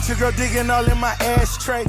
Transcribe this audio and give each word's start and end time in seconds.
Got 0.00 0.08
your 0.08 0.16
girl 0.16 0.32
digging 0.32 0.70
all 0.70 0.90
in 0.90 0.96
my 0.96 1.14
ashtray. 1.20 1.84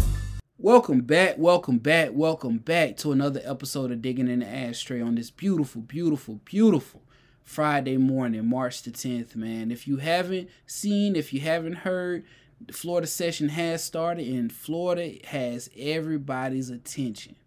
Welcome 0.58 1.00
back, 1.00 1.36
welcome 1.38 1.78
back, 1.78 2.10
welcome 2.12 2.58
back 2.58 2.98
to 2.98 3.14
another 3.14 3.40
episode 3.46 3.90
of 3.90 4.02
Digging 4.02 4.28
in 4.28 4.40
the 4.40 4.46
Ashtray 4.46 5.00
on 5.00 5.16
this 5.16 5.32
beautiful, 5.32 5.82
beautiful, 5.82 6.42
beautiful 6.44 7.04
Friday 7.46 7.96
morning, 7.96 8.50
March 8.50 8.84
the 8.84 8.92
10th, 8.92 9.38
man. 9.38 9.72
If 9.72 9.88
you 9.88 9.96
haven't 9.96 10.50
seen, 10.66 11.16
if 11.16 11.32
you 11.32 11.40
haven't 11.40 11.78
heard, 11.78 12.26
the 12.68 12.74
Florida 12.74 13.08
session 13.08 13.48
has 13.48 13.82
started 13.82 14.28
and 14.28 14.52
Florida 14.52 15.14
has 15.28 15.70
everybody's 15.78 16.70
attention 16.70 17.38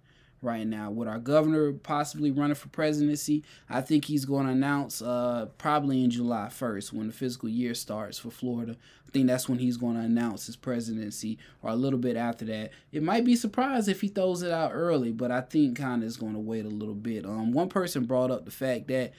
right 0.45 0.67
now. 0.67 0.91
With 0.91 1.09
our 1.09 1.19
governor 1.19 1.73
possibly 1.73 2.31
running 2.31 2.55
for 2.55 2.69
presidency 2.69 3.43
i 3.69 3.81
think 3.81 4.05
he's 4.05 4.25
going 4.25 4.47
to 4.47 4.53
announce 4.53 5.03
uh, 5.03 5.47
probably 5.59 6.03
in 6.03 6.11
july 6.11 6.49
1st 6.51 6.93
when 6.93 7.07
the 7.07 7.13
fiscal 7.13 7.49
year 7.49 7.75
starts 7.75 8.19
for 8.19 8.31
florida. 8.31 8.77
I 9.07 9.11
think 9.11 9.29
that's 9.29 9.49
when 9.49 9.61
he's 9.61 9.77
going 9.77 9.95
to 9.95 10.03
announce 10.03 10.47
his 10.47 10.57
presidency 10.57 11.39
or 11.62 11.71
a 11.71 11.77
little 11.77 12.01
bit 12.01 12.16
after 12.16 12.45
that. 12.47 12.73
It 12.91 13.02
might 13.02 13.25
be 13.25 13.37
surprised 13.37 13.88
if 13.88 14.01
he 14.01 14.09
throws 14.09 14.43
it 14.43 14.51
out 14.51 14.73
early 14.75 15.12
but 15.12 15.30
i 15.30 15.41
think 15.41 15.79
kind 15.79 16.02
of 16.02 16.09
is 16.09 16.16
going 16.16 16.35
to 16.35 16.41
wait 16.41 16.65
a 16.65 16.69
little 16.69 16.95
bit. 16.95 17.24
Um, 17.24 17.52
one 17.52 17.69
person 17.69 18.05
brought 18.05 18.30
up 18.30 18.45
the 18.45 18.51
fact 18.51 18.88
that 18.88 19.13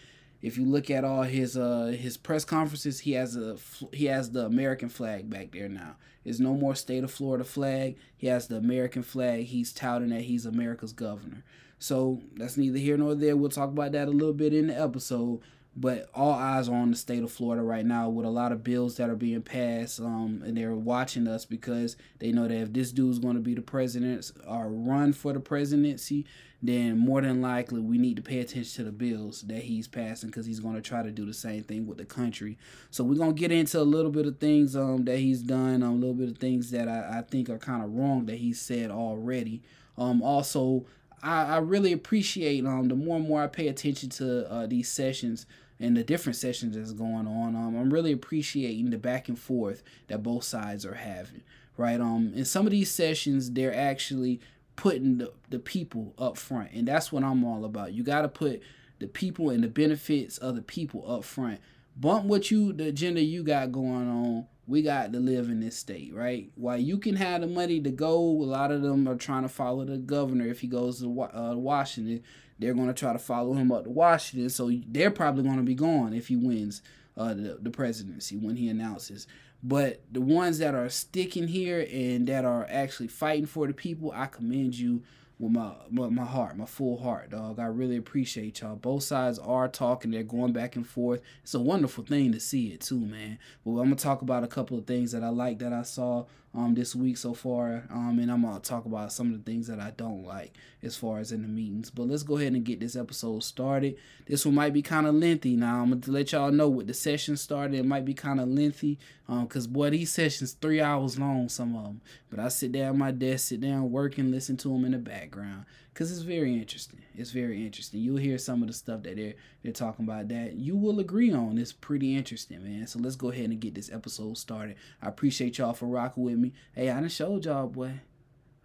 if 0.45 0.59
you 0.59 0.65
look 0.65 0.91
at 0.91 1.03
all 1.03 1.23
his 1.23 1.57
uh 1.57 1.95
his 1.99 2.17
press 2.17 2.45
conferences, 2.45 2.99
he 2.99 3.13
has 3.13 3.35
a 3.35 3.57
he 3.91 4.05
has 4.05 4.29
the 4.29 4.45
American 4.45 4.89
flag 4.89 5.27
back 5.27 5.51
there 5.51 5.67
now. 5.67 5.95
There's 6.23 6.39
no 6.39 6.53
more 6.53 6.75
state 6.75 7.03
of 7.03 7.09
Florida 7.09 7.43
flag. 7.43 7.97
He 8.15 8.27
has 8.27 8.47
the 8.47 8.57
American 8.57 9.01
flag. 9.01 9.45
He's 9.45 9.73
touting 9.73 10.09
that 10.09 10.21
he's 10.21 10.45
America's 10.45 10.93
governor. 10.93 11.43
So 11.79 12.21
that's 12.35 12.57
neither 12.57 12.77
here 12.77 12.95
nor 12.95 13.15
there. 13.15 13.35
We'll 13.35 13.49
talk 13.49 13.69
about 13.69 13.93
that 13.93 14.07
a 14.07 14.11
little 14.11 14.33
bit 14.33 14.53
in 14.53 14.67
the 14.67 14.79
episode. 14.79 15.41
But 15.77 16.09
all 16.13 16.31
eyes 16.31 16.69
are 16.69 16.75
on 16.75 16.91
the 16.91 16.97
state 16.97 17.21
of 17.21 17.31
Florida 17.31 17.61
right 17.61 17.85
now 17.85 18.07
with 18.07 18.25
a 18.25 18.29
lot 18.29 18.53
of 18.53 18.63
bills 18.63 18.95
that 18.95 19.09
are 19.09 19.15
being 19.15 19.41
passed. 19.41 19.99
Um, 19.99 20.41
and 20.45 20.55
they're 20.55 20.73
watching 20.73 21.27
us 21.27 21.45
because 21.45 21.97
they 22.19 22.31
know 22.31 22.47
that 22.47 22.61
if 22.61 22.73
this 22.73 22.91
dude's 22.91 23.19
going 23.19 23.35
to 23.35 23.41
be 23.41 23.55
the 23.55 23.61
president 23.61 24.31
or 24.47 24.69
run 24.69 25.11
for 25.11 25.33
the 25.33 25.41
presidency, 25.41 26.25
then 26.61 26.97
more 26.97 27.21
than 27.21 27.41
likely 27.41 27.79
we 27.81 27.97
need 27.97 28.15
to 28.15 28.21
pay 28.21 28.39
attention 28.39 28.63
to 28.63 28.83
the 28.83 28.91
bills 28.91 29.41
that 29.43 29.63
he's 29.63 29.87
passing 29.87 30.29
because 30.29 30.45
he's 30.45 30.59
going 30.59 30.75
to 30.75 30.81
try 30.81 31.03
to 31.03 31.11
do 31.11 31.25
the 31.25 31.33
same 31.33 31.63
thing 31.63 31.85
with 31.85 31.97
the 31.97 32.05
country. 32.05 32.57
So 32.89 33.03
we're 33.03 33.15
going 33.15 33.35
to 33.35 33.39
get 33.39 33.51
into 33.51 33.79
a 33.79 33.83
little 33.83 34.11
bit 34.11 34.25
of 34.25 34.39
things 34.39 34.75
um, 34.75 35.05
that 35.05 35.19
he's 35.19 35.41
done, 35.41 35.83
um, 35.83 35.91
a 35.91 35.95
little 35.95 36.13
bit 36.13 36.29
of 36.29 36.37
things 36.37 36.71
that 36.71 36.87
I, 36.87 37.19
I 37.19 37.21
think 37.21 37.49
are 37.49 37.57
kind 37.57 37.83
of 37.83 37.93
wrong 37.93 38.25
that 38.27 38.37
he 38.37 38.53
said 38.53 38.91
already. 38.91 39.61
Um, 39.97 40.21
also, 40.21 40.85
I, 41.21 41.57
really 41.57 41.91
appreciate 41.91 42.65
um, 42.65 42.87
the 42.87 42.95
more 42.95 43.17
and 43.17 43.27
more 43.27 43.41
I 43.41 43.47
pay 43.47 43.67
attention 43.67 44.09
to 44.11 44.51
uh, 44.51 44.67
these 44.67 44.89
sessions 44.91 45.47
and 45.79 45.97
the 45.97 46.03
different 46.03 46.35
sessions 46.35 46.75
that's 46.75 46.93
going 46.93 47.27
on. 47.27 47.55
Um, 47.55 47.77
I'm 47.77 47.93
really 47.93 48.11
appreciating 48.11 48.89
the 48.89 48.97
back 48.97 49.27
and 49.27 49.37
forth 49.37 49.83
that 50.07 50.23
both 50.23 50.43
sides 50.43 50.85
are 50.85 50.95
having. 50.95 51.41
Right. 51.77 51.99
Um. 51.99 52.31
In 52.35 52.45
some 52.45 52.65
of 52.65 52.71
these 52.71 52.89
sessions, 52.89 53.51
they're 53.51 53.75
actually 53.75 54.39
putting 54.75 55.17
the, 55.17 55.33
the 55.49 55.59
people 55.59 56.13
up 56.17 56.37
front, 56.37 56.71
and 56.71 56.87
that's 56.87 57.11
what 57.11 57.23
I'm 57.23 57.43
all 57.43 57.65
about. 57.65 57.93
You 57.93 58.03
got 58.03 58.21
to 58.21 58.29
put 58.29 58.61
the 58.99 59.07
people 59.07 59.49
and 59.49 59.63
the 59.63 59.67
benefits 59.67 60.37
of 60.37 60.55
the 60.55 60.61
people 60.61 61.09
up 61.11 61.23
front. 61.23 61.59
Bump 61.97 62.25
what 62.25 62.51
you 62.51 62.73
the 62.73 62.87
agenda 62.87 63.21
you 63.21 63.43
got 63.43 63.71
going 63.71 64.09
on. 64.09 64.47
We 64.67 64.81
got 64.81 65.13
to 65.13 65.19
live 65.19 65.49
in 65.49 65.59
this 65.59 65.77
state, 65.77 66.13
right? 66.13 66.49
While 66.55 66.79
you 66.79 66.97
can 66.97 67.15
have 67.17 67.41
the 67.41 67.47
money 67.47 67.79
to 67.81 67.91
go, 67.91 68.17
a 68.17 68.43
lot 68.43 68.71
of 68.71 68.81
them 68.81 69.07
are 69.07 69.15
trying 69.15 69.43
to 69.43 69.49
follow 69.49 69.85
the 69.85 69.97
governor 69.97 70.47
if 70.47 70.61
he 70.61 70.67
goes 70.67 71.01
to 71.01 71.21
uh, 71.21 71.55
Washington 71.55 72.23
they're 72.59 72.73
going 72.73 72.87
to 72.87 72.93
try 72.93 73.13
to 73.13 73.19
follow 73.19 73.53
him 73.53 73.71
up 73.71 73.83
to 73.83 73.89
Washington. 73.89 74.49
So 74.49 74.71
they're 74.87 75.11
probably 75.11 75.43
going 75.43 75.57
to 75.57 75.63
be 75.63 75.75
gone 75.75 76.13
if 76.13 76.27
he 76.27 76.35
wins 76.35 76.81
uh, 77.17 77.33
the, 77.33 77.57
the 77.61 77.69
presidency 77.69 78.37
when 78.37 78.55
he 78.55 78.69
announces. 78.69 79.27
But 79.63 80.01
the 80.11 80.21
ones 80.21 80.59
that 80.59 80.75
are 80.75 80.89
sticking 80.89 81.47
here 81.47 81.87
and 81.91 82.27
that 82.27 82.45
are 82.45 82.67
actually 82.69 83.07
fighting 83.07 83.47
for 83.47 83.67
the 83.67 83.73
people, 83.73 84.11
I 84.13 84.27
commend 84.27 84.77
you 84.77 85.01
with 85.39 85.51
my, 85.51 85.71
my 85.89 86.07
my 86.07 86.23
heart, 86.23 86.55
my 86.55 86.65
full 86.65 86.97
heart, 86.97 87.31
dog. 87.31 87.59
I 87.59 87.65
really 87.65 87.97
appreciate 87.97 88.61
y'all. 88.61 88.75
Both 88.75 89.03
sides 89.03 89.39
are 89.39 89.67
talking, 89.67 90.11
they're 90.11 90.23
going 90.23 90.53
back 90.53 90.75
and 90.75 90.87
forth. 90.87 91.21
It's 91.43 91.53
a 91.53 91.59
wonderful 91.59 92.03
thing 92.03 92.31
to 92.31 92.39
see 92.39 92.67
it 92.67 92.81
too, 92.81 92.99
man. 92.99 93.39
But 93.65 93.71
I'm 93.71 93.85
gonna 93.85 93.95
talk 93.95 94.21
about 94.21 94.43
a 94.43 94.47
couple 94.47 94.77
of 94.77 94.85
things 94.85 95.11
that 95.11 95.23
I 95.23 95.29
like 95.29 95.59
that 95.59 95.73
I 95.73 95.81
saw 95.81 96.25
um 96.55 96.73
this 96.73 96.95
week 96.95 97.17
so 97.17 97.33
far. 97.33 97.83
Um 97.89 98.19
and 98.19 98.31
I'm 98.31 98.43
gonna 98.43 98.59
talk 98.59 98.85
about 98.85 99.11
some 99.11 99.33
of 99.33 99.43
the 99.43 99.51
things 99.51 99.67
that 99.67 99.79
I 99.79 99.91
don't 99.91 100.25
like 100.25 100.53
as 100.81 100.95
far 100.95 101.19
as 101.19 101.31
in 101.31 101.41
the 101.41 101.47
meetings. 101.47 101.89
But 101.89 102.07
let's 102.07 102.23
go 102.23 102.37
ahead 102.37 102.53
and 102.53 102.63
get 102.63 102.79
this 102.79 102.95
episode 102.95 103.43
started. 103.43 103.97
This 104.25 104.45
one 104.45 104.55
might 104.55 104.73
be 104.73 104.81
kind 104.81 105.07
of 105.07 105.15
lengthy 105.15 105.55
now. 105.55 105.81
I'm 105.81 105.99
gonna 105.99 106.13
let 106.13 106.31
y'all 106.31 106.51
know 106.51 106.69
with 106.69 106.87
the 106.87 106.93
session 106.93 107.37
started, 107.37 107.79
it 107.79 107.85
might 107.85 108.05
be 108.05 108.13
kind 108.13 108.39
of 108.39 108.47
lengthy. 108.47 108.99
Um, 109.27 109.47
cause 109.47 109.67
boy, 109.67 109.89
these 109.89 110.11
sessions 110.11 110.53
three 110.53 110.81
hours 110.81 111.17
long, 111.17 111.49
some 111.49 111.75
of 111.75 111.83
them. 111.83 112.01
But 112.29 112.39
I 112.39 112.49
sit 112.49 112.71
down 112.71 112.89
at 112.89 112.95
my 112.95 113.11
desk, 113.11 113.47
sit 113.47 113.61
down, 113.61 113.91
work, 113.91 114.17
and 114.17 114.31
listen 114.31 114.57
to 114.57 114.69
them 114.69 114.85
in 114.85 114.91
the 114.91 114.97
background, 114.99 115.65
cause 115.95 116.11
it's 116.11 116.21
very 116.21 116.53
interesting. 116.53 117.01
It's 117.15 117.31
very 117.31 117.65
interesting. 117.65 118.01
You'll 118.01 118.17
hear 118.17 118.37
some 118.37 118.61
of 118.61 118.67
the 118.67 118.73
stuff 118.73 119.01
that 119.03 119.15
they're 119.15 119.33
they're 119.63 119.71
talking 119.71 120.05
about 120.05 120.27
that 120.27 120.53
you 120.53 120.75
will 120.75 120.99
agree 120.99 121.33
on. 121.33 121.57
It's 121.57 121.73
pretty 121.73 122.15
interesting, 122.15 122.63
man. 122.63 122.85
So 122.85 122.99
let's 122.99 123.15
go 123.15 123.31
ahead 123.31 123.49
and 123.49 123.59
get 123.59 123.73
this 123.73 123.91
episode 123.91 124.37
started. 124.37 124.75
I 125.01 125.07
appreciate 125.07 125.57
y'all 125.57 125.73
for 125.73 125.87
rocking 125.87 126.23
with 126.23 126.37
me. 126.37 126.53
Hey, 126.73 126.91
I 126.91 126.99
done 126.99 127.09
showed 127.09 127.45
y'all, 127.45 127.67
boy. 127.67 128.01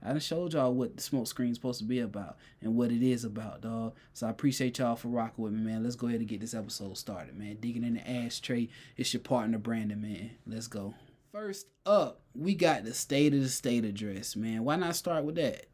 I 0.02 0.10
done 0.10 0.20
showed 0.20 0.54
y'all 0.54 0.72
what 0.72 0.96
the 0.96 1.02
smoke 1.02 1.26
screen's 1.26 1.56
supposed 1.56 1.78
to 1.80 1.84
be 1.84 2.00
about 2.00 2.36
and 2.60 2.74
what 2.74 2.90
it 2.90 3.02
is 3.02 3.24
about, 3.24 3.60
dog. 3.60 3.94
So 4.12 4.26
I 4.26 4.30
appreciate 4.30 4.78
y'all 4.78 4.96
for 4.96 5.08
rocking 5.08 5.44
with 5.44 5.52
me, 5.52 5.60
man. 5.60 5.82
Let's 5.82 5.96
go 5.96 6.06
ahead 6.06 6.20
and 6.20 6.28
get 6.28 6.40
this 6.40 6.54
episode 6.54 6.96
started, 6.96 7.36
man. 7.38 7.58
Digging 7.60 7.84
in 7.84 7.94
the 7.94 8.10
ashtray. 8.10 8.68
It's 8.96 9.12
your 9.12 9.20
partner, 9.20 9.58
Brandon, 9.58 10.00
man. 10.00 10.30
Let's 10.46 10.68
go. 10.68 10.94
First 11.32 11.66
up, 11.86 12.22
we 12.34 12.54
got 12.54 12.84
the 12.84 12.92
state 12.92 13.34
of 13.34 13.40
the 13.40 13.48
state 13.48 13.84
address, 13.84 14.34
man. 14.34 14.64
Why 14.64 14.76
not 14.76 14.96
start 14.96 15.24
with 15.24 15.36
that? 15.36 15.66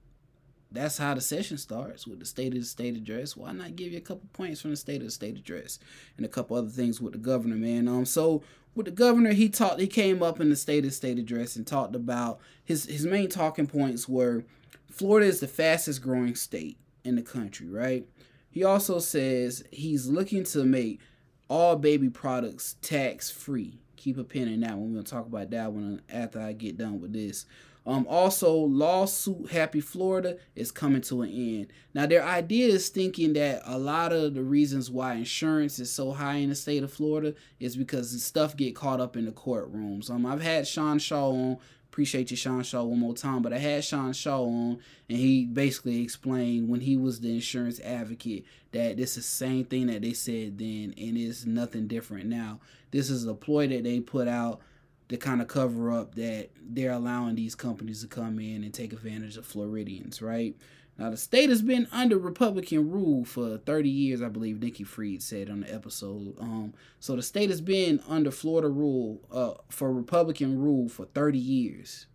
That's 0.71 0.99
how 0.99 1.15
the 1.15 1.21
session 1.21 1.59
starts 1.59 2.07
with 2.07 2.19
the 2.19 2.27
state 2.27 2.53
of 2.53 2.61
the 2.61 2.67
state 2.67 2.97
address. 2.97 3.37
Why 3.37 3.53
not 3.53 3.77
give 3.77 3.93
you 3.93 3.99
a 3.99 4.03
couple 4.03 4.29
points 4.33 4.61
from 4.61 4.71
the 4.73 4.77
state 4.77 5.01
of 5.01 5.07
the 5.07 5.11
state 5.13 5.37
address 5.37 5.79
and 6.17 6.27
a 6.27 6.29
couple 6.29 6.57
other 6.57 6.69
things 6.69 7.01
with 7.01 7.13
the 7.13 7.19
governor, 7.19 7.55
man? 7.55 7.87
Um, 7.89 8.05
so 8.05 8.43
with 8.75 8.87
the 8.87 8.93
governor, 8.93 9.33
he 9.33 9.49
talked. 9.49 9.81
He 9.81 9.87
came 9.87 10.23
up 10.23 10.41
in 10.41 10.51
the 10.51 10.57
state 10.57 10.85
of 10.85 10.93
state 10.93 11.19
address 11.19 11.57
and 11.57 11.67
talked 11.67 11.95
about 11.95 12.41
his 12.65 12.85
his 12.87 13.07
main 13.07 13.29
talking 13.29 13.67
points 13.67 14.09
were 14.09 14.45
Florida 14.91 15.27
is 15.27 15.41
the 15.41 15.49
fastest 15.49 16.03
growing 16.03 16.35
state 16.35 16.79
in 17.05 17.17
the 17.17 17.23
country, 17.23 17.69
right? 17.69 18.07
He 18.51 18.65
also 18.65 18.99
says 18.99 19.65
he's 19.71 20.07
looking 20.07 20.45
to 20.45 20.65
make 20.65 21.01
all 21.49 21.77
baby 21.77 22.11
products 22.11 22.77
tax 22.83 23.31
free. 23.31 23.79
Keep 23.97 24.19
a 24.19 24.25
pin 24.25 24.49
in 24.49 24.61
that 24.61 24.77
one. 24.77 24.91
We're 24.91 25.01
gonna 25.01 25.05
talk 25.05 25.27
about 25.27 25.51
that 25.51 25.73
one 25.73 26.03
after 26.09 26.41
I 26.41 26.53
get 26.53 26.77
done 26.77 27.01
with 27.01 27.13
this. 27.13 27.47
Um, 27.87 28.05
also, 28.09 28.53
lawsuit 28.53 29.53
Happy 29.53 29.81
Florida 29.81 30.39
is 30.57 30.73
coming 30.73 31.03
to 31.03 31.23
an 31.23 31.31
end. 31.31 31.73
Now, 31.95 32.07
their 32.07 32.25
idea 32.25 32.67
is 32.67 32.89
thinking 32.89 33.35
that 33.35 33.63
a 33.65 33.79
lot 33.79 34.13
of 34.13 34.35
the 34.35 34.43
reasons 34.43 34.91
why 34.91 35.15
insurance 35.15 35.79
is 35.79 35.93
so 35.93 36.11
high 36.11 36.35
in 36.37 36.49
the 36.49 36.57
state 36.57 36.83
of 36.83 36.93
Florida 36.93 37.35
is 37.61 37.77
because 37.77 38.23
stuff 38.23 38.57
get 38.57 38.75
caught 38.75 39.01
up 39.01 39.17
in 39.17 39.25
the 39.25 39.31
courtrooms. 39.31 40.11
Um, 40.11 40.27
I've 40.27 40.43
had 40.43 40.67
Sean 40.67 40.99
Shaw 40.99 41.31
on. 41.31 41.59
Appreciate 41.89 42.31
you, 42.31 42.37
Sean 42.37 42.63
Shaw, 42.63 42.83
one 42.83 42.99
more 42.99 43.15
time. 43.15 43.41
But 43.41 43.55
I 43.55 43.59
had 43.59 43.85
Sean 43.85 44.13
Shaw 44.13 44.43
on, 44.43 44.81
and 45.09 45.19
he 45.19 45.47
basically 45.47 46.03
explained 46.03 46.69
when 46.69 46.81
he 46.81 46.97
was 46.97 47.21
the 47.21 47.33
insurance 47.33 47.81
advocate 47.81 48.45
that 48.73 48.97
this 48.97 49.11
is 49.11 49.17
the 49.17 49.23
same 49.23 49.65
thing 49.65 49.87
that 49.87 50.03
they 50.03 50.13
said 50.13 50.59
then, 50.59 50.93
and 50.99 51.17
it's 51.17 51.47
nothing 51.47 51.87
different 51.87 52.27
now. 52.27 52.61
This 52.91 53.09
is 53.09 53.27
a 53.27 53.35
ploy 53.35 53.69
that 53.69 53.85
they 53.85 54.01
put 54.01 54.29
out 54.29 54.61
to 55.09 55.17
kind 55.17 55.41
of 55.41 55.49
cover 55.49 55.91
up 55.91 56.15
that 56.17 56.51
they're 56.61 56.93
allowing 56.93 57.35
these 57.35 57.55
companies 57.55 58.03
to 58.03 58.09
come 58.09 58.39
in 58.39 58.65
and 58.65 58.75
take 58.75 58.93
advantage 58.93 59.37
of 59.37 59.47
Floridians, 59.47 60.21
right? 60.21 60.57
Now, 60.99 61.11
the 61.11 61.17
state 61.17 61.51
has 61.51 61.61
been 61.61 61.87
under 61.93 62.17
Republican 62.17 62.91
rule 62.91 63.25
for 63.25 63.59
30 63.59 63.89
years, 63.89 64.23
I 64.23 64.29
believe 64.29 64.61
Nikki 64.61 64.83
Fried 64.83 65.23
said 65.23 65.51
on 65.51 65.61
the 65.61 65.73
episode. 65.73 66.37
Um, 66.41 66.73
so 67.01 67.15
the 67.15 67.23
state 67.23 67.51
has 67.51 67.61
been 67.61 68.01
under 68.09 68.31
Florida 68.31 68.69
rule, 68.69 69.21
uh, 69.31 69.61
for 69.69 69.93
Republican 69.93 70.59
rule 70.59 70.89
for 70.89 71.05
30 71.05 71.39
years, 71.39 72.07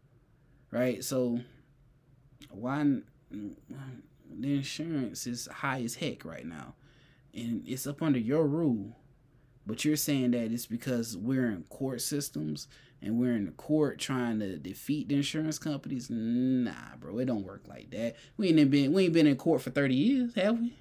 right? 0.71 1.03
So 1.03 1.41
why 2.49 3.01
the 3.29 4.55
insurance 4.55 5.27
is 5.27 5.47
high 5.47 5.81
as 5.83 5.95
heck 5.95 6.25
right 6.25 6.45
now, 6.45 6.73
and 7.33 7.63
it's 7.67 7.85
up 7.85 8.01
under 8.01 8.19
your 8.19 8.47
rule. 8.47 8.97
But 9.65 9.85
you're 9.85 9.95
saying 9.95 10.31
that 10.31 10.51
it's 10.51 10.65
because 10.65 11.15
we're 11.15 11.49
in 11.49 11.63
court 11.69 12.01
systems 12.01 12.67
and 13.01 13.19
we're 13.19 13.35
in 13.35 13.45
the 13.45 13.51
court 13.51 13.99
trying 13.99 14.39
to 14.39 14.57
defeat 14.57 15.09
the 15.09 15.15
insurance 15.15 15.59
companies. 15.59 16.09
Nah, 16.09 16.95
bro, 16.99 17.19
it 17.19 17.25
don't 17.25 17.45
work 17.45 17.63
like 17.67 17.91
that. 17.91 18.15
We 18.37 18.49
ain't 18.49 18.71
been 18.71 18.93
we 18.93 19.05
ain't 19.05 19.13
been 19.13 19.27
in 19.27 19.35
court 19.35 19.61
for 19.61 19.69
thirty 19.69 19.95
years, 19.95 20.35
have 20.35 20.59
we? 20.59 20.75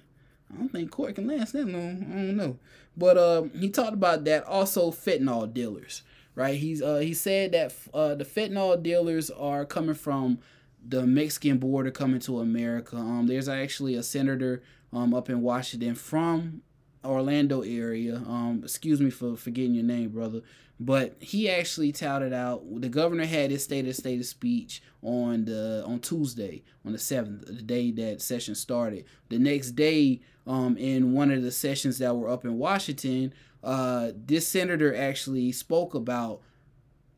I 0.53 0.57
don't 0.57 0.69
think 0.69 0.91
court 0.91 1.15
can 1.15 1.27
last 1.27 1.53
that 1.53 1.67
long. 1.67 2.05
I 2.11 2.15
don't 2.15 2.35
know. 2.35 2.57
But 2.97 3.17
uh, 3.17 3.43
he 3.57 3.69
talked 3.69 3.93
about 3.93 4.25
that. 4.25 4.43
Also, 4.43 4.91
fentanyl 4.91 5.51
dealers, 5.51 6.03
right? 6.35 6.55
He's 6.55 6.81
uh, 6.81 6.97
he 6.97 7.13
said 7.13 7.53
that 7.53 7.73
uh, 7.93 8.15
the 8.15 8.25
fentanyl 8.25 8.81
dealers 8.81 9.29
are 9.29 9.65
coming 9.65 9.95
from 9.95 10.39
the 10.85 11.05
Mexican 11.05 11.59
border 11.59 11.91
coming 11.91 12.19
to 12.21 12.39
America. 12.39 12.97
Um, 12.97 13.27
there's 13.27 13.47
actually 13.47 13.95
a 13.95 14.03
senator 14.03 14.63
um 14.93 15.13
up 15.13 15.29
in 15.29 15.41
Washington 15.41 15.95
from 15.95 16.63
Orlando 17.03 17.61
area. 17.61 18.15
Um, 18.15 18.61
excuse 18.63 19.01
me 19.01 19.09
for 19.09 19.35
forgetting 19.35 19.73
your 19.75 19.83
name, 19.83 20.09
brother. 20.09 20.41
But 20.79 21.15
he 21.19 21.47
actually 21.49 21.91
touted 21.91 22.33
out 22.33 22.63
the 22.81 22.89
governor 22.89 23.25
had 23.25 23.51
his 23.51 23.63
state 23.63 23.87
of 23.87 23.95
state 23.95 24.19
of 24.19 24.25
speech 24.25 24.81
on 25.03 25.45
the 25.45 25.83
on 25.85 25.99
Tuesday 25.99 26.63
on 26.83 26.91
the 26.91 26.97
seventh, 26.97 27.45
the 27.45 27.61
day 27.61 27.91
that 27.91 28.21
session 28.21 28.55
started. 28.55 29.05
The 29.29 29.37
next 29.37 29.71
day, 29.71 30.21
um, 30.47 30.77
in 30.77 31.13
one 31.13 31.29
of 31.29 31.43
the 31.43 31.51
sessions 31.51 31.99
that 31.99 32.15
were 32.15 32.29
up 32.29 32.45
in 32.45 32.57
Washington, 32.57 33.31
uh, 33.63 34.11
this 34.15 34.47
senator 34.47 34.95
actually 34.95 35.51
spoke 35.51 35.93
about 35.93 36.41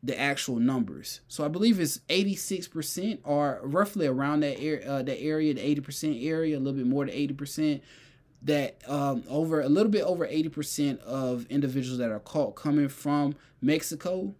the 0.02 0.18
actual 0.20 0.56
numbers. 0.56 1.22
So 1.28 1.44
I 1.44 1.48
believe 1.48 1.80
it's 1.80 2.00
86% 2.10 3.20
or 3.24 3.60
roughly 3.62 4.06
around 4.06 4.40
that 4.40 4.60
area, 4.60 4.86
uh, 4.86 5.02
area, 5.08 5.54
the 5.54 5.62
80% 5.62 6.22
area, 6.22 6.58
a 6.58 6.60
little 6.60 6.74
bit 6.74 6.86
more 6.86 7.06
than 7.06 7.14
80% 7.14 7.80
that 8.44 8.76
um, 8.86 9.24
over 9.28 9.60
a 9.60 9.68
little 9.68 9.90
bit 9.90 10.02
over 10.02 10.26
80% 10.26 11.00
of 11.00 11.46
individuals 11.46 11.98
that 11.98 12.10
are 12.10 12.20
caught 12.20 12.54
coming 12.54 12.88
from 12.88 13.34
Mexico 13.60 14.34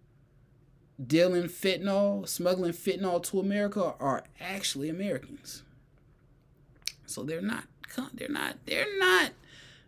dealing 1.05 1.43
fentanyl, 1.43 2.27
smuggling 2.27 2.71
fentanyl 2.71 3.21
to 3.23 3.39
America 3.39 3.95
are 3.99 4.23
actually 4.39 4.89
Americans. 4.89 5.63
So 7.05 7.23
they're 7.23 7.41
not 7.41 7.65
they're 8.13 8.29
not 8.29 8.57
they're 8.65 8.97
not 8.97 9.31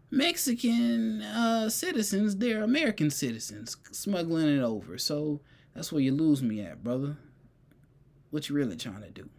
Mexican 0.09 1.21
uh, 1.21 1.69
citizens, 1.69 2.37
they're 2.37 2.63
American 2.63 3.09
citizens 3.09 3.77
smuggling 3.91 4.47
it 4.57 4.61
over. 4.61 4.97
So 4.97 5.41
that's 5.73 5.91
where 5.91 6.01
you 6.01 6.13
lose 6.13 6.41
me 6.41 6.61
at, 6.61 6.83
brother. 6.83 7.17
What 8.31 8.49
you 8.49 8.55
really 8.55 8.75
trying 8.75 9.01
to 9.01 9.09
do? 9.09 9.29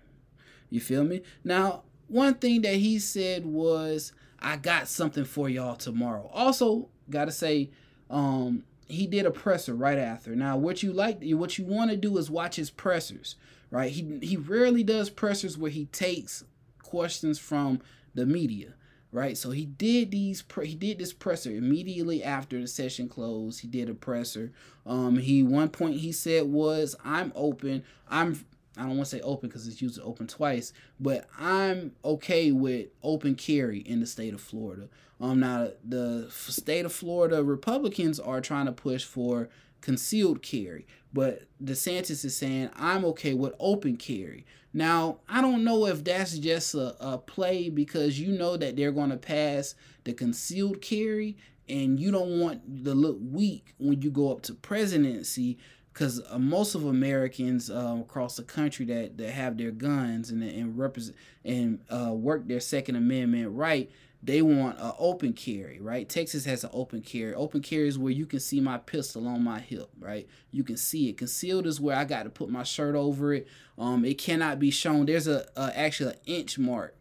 You 0.71 0.81
feel 0.81 1.05
me? 1.05 1.23
Now, 1.45 1.83
one 2.09 2.35
thing 2.35 2.63
that 2.63 2.77
he 2.77 2.99
said 2.99 3.47
was, 3.47 4.13
I 4.40 4.56
got 4.56 4.88
something 4.88 5.25
for 5.25 5.49
y'all 5.49 5.76
tomorrow. 5.76 6.31
Also, 6.32 6.88
gotta 7.11 7.32
say, 7.32 7.70
um, 8.11 8.64
he 8.87 9.06
did 9.06 9.26
a 9.26 9.31
presser 9.31 9.75
right 9.75 9.99
after. 9.99 10.35
Now, 10.35 10.56
what 10.56 10.82
you 10.82 10.93
like, 10.93 11.19
what 11.23 11.58
you 11.58 11.64
want 11.64 11.90
to 11.90 11.96
do 11.96 12.17
is 12.19 12.31
watch 12.31 12.56
his 12.56 12.70
pressers, 12.70 13.37
right? 13.70 13.90
He 13.90 14.19
he 14.23 14.37
rarely 14.37 14.82
does 14.82 15.11
pressers 15.11 15.58
where 15.58 15.70
he 15.70 15.87
takes 15.87 16.44
questions 16.82 17.38
from 17.38 17.81
the 18.14 18.26
media 18.26 18.75
right? 19.12 19.37
So 19.37 19.50
he 19.50 19.64
did 19.64 20.11
these 20.11 20.44
he 20.62 20.75
did 20.75 20.99
this 20.99 21.12
presser 21.12 21.50
immediately 21.50 22.23
after 22.23 22.61
the 22.61 22.67
session 22.67 23.08
closed. 23.08 23.61
He 23.61 23.69
did 23.69 23.88
a 23.88 23.94
presser. 23.94 24.52
Um, 24.87 25.17
he 25.19 25.43
one 25.43 25.69
point 25.70 25.96
he 25.96 26.12
said 26.12 26.44
was, 26.44 26.96
"I'm 27.05 27.32
open. 27.35 27.85
I'm." 28.08 28.44
I 28.79 28.83
don't 28.83 28.97
want 28.97 29.09
to 29.09 29.17
say 29.17 29.21
open 29.23 29.49
because 29.49 29.67
it's 29.67 29.83
used 29.83 29.97
to 29.97 30.03
open 30.03 30.27
twice, 30.27 30.73
but 31.01 31.29
I'm 31.39 31.93
okay 32.05 32.53
with 32.53 32.89
open 33.03 33.35
carry 33.35 33.81
in 33.81 34.01
the 34.01 34.07
state 34.07 34.35
of 34.35 34.41
Florida. 34.41 34.89
Um, 35.21 35.41
now 35.41 35.71
the 35.85 36.29
state 36.31 36.85
of 36.85 36.93
Florida 36.93 37.43
Republicans 37.43 38.21
are 38.21 38.41
trying 38.41 38.67
to 38.67 38.73
push 38.73 39.05
for 39.05 39.49
concealed 39.81 40.43
carry, 40.43 40.87
but 41.13 41.43
DeSantis 41.63 42.25
is 42.25 42.37
saying 42.37 42.71
I'm 42.77 43.05
okay 43.07 43.35
with 43.35 43.55
open 43.59 43.97
carry. 43.97 44.47
Now, 44.73 45.19
I 45.29 45.41
don't 45.41 45.65
know 45.65 45.87
if 45.87 46.05
that's 46.05 46.39
just 46.39 46.75
a, 46.75 46.95
a 47.01 47.19
play 47.19 47.71
because 47.71 48.21
you 48.21 48.33
know 48.33 48.57
that 48.57 48.77
they're 48.77 48.93
going 48.93 49.11
to 49.11 49.17
pass 49.17 49.75
the 50.05 50.13
concealed 50.13 50.83
carry 50.83 51.37
and 51.69 51.99
you 51.99 52.11
don't 52.11 52.41
want 52.41 52.85
to 52.85 52.95
look 52.95 53.19
weak 53.21 53.75
when 53.79 54.01
you 54.01 54.11
go 54.11 54.31
up 54.31 54.43
to 54.43 54.55
presidency 54.55 55.59
because 55.99 56.23
uh, 56.31 56.39
most 56.39 56.77
of 56.77 56.85
Americans 56.85 57.71
uh, 57.71 57.97
across 58.00 58.37
the 58.37 58.45
country 58.45 58.87
that, 58.87 59.19
that 59.19 59.31
have 59.31 59.59
their 59.59 59.73
guns 59.73 60.31
and 60.31 60.45
and 60.45 60.79
represent 60.79 61.17
and 61.45 61.81
uh, 61.91 62.12
work 62.12 62.47
their 62.47 62.61
Second 62.61 62.95
Amendment 62.95 63.50
right 63.56 63.91
they 64.21 64.43
want 64.43 64.81
an 64.81 64.93
open 64.99 65.33
carry, 65.33 65.79
right? 65.79 66.09
Texas 66.09 66.45
has 66.45 66.65
an 66.65 66.71
open 66.73 67.03
carry. 67.03 67.35
Open 67.35 67.62
carry 67.62 67.87
is 67.87 67.97
where 67.97 68.12
you 68.12 68.27
can 68.27 68.41
see 68.41 68.61
my 68.61 68.77
pistol 68.77 69.29
on 69.29 69.45
my 69.45 69.61
hip, 69.61 69.91
right? 70.00 70.27
You 70.50 70.65
can 70.65 70.77
see 70.77 71.09
it. 71.09 71.19
Concealed 71.19 71.69
is 71.69 71.81
where 71.81 71.97
I 71.97 72.05
got 72.05 72.25
to 72.25 72.31
put 72.31 72.50
my 72.50 72.65
shirt 72.65 72.97
over 72.97 73.33
it. 73.33 73.47
Um, 73.79 74.05
it 74.05 74.19
cannot 74.19 74.59
be 74.59 74.73
shown. 74.73 75.06
There's 75.06 75.29
a, 75.29 75.47
a 75.56 75.71
actually 75.79 76.15
an 76.15 76.19
inch 76.27 76.59
mark, 76.59 76.97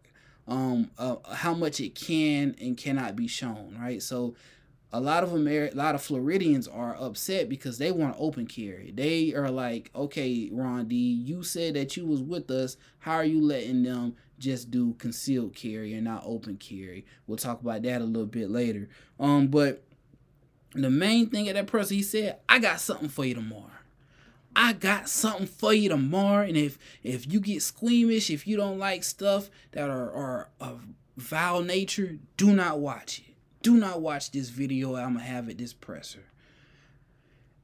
um, 0.47 0.91
uh, 0.99 1.15
how 1.33 1.55
much 1.55 1.79
it 1.79 1.95
can 1.95 2.55
and 2.61 2.77
cannot 2.77 3.15
be 3.15 3.27
shown, 3.27 3.75
right? 3.81 3.99
So 4.01 4.35
a 4.93 5.01
lot 5.01 5.23
of 5.23 5.33
Amer- 5.33 5.69
a 5.73 5.75
lot 5.75 5.95
of 5.95 6.01
Floridians 6.01 6.67
are 6.67 6.95
upset 6.95 7.49
because 7.49 7.77
they 7.77 7.91
want 7.91 8.15
open 8.17 8.47
carry. 8.47 8.91
They 8.91 9.33
are 9.33 9.51
like, 9.51 9.91
okay, 9.93 10.49
Ron 10.51 10.87
D, 10.87 10.95
you 10.95 11.43
said 11.43 11.73
that 11.75 11.97
you 11.97 12.05
was 12.05 12.21
with 12.21 12.49
us. 12.49 12.77
How 12.99 13.15
are 13.15 13.25
you 13.25 13.41
letting 13.41 13.83
them 13.83 14.15
just 14.39 14.71
do 14.71 14.93
concealed 14.93 15.55
carry 15.55 15.93
and 15.93 16.05
not 16.05 16.23
open 16.25 16.57
carry? 16.57 17.05
We'll 17.25 17.37
talk 17.37 17.61
about 17.61 17.81
that 17.83 18.01
a 18.01 18.05
little 18.05 18.27
bit 18.27 18.49
later. 18.49 18.87
Um, 19.19 19.47
but 19.47 19.83
the 20.73 20.89
main 20.89 21.29
thing 21.29 21.49
at 21.49 21.55
that 21.55 21.67
person, 21.67 21.97
he 21.97 22.03
said, 22.03 22.37
I 22.47 22.59
got 22.59 22.79
something 22.79 23.09
for 23.09 23.25
you 23.25 23.33
tomorrow. 23.33 23.71
I 24.55 24.73
got 24.73 25.09
something 25.09 25.47
for 25.47 25.73
you 25.73 25.89
tomorrow. 25.89 26.45
And 26.45 26.57
if 26.57 26.79
if 27.03 27.31
you 27.31 27.41
get 27.41 27.61
squeamish, 27.61 28.29
if 28.29 28.47
you 28.47 28.55
don't 28.55 28.79
like 28.79 29.03
stuff 29.03 29.49
that 29.73 29.89
are, 29.89 30.11
are 30.11 30.49
of 30.61 30.87
vile 31.17 31.61
nature, 31.61 32.17
do 32.37 32.53
not 32.53 32.79
watch 32.79 33.19
it 33.19 33.36
do 33.62 33.77
not 33.77 34.01
watch 34.01 34.31
this 34.31 34.50
video 34.50 34.95
I'm 34.95 35.13
gonna 35.13 35.25
have 35.25 35.50
it 35.50 35.57
this 35.57 35.74
presser. 35.74 36.25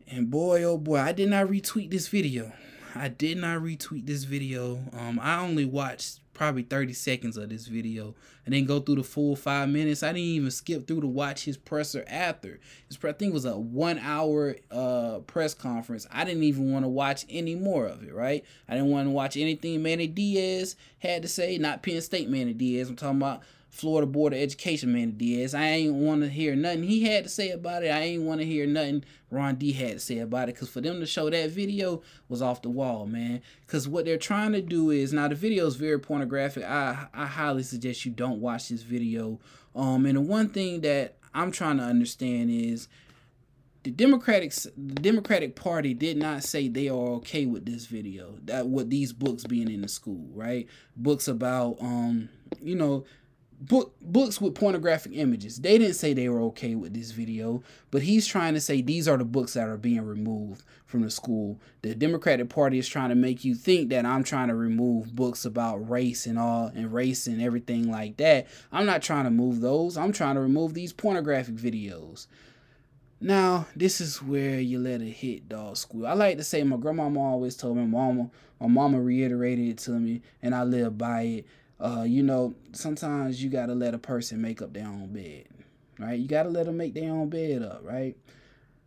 And 0.07 0.29
boy, 0.29 0.63
oh 0.63 0.77
boy, 0.77 0.99
I 0.99 1.11
did 1.11 1.29
not 1.29 1.47
retweet 1.47 1.89
this 1.89 2.07
video. 2.07 2.51
I 2.95 3.07
did 3.07 3.37
not 3.37 3.61
retweet 3.61 4.05
this 4.05 4.23
video. 4.23 4.79
Um, 4.93 5.19
I 5.21 5.39
only 5.39 5.65
watched 5.65 6.19
probably 6.33 6.63
30 6.63 6.93
seconds 6.93 7.37
of 7.37 7.49
this 7.49 7.67
video. 7.67 8.15
I 8.45 8.49
didn't 8.49 8.67
go 8.67 8.79
through 8.79 8.95
the 8.95 9.03
full 9.03 9.35
five 9.35 9.69
minutes. 9.69 10.03
I 10.03 10.07
didn't 10.07 10.21
even 10.21 10.51
skip 10.51 10.87
through 10.87 11.01
to 11.01 11.07
watch 11.07 11.45
his 11.45 11.57
presser 11.57 12.03
after. 12.07 12.59
His 12.87 12.97
I 13.03 13.13
think 13.13 13.31
it 13.31 13.33
was 13.33 13.45
a 13.45 13.57
one 13.57 13.99
hour 13.99 14.55
uh, 14.71 15.19
press 15.25 15.53
conference. 15.53 16.07
I 16.11 16.23
didn't 16.23 16.43
even 16.43 16.71
want 16.71 16.85
to 16.85 16.89
watch 16.89 17.25
any 17.29 17.55
more 17.55 17.85
of 17.85 18.03
it, 18.03 18.13
right? 18.13 18.43
I 18.67 18.73
didn't 18.73 18.89
want 18.89 19.07
to 19.07 19.11
watch 19.11 19.37
anything 19.37 19.81
Manny 19.81 20.07
Diaz 20.07 20.75
had 20.99 21.21
to 21.21 21.27
say, 21.27 21.57
not 21.57 21.83
Penn 21.83 22.01
State 22.01 22.29
Manny 22.29 22.53
Diaz. 22.53 22.89
I'm 22.89 22.95
talking 22.95 23.17
about 23.17 23.41
Florida 23.73 24.05
Board 24.05 24.33
of 24.33 24.39
Education 24.39 24.93
man 24.93 25.17
Diaz. 25.17 25.55
I 25.55 25.65
ain't 25.65 25.95
want 25.95 26.21
to 26.21 26.29
hear 26.29 26.55
nothing 26.55 26.83
he 26.83 27.05
had 27.05 27.23
to 27.23 27.29
say 27.29 27.49
about 27.49 27.83
it. 27.83 27.87
I 27.87 28.01
ain't 28.01 28.21
want 28.21 28.39
to 28.39 28.45
hear 28.45 28.67
nothing 28.67 29.03
Ron 29.31 29.55
D 29.55 29.71
had 29.71 29.93
to 29.93 29.99
say 29.99 30.19
about 30.19 30.47
it. 30.47 30.55
Cause 30.55 30.69
for 30.69 30.79
them 30.79 30.99
to 30.99 31.07
show 31.07 31.27
that 31.27 31.49
video 31.49 32.03
was 32.29 32.39
off 32.43 32.61
the 32.61 32.69
wall, 32.69 33.07
man. 33.07 33.41
Cause 33.65 33.87
what 33.87 34.05
they're 34.05 34.19
trying 34.19 34.51
to 34.51 34.61
do 34.61 34.91
is 34.91 35.11
now 35.11 35.27
the 35.27 35.33
video 35.33 35.65
is 35.65 35.75
very 35.75 35.99
pornographic. 35.99 36.63
I 36.63 37.07
I 37.15 37.25
highly 37.25 37.63
suggest 37.63 38.05
you 38.05 38.11
don't 38.11 38.39
watch 38.41 38.69
this 38.69 38.83
video. 38.83 39.39
Um, 39.75 40.05
and 40.05 40.17
the 40.17 40.21
one 40.21 40.49
thing 40.49 40.81
that 40.81 41.17
I'm 41.33 41.51
trying 41.51 41.77
to 41.77 41.83
understand 41.83 42.51
is 42.51 42.87
the 43.81 43.89
Democratic 43.89 44.53
the 44.53 45.01
Democratic 45.01 45.55
Party 45.55 45.95
did 45.95 46.17
not 46.17 46.43
say 46.43 46.67
they 46.67 46.89
are 46.89 47.09
okay 47.15 47.47
with 47.47 47.65
this 47.65 47.87
video. 47.87 48.35
That 48.43 48.67
with 48.67 48.91
these 48.91 49.13
books 49.13 49.45
being 49.45 49.71
in 49.71 49.81
the 49.81 49.87
school, 49.87 50.27
right? 50.31 50.67
Books 50.95 51.27
about 51.27 51.77
um, 51.81 52.29
you 52.61 52.75
know 52.75 53.03
book 53.59 53.95
books 54.01 54.41
with 54.41 54.55
pornographic 54.55 55.13
images. 55.15 55.57
They 55.57 55.77
didn't 55.77 55.95
say 55.95 56.13
they 56.13 56.29
were 56.29 56.41
okay 56.41 56.75
with 56.75 56.93
this 56.93 57.11
video, 57.11 57.63
but 57.91 58.01
he's 58.01 58.27
trying 58.27 58.53
to 58.53 58.61
say 58.61 58.81
these 58.81 59.07
are 59.07 59.17
the 59.17 59.25
books 59.25 59.53
that 59.53 59.67
are 59.67 59.77
being 59.77 60.05
removed 60.05 60.63
from 60.85 61.01
the 61.01 61.09
school. 61.09 61.59
The 61.81 61.95
Democratic 61.95 62.49
Party 62.49 62.77
is 62.77 62.87
trying 62.87 63.09
to 63.09 63.15
make 63.15 63.43
you 63.45 63.55
think 63.55 63.89
that 63.89 64.05
I'm 64.05 64.23
trying 64.23 64.49
to 64.49 64.55
remove 64.55 65.15
books 65.15 65.45
about 65.45 65.89
race 65.89 66.25
and 66.25 66.37
all 66.37 66.67
and 66.67 66.93
race 66.93 67.27
and 67.27 67.41
everything 67.41 67.89
like 67.89 68.17
that. 68.17 68.47
I'm 68.71 68.85
not 68.85 69.01
trying 69.01 69.25
to 69.25 69.31
move 69.31 69.61
those. 69.61 69.97
I'm 69.97 70.11
trying 70.11 70.35
to 70.35 70.41
remove 70.41 70.73
these 70.73 70.93
pornographic 70.93 71.55
videos. 71.55 72.27
Now, 73.23 73.67
this 73.73 74.01
is 74.01 74.21
where 74.21 74.59
you 74.59 74.79
let 74.79 75.01
it 75.01 75.11
hit 75.11 75.47
dog 75.47 75.77
school. 75.77 76.05
I 76.05 76.11
like 76.11 76.35
to 76.37 76.43
say 76.43 76.61
my 76.63 76.75
grandmama 76.75 77.21
always 77.21 77.55
told 77.55 77.77
me, 77.77 77.85
mama, 77.85 78.29
my 78.59 78.67
mama 78.67 78.99
reiterated 78.99 79.65
it 79.69 79.77
to 79.79 79.91
me, 79.91 80.21
and 80.41 80.53
I 80.53 80.63
live 80.63 80.97
by 80.97 81.21
it 81.21 81.45
uh, 81.83 82.03
you 82.03 82.23
know, 82.23 82.55
sometimes 82.71 83.43
you 83.43 83.49
gotta 83.49 83.73
let 83.73 83.93
a 83.93 83.99
person 83.99 84.41
make 84.41 84.61
up 84.61 84.73
their 84.73 84.87
own 84.87 85.07
bed, 85.11 85.47
right? 85.99 86.17
You 86.17 86.27
gotta 86.27 86.49
let 86.49 86.65
them 86.65 86.77
make 86.77 86.93
their 86.93 87.11
own 87.11 87.29
bed 87.29 87.61
up, 87.61 87.81
right? 87.83 88.15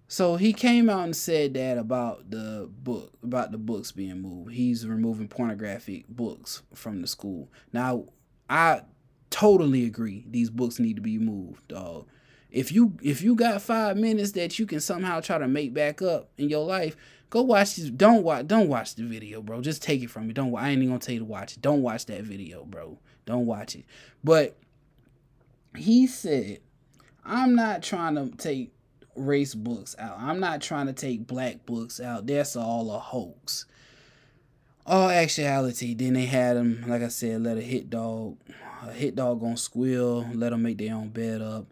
So 0.09 0.37
he 0.37 0.53
came 0.53 0.89
out 0.89 1.05
and 1.05 1.17
said 1.17 1.55
that 1.55 1.79
about 1.79 2.31
the 2.31 2.71
book, 2.71 3.13
about 3.23 3.53
the 3.53 3.59
books 3.59 3.93
being 3.93 4.23
moved. 4.23 4.53
He's 4.53 4.87
removing 4.87 5.29
pornographic 5.29 6.09
books 6.09 6.63
from 6.75 7.01
the 7.03 7.07
school. 7.07 7.51
Now, 7.73 8.05
I 8.49 8.83
totally 9.31 9.85
agree. 9.85 10.25
These 10.31 10.51
books 10.51 10.79
need 10.79 10.97
to 10.97 11.03
be 11.03 11.19
moved, 11.19 11.69
dog. 11.69 12.07
If 12.51 12.73
you 12.73 12.97
if 13.03 13.21
you 13.21 13.35
got 13.35 13.61
five 13.61 13.97
minutes 13.97 14.33
that 14.33 14.59
you 14.59 14.65
can 14.65 14.81
somehow 14.81 15.21
try 15.21 15.37
to 15.37 15.49
make 15.49 15.75
back 15.75 16.01
up 16.01 16.31
in 16.39 16.49
your 16.49 16.65
life, 16.65 16.97
Go 17.31 17.43
watch 17.43 17.77
this. 17.77 17.91
Don't 17.91 18.23
watch. 18.23 18.47
Don't 18.47 18.69
watch 18.69 18.95
the 18.95 19.03
video, 19.03 19.43
bro. 19.43 19.61
Just 19.61 19.83
take 19.83 20.03
it 20.03 20.11
from 20.11 20.27
me. 20.27 20.33
Don't. 20.33 20.55
I 20.55 20.71
ain't 20.71 20.79
even 20.79 20.89
gonna 20.89 21.01
tell 21.01 21.15
you 21.15 21.21
to 21.21 21.25
watch 21.25 21.55
it. 21.55 21.63
Don't 21.63 21.83
watch 21.83 22.07
that 22.07 22.23
video, 22.23 22.65
bro. 22.65 22.99
Don't 23.25 23.47
watch 23.47 23.75
it. 23.75 23.85
But 24.23 24.57
he 25.77 26.07
said, 26.07 26.61
"I'm 27.25 27.55
not 27.55 27.83
trying 27.83 28.15
to 28.15 28.31
take 28.37 28.73
race 29.17 29.55
books 29.55 29.97
out. 29.99 30.19
I'm 30.19 30.41
not 30.41 30.61
trying 30.61 30.87
to 30.87 30.93
take 30.93 31.27
black 31.27 31.67
books 31.67 32.01
out. 32.01 32.27
That's 32.27 32.55
all 32.57 32.91
a 32.93 32.99
hoax." 32.99 33.67
All 34.89 35.11
actuality, 35.11 35.95
then 35.95 36.13
they 36.13 36.27
had 36.27 36.57
him, 36.57 36.85
like 36.87 37.03
I 37.03 37.09
said, 37.09 37.43
let 37.43 37.57
a 37.57 37.61
hit 37.61 37.91
dog, 37.91 38.39
a 38.87 38.93
hit 38.93 39.17
dog 39.17 39.41
gonna 39.41 39.57
squeal, 39.57 40.25
let 40.33 40.51
them 40.51 40.63
make 40.63 40.79
their 40.79 40.95
own 40.95 41.09
bed 41.09 41.43
up. 41.43 41.67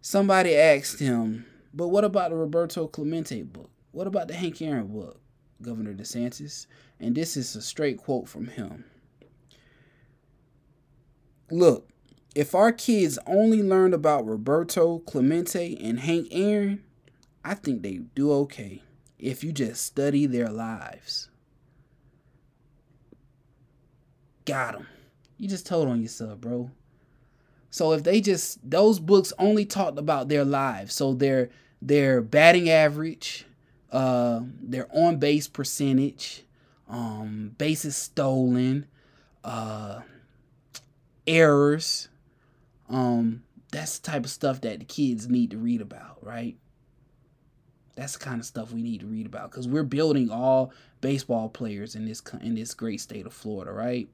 somebody 0.00 0.54
asked 0.56 1.00
him, 1.00 1.44
but 1.74 1.88
what 1.88 2.04
about 2.04 2.30
the 2.30 2.36
Roberto 2.36 2.86
Clemente 2.86 3.42
book? 3.42 3.70
What 3.92 4.06
about 4.06 4.28
the 4.28 4.34
Hank 4.34 4.62
Aaron 4.62 4.88
book, 4.88 5.20
Governor 5.60 5.94
DeSantis? 5.94 6.66
And 6.98 7.14
this 7.14 7.36
is 7.36 7.56
a 7.56 7.62
straight 7.62 7.98
quote 7.98 8.28
from 8.28 8.48
him. 8.48 8.84
Look, 11.50 11.88
if 12.34 12.54
our 12.54 12.72
kids 12.72 13.18
only 13.26 13.62
learned 13.62 13.94
about 13.94 14.26
Roberto 14.26 15.00
Clemente 15.00 15.76
and 15.80 16.00
Hank 16.00 16.28
Aaron, 16.30 16.84
I 17.44 17.54
think 17.54 17.82
they 17.82 18.00
do 18.14 18.32
okay 18.32 18.82
if 19.18 19.42
you 19.42 19.52
just 19.52 19.84
study 19.84 20.26
their 20.26 20.48
lives. 20.48 21.28
Got 24.44 24.74
them. 24.74 24.86
You 25.36 25.48
just 25.48 25.66
told 25.66 25.88
on 25.88 26.02
yourself, 26.02 26.40
bro. 26.40 26.70
So 27.70 27.92
if 27.92 28.02
they 28.02 28.20
just 28.20 28.58
those 28.68 28.98
books 28.98 29.32
only 29.38 29.64
talked 29.64 29.98
about 29.98 30.28
their 30.28 30.44
lives, 30.44 30.94
so 30.94 31.14
their 31.14 31.50
their 31.80 32.20
batting 32.20 32.68
average, 32.68 33.46
uh, 33.92 34.40
their 34.62 34.86
on 34.94 35.18
base 35.18 35.48
percentage, 35.48 36.44
um, 36.88 37.54
bases 37.58 37.96
stolen, 37.96 38.86
uh, 39.44 40.00
errors, 41.26 42.08
um, 42.88 43.42
that's 43.72 43.98
the 43.98 44.10
type 44.10 44.24
of 44.24 44.30
stuff 44.30 44.60
that 44.62 44.80
the 44.80 44.84
kids 44.84 45.28
need 45.28 45.50
to 45.52 45.58
read 45.58 45.80
about, 45.80 46.18
right? 46.22 46.56
That's 47.94 48.14
the 48.14 48.18
kind 48.18 48.40
of 48.40 48.46
stuff 48.46 48.72
we 48.72 48.82
need 48.82 49.00
to 49.00 49.06
read 49.06 49.26
about 49.26 49.50
because 49.50 49.68
we're 49.68 49.82
building 49.82 50.30
all 50.30 50.72
baseball 51.00 51.48
players 51.48 51.94
in 51.94 52.06
this 52.06 52.22
in 52.40 52.54
this 52.54 52.74
great 52.74 53.00
state 53.00 53.26
of 53.26 53.32
Florida, 53.32 53.72
right? 53.72 54.08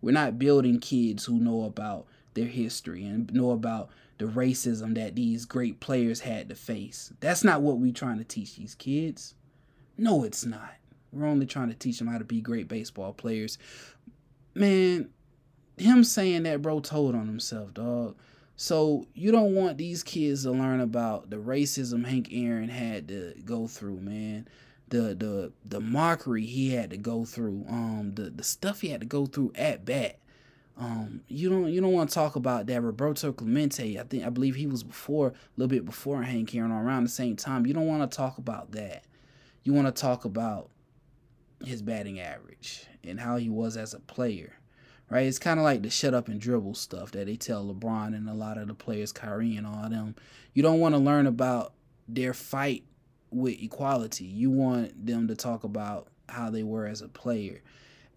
We're 0.00 0.12
not 0.12 0.38
building 0.38 0.80
kids 0.80 1.24
who 1.24 1.38
know 1.38 1.64
about 1.64 2.06
their 2.34 2.46
history 2.46 3.04
and 3.04 3.32
know 3.32 3.50
about 3.50 3.90
the 4.18 4.26
racism 4.26 4.94
that 4.96 5.14
these 5.14 5.44
great 5.44 5.80
players 5.80 6.20
had 6.20 6.48
to 6.48 6.54
face. 6.54 7.12
That's 7.20 7.44
not 7.44 7.62
what 7.62 7.78
we're 7.78 7.92
trying 7.92 8.18
to 8.18 8.24
teach 8.24 8.56
these 8.56 8.74
kids. 8.74 9.34
No, 9.96 10.24
it's 10.24 10.44
not. 10.44 10.74
We're 11.12 11.26
only 11.26 11.46
trying 11.46 11.68
to 11.68 11.74
teach 11.74 11.98
them 11.98 12.08
how 12.08 12.18
to 12.18 12.24
be 12.24 12.40
great 12.40 12.68
baseball 12.68 13.12
players. 13.12 13.58
Man, 14.54 15.08
him 15.76 16.04
saying 16.04 16.42
that, 16.42 16.62
bro, 16.62 16.80
told 16.80 17.14
on 17.14 17.26
himself, 17.26 17.72
dog. 17.74 18.16
So 18.56 19.06
you 19.14 19.30
don't 19.30 19.54
want 19.54 19.78
these 19.78 20.02
kids 20.02 20.42
to 20.42 20.50
learn 20.50 20.80
about 20.80 21.30
the 21.30 21.36
racism 21.36 22.04
Hank 22.04 22.28
Aaron 22.32 22.68
had 22.68 23.06
to 23.08 23.34
go 23.44 23.68
through, 23.68 24.00
man. 24.00 24.48
The 24.88 25.14
the 25.14 25.52
the 25.64 25.80
mockery 25.80 26.44
he 26.44 26.70
had 26.70 26.90
to 26.90 26.96
go 26.96 27.24
through, 27.24 27.64
um, 27.68 28.12
the 28.14 28.30
the 28.30 28.42
stuff 28.42 28.80
he 28.80 28.88
had 28.88 29.00
to 29.00 29.06
go 29.06 29.26
through 29.26 29.52
at 29.54 29.84
bat. 29.84 30.18
Um, 30.78 31.22
you 31.26 31.50
don't 31.50 31.72
you 31.72 31.80
don't 31.80 31.92
want 31.92 32.08
to 32.08 32.14
talk 32.14 32.36
about 32.36 32.66
that 32.66 32.82
Roberto 32.82 33.32
Clemente. 33.32 33.98
I 33.98 34.04
think 34.04 34.24
I 34.24 34.30
believe 34.30 34.54
he 34.54 34.66
was 34.66 34.84
before 34.84 35.28
a 35.28 35.32
little 35.56 35.68
bit 35.68 35.84
before 35.84 36.22
Hank 36.22 36.54
Aaron 36.54 36.70
around 36.70 37.04
the 37.04 37.10
same 37.10 37.34
time. 37.34 37.66
You 37.66 37.74
don't 37.74 37.86
want 37.86 38.08
to 38.08 38.16
talk 38.16 38.38
about 38.38 38.72
that. 38.72 39.04
You 39.64 39.72
want 39.72 39.94
to 39.94 40.00
talk 40.00 40.24
about 40.24 40.70
his 41.64 41.82
batting 41.82 42.20
average 42.20 42.86
and 43.02 43.18
how 43.18 43.36
he 43.36 43.48
was 43.48 43.76
as 43.76 43.92
a 43.92 44.00
player 44.00 44.58
right? 45.10 45.26
It's 45.26 45.38
kind 45.38 45.58
of 45.58 45.64
like 45.64 45.82
the 45.82 45.90
shut 45.90 46.14
up 46.14 46.28
and 46.28 46.40
dribble 46.40 46.74
stuff 46.74 47.12
that 47.12 47.26
they 47.26 47.36
tell 47.36 47.64
LeBron 47.64 48.08
and 48.08 48.28
a 48.28 48.34
lot 48.34 48.58
of 48.58 48.68
the 48.68 48.74
players, 48.74 49.12
Kyrie 49.12 49.56
and 49.56 49.66
all 49.66 49.84
of 49.84 49.90
them. 49.90 50.14
You 50.54 50.62
don't 50.62 50.80
want 50.80 50.94
to 50.94 51.00
learn 51.00 51.26
about 51.26 51.72
their 52.06 52.34
fight 52.34 52.84
with 53.30 53.60
equality. 53.60 54.24
You 54.24 54.50
want 54.50 55.06
them 55.06 55.28
to 55.28 55.34
talk 55.34 55.64
about 55.64 56.08
how 56.28 56.50
they 56.50 56.62
were 56.62 56.86
as 56.86 57.02
a 57.02 57.08
player. 57.08 57.62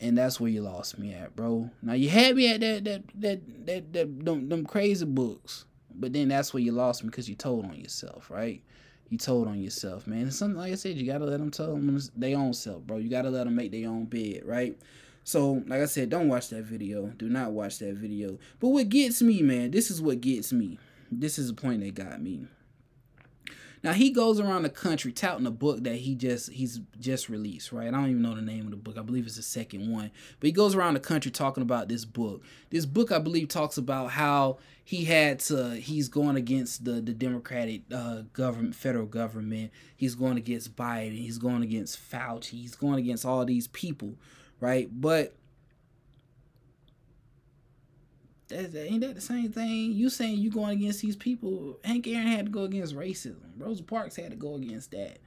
And 0.01 0.17
that's 0.17 0.39
where 0.39 0.49
you 0.49 0.61
lost 0.61 0.97
me 0.97 1.13
at, 1.13 1.35
bro. 1.35 1.69
Now 1.81 1.93
you 1.93 2.09
had 2.09 2.35
me 2.35 2.51
at 2.51 2.59
that 2.61 2.83
that 2.85 3.03
that 3.21 3.65
that, 3.67 3.93
that 3.93 4.25
them, 4.25 4.49
them 4.49 4.65
crazy 4.65 5.05
books, 5.05 5.65
but 5.93 6.11
then 6.11 6.29
that's 6.29 6.53
where 6.53 6.63
you 6.63 6.71
lost 6.71 7.03
me 7.03 7.09
because 7.09 7.29
you 7.29 7.35
told 7.35 7.65
on 7.65 7.75
yourself, 7.75 8.29
right? 8.31 8.63
You 9.09 9.17
told 9.19 9.47
on 9.47 9.61
yourself, 9.61 10.07
man. 10.07 10.23
And 10.23 10.33
something 10.33 10.57
like 10.57 10.71
I 10.71 10.75
said, 10.75 10.97
you 10.97 11.05
gotta 11.05 11.25
let 11.25 11.39
them 11.39 11.51
tell 11.51 11.75
them 11.75 11.99
their 12.15 12.35
own 12.35 12.53
self, 12.53 12.81
bro. 12.81 12.97
You 12.97 13.09
gotta 13.09 13.29
let 13.29 13.43
them 13.43 13.55
make 13.55 13.71
their 13.71 13.89
own 13.89 14.05
bed, 14.05 14.41
right? 14.43 14.75
So, 15.23 15.61
like 15.67 15.81
I 15.81 15.85
said, 15.85 16.09
don't 16.09 16.29
watch 16.29 16.49
that 16.49 16.63
video. 16.63 17.07
Do 17.07 17.29
not 17.29 17.51
watch 17.51 17.77
that 17.79 17.93
video. 17.93 18.39
But 18.59 18.69
what 18.69 18.89
gets 18.89 19.21
me, 19.21 19.43
man, 19.43 19.69
this 19.71 19.91
is 19.91 20.01
what 20.01 20.21
gets 20.21 20.51
me. 20.51 20.79
This 21.11 21.37
is 21.37 21.49
the 21.49 21.53
point 21.53 21.81
that 21.81 21.93
got 21.93 22.21
me. 22.21 22.47
Now 23.83 23.93
he 23.93 24.11
goes 24.11 24.39
around 24.39 24.63
the 24.63 24.69
country 24.69 25.11
touting 25.11 25.47
a 25.47 25.51
book 25.51 25.83
that 25.83 25.95
he 25.95 26.15
just 26.15 26.51
he's 26.51 26.79
just 26.99 27.29
released, 27.29 27.71
right? 27.71 27.87
I 27.87 27.91
don't 27.91 28.09
even 28.09 28.21
know 28.21 28.35
the 28.35 28.41
name 28.41 28.65
of 28.65 28.71
the 28.71 28.77
book. 28.77 28.97
I 28.97 29.01
believe 29.01 29.25
it's 29.25 29.37
the 29.37 29.41
second 29.41 29.91
one. 29.91 30.11
But 30.39 30.47
he 30.47 30.51
goes 30.51 30.75
around 30.75 30.93
the 30.93 30.99
country 30.99 31.31
talking 31.31 31.63
about 31.63 31.89
this 31.89 32.05
book. 32.05 32.43
This 32.69 32.85
book 32.85 33.11
I 33.11 33.19
believe 33.19 33.47
talks 33.47 33.77
about 33.77 34.11
how 34.11 34.59
he 34.83 35.05
had 35.05 35.39
to 35.41 35.75
he's 35.75 36.09
going 36.09 36.35
against 36.35 36.85
the 36.85 37.01
the 37.01 37.13
Democratic 37.13 37.81
uh, 37.91 38.21
government, 38.33 38.75
federal 38.75 39.07
government. 39.07 39.71
He's 39.95 40.15
going 40.15 40.37
against 40.37 40.75
Biden. 40.75 41.17
He's 41.17 41.37
going 41.37 41.63
against 41.63 41.99
Fauci. 42.11 42.51
He's 42.51 42.75
going 42.75 42.99
against 42.99 43.25
all 43.25 43.45
these 43.45 43.67
people 43.67 44.15
right? 44.61 44.89
But 44.93 45.35
that, 48.51 48.75
ain't 48.75 49.01
that 49.01 49.15
the 49.15 49.21
same 49.21 49.51
thing? 49.51 49.93
You 49.93 50.09
saying 50.09 50.39
you 50.39 50.51
going 50.51 50.77
against 50.79 51.01
these 51.01 51.15
people? 51.15 51.79
Hank 51.83 52.07
Aaron 52.07 52.27
had 52.27 52.45
to 52.45 52.51
go 52.51 52.63
against 52.63 52.95
racism. 52.95 53.51
Rosa 53.57 53.83
Parks 53.83 54.15
had 54.15 54.31
to 54.31 54.37
go 54.37 54.55
against 54.55 54.91
that 54.91 55.19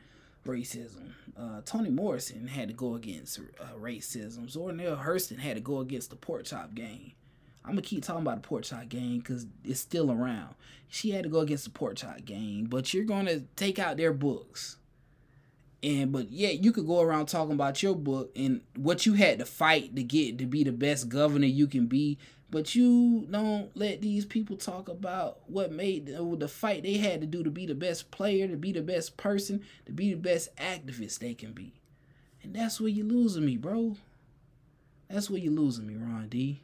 racism. 0.47 1.12
Uh, 1.37 1.61
Toni 1.64 1.90
Morrison 1.90 2.47
had 2.47 2.69
to 2.69 2.75
go 2.75 2.95
against 2.95 3.40
uh, 3.61 3.64
racism. 3.81 4.49
Zora 4.49 4.73
Neale 4.73 4.97
Hurston 4.97 5.38
had 5.38 5.57
to 5.57 5.61
go 5.61 5.81
against 5.81 6.11
the 6.11 6.16
pork 6.16 6.45
chop 6.45 6.75
gang. 6.75 7.12
I'm 7.64 7.73
gonna 7.73 7.83
keep 7.83 8.04
talking 8.04 8.23
about 8.23 8.43
the 8.43 8.49
pork 8.49 8.64
chop 8.64 8.88
gang 8.88 9.19
because 9.19 9.47
it's 9.64 9.81
still 9.81 10.12
around. 10.12 10.54
She 10.88 11.11
had 11.11 11.25
to 11.25 11.31
go 11.31 11.40
against 11.40 11.64
the 11.64 11.71
pork 11.71 11.97
chop 11.97 12.25
gang, 12.25 12.66
but 12.69 12.93
you're 12.93 13.04
gonna 13.04 13.40
take 13.57 13.78
out 13.78 13.97
their 13.97 14.12
books. 14.12 14.76
And 15.83 16.12
but 16.12 16.31
yeah, 16.31 16.50
you 16.50 16.73
could 16.73 16.87
go 16.87 17.00
around 17.00 17.26
talking 17.26 17.54
about 17.54 17.83
your 17.83 17.95
book 17.95 18.31
and 18.37 18.61
what 18.76 19.07
you 19.07 19.14
had 19.14 19.38
to 19.38 19.45
fight 19.45 19.97
to 19.97 20.02
get 20.02 20.38
to 20.38 20.47
be 20.47 20.62
the 20.62 20.73
best 20.73 21.09
governor 21.09 21.47
you 21.47 21.66
can 21.66 21.87
be. 21.87 22.19
But 22.54 22.76
you 22.76 23.26
don't 23.28 23.76
let 23.76 24.00
these 24.00 24.25
people 24.25 24.56
talk 24.56 24.88
about 24.88 25.38
what 25.49 25.73
made 25.73 26.06
the, 26.06 26.37
the 26.38 26.46
fight 26.46 26.84
they 26.84 26.99
had 26.99 27.20
to 27.20 27.26
do 27.26 27.42
to 27.42 27.50
be 27.50 27.66
the 27.66 27.75
best 27.75 28.12
player, 28.12 28.46
to 28.46 28.56
be 28.56 28.70
the 28.70 28.80
best 28.80 29.16
person, 29.16 29.64
to 29.87 29.92
be 29.92 30.14
the 30.14 30.20
best 30.20 30.54
activist 30.54 31.18
they 31.18 31.34
can 31.34 31.50
be. 31.50 31.73
And 32.44 32.54
that's 32.54 32.80
where 32.80 32.90
you're 32.90 33.06
losing 33.06 33.44
me, 33.44 33.56
bro. 33.56 33.96
That's 35.11 35.28
where 35.28 35.40
you're 35.40 35.52
losing 35.52 35.88
me, 35.88 35.96
Ron 35.96 36.28
D. 36.28 36.61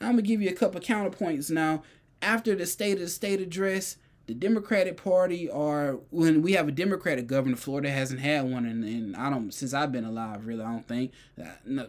I'm 0.00 0.12
gonna 0.12 0.22
give 0.22 0.40
you 0.40 0.48
a 0.48 0.54
couple 0.54 0.80
counterpoints 0.80 1.50
now. 1.50 1.82
After 2.22 2.54
the 2.54 2.64
state 2.64 2.94
of 2.94 3.00
the 3.00 3.08
state 3.08 3.42
address, 3.42 3.98
the 4.26 4.32
Democratic 4.32 4.96
Party 4.96 5.50
are 5.50 5.98
when 6.08 6.40
we 6.40 6.52
have 6.52 6.66
a 6.66 6.72
Democratic 6.72 7.26
governor. 7.26 7.56
Florida 7.56 7.90
hasn't 7.90 8.20
had 8.20 8.50
one, 8.50 8.64
and, 8.64 8.82
and 8.82 9.16
I 9.16 9.28
don't 9.28 9.52
since 9.52 9.74
I've 9.74 9.92
been 9.92 10.06
alive. 10.06 10.46
Really, 10.46 10.64
I 10.64 10.72
don't 10.72 10.88
think. 10.88 11.12
Uh, 11.38 11.48
no, 11.66 11.88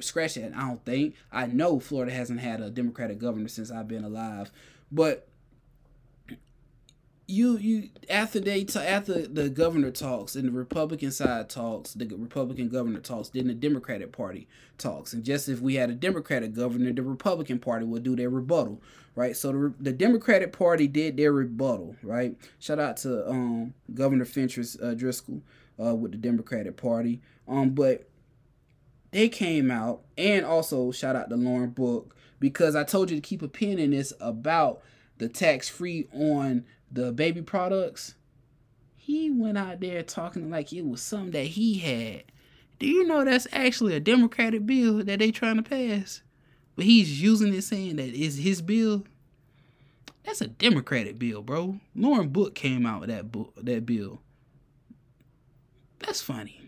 scratch 0.00 0.34
that. 0.34 0.52
I 0.54 0.60
don't 0.60 0.84
think. 0.84 1.14
I 1.30 1.46
know 1.46 1.80
Florida 1.80 2.12
hasn't 2.12 2.40
had 2.40 2.60
a 2.60 2.70
Democratic 2.70 3.18
governor 3.18 3.48
since 3.48 3.70
I've 3.70 3.88
been 3.88 4.04
alive, 4.04 4.50
but 4.90 5.28
you 7.32 7.56
you 7.56 7.88
after 8.10 8.40
they 8.40 8.64
t- 8.64 8.78
after 8.78 9.26
the 9.26 9.48
governor 9.48 9.90
talks 9.90 10.36
and 10.36 10.48
the 10.48 10.52
Republican 10.52 11.10
side 11.10 11.48
talks, 11.48 11.94
the 11.94 12.06
Republican 12.06 12.68
governor 12.68 13.00
talks, 13.00 13.30
then 13.30 13.46
the 13.46 13.54
Democratic 13.54 14.12
Party 14.12 14.48
talks, 14.76 15.12
and 15.12 15.24
just 15.24 15.48
if 15.48 15.60
we 15.60 15.74
had 15.76 15.88
a 15.90 15.94
Democratic 15.94 16.52
governor, 16.52 16.92
the 16.92 17.02
Republican 17.02 17.58
Party 17.58 17.86
would 17.86 18.02
do 18.02 18.16
their 18.16 18.28
rebuttal, 18.28 18.80
right? 19.14 19.36
So 19.36 19.52
the 19.52 19.74
the 19.80 19.92
Democratic 19.92 20.52
Party 20.52 20.86
did 20.86 21.16
their 21.16 21.32
rebuttal, 21.32 21.96
right? 22.02 22.36
Shout 22.58 22.78
out 22.78 22.96
to 22.98 23.28
um 23.28 23.74
Governor 23.94 24.24
Fentrice 24.24 24.82
uh, 24.82 24.94
Driscoll 24.94 25.42
uh, 25.82 25.94
with 25.94 26.12
the 26.12 26.18
Democratic 26.18 26.76
Party, 26.76 27.20
um, 27.48 27.70
but 27.70 28.08
they 29.12 29.28
came 29.28 29.70
out 29.70 30.02
and 30.18 30.44
also 30.44 30.90
shout 30.90 31.14
out 31.14 31.28
to 31.28 31.36
Lauren 31.36 31.70
Book 31.70 32.16
because 32.40 32.74
I 32.74 32.82
told 32.82 33.10
you 33.10 33.16
to 33.16 33.22
keep 33.22 33.42
a 33.42 33.48
pin 33.48 33.78
in 33.78 33.90
this 33.90 34.12
about 34.20 34.82
the 35.18 35.28
tax 35.28 35.68
free 35.68 36.08
on 36.12 36.64
the 36.90 37.12
baby 37.12 37.42
products, 37.42 38.14
he 38.96 39.30
went 39.30 39.58
out 39.58 39.80
there 39.80 40.02
talking 40.02 40.50
like 40.50 40.72
it 40.72 40.84
was 40.84 41.00
something 41.00 41.30
that 41.32 41.46
he 41.46 41.78
had. 41.78 42.24
Do 42.78 42.86
you 42.86 43.06
know 43.06 43.24
that's 43.24 43.46
actually 43.52 43.94
a 43.94 44.00
Democratic 44.00 44.66
bill 44.66 45.04
that 45.04 45.20
they 45.20 45.30
trying 45.30 45.56
to 45.56 45.62
pass? 45.62 46.22
But 46.74 46.86
he's 46.86 47.22
using 47.22 47.54
it 47.54 47.62
saying 47.62 47.96
that 47.96 48.14
is 48.14 48.38
his 48.38 48.62
bill. 48.62 49.04
That's 50.24 50.40
a 50.40 50.48
Democratic 50.48 51.18
bill, 51.18 51.42
bro. 51.42 51.78
Lauren 51.94 52.28
Book 52.28 52.54
came 52.54 52.86
out 52.86 53.00
with 53.00 53.10
that 53.10 53.30
book, 53.30 53.52
that 53.62 53.84
bill. 53.84 54.20
That's 55.98 56.22
funny. 56.22 56.61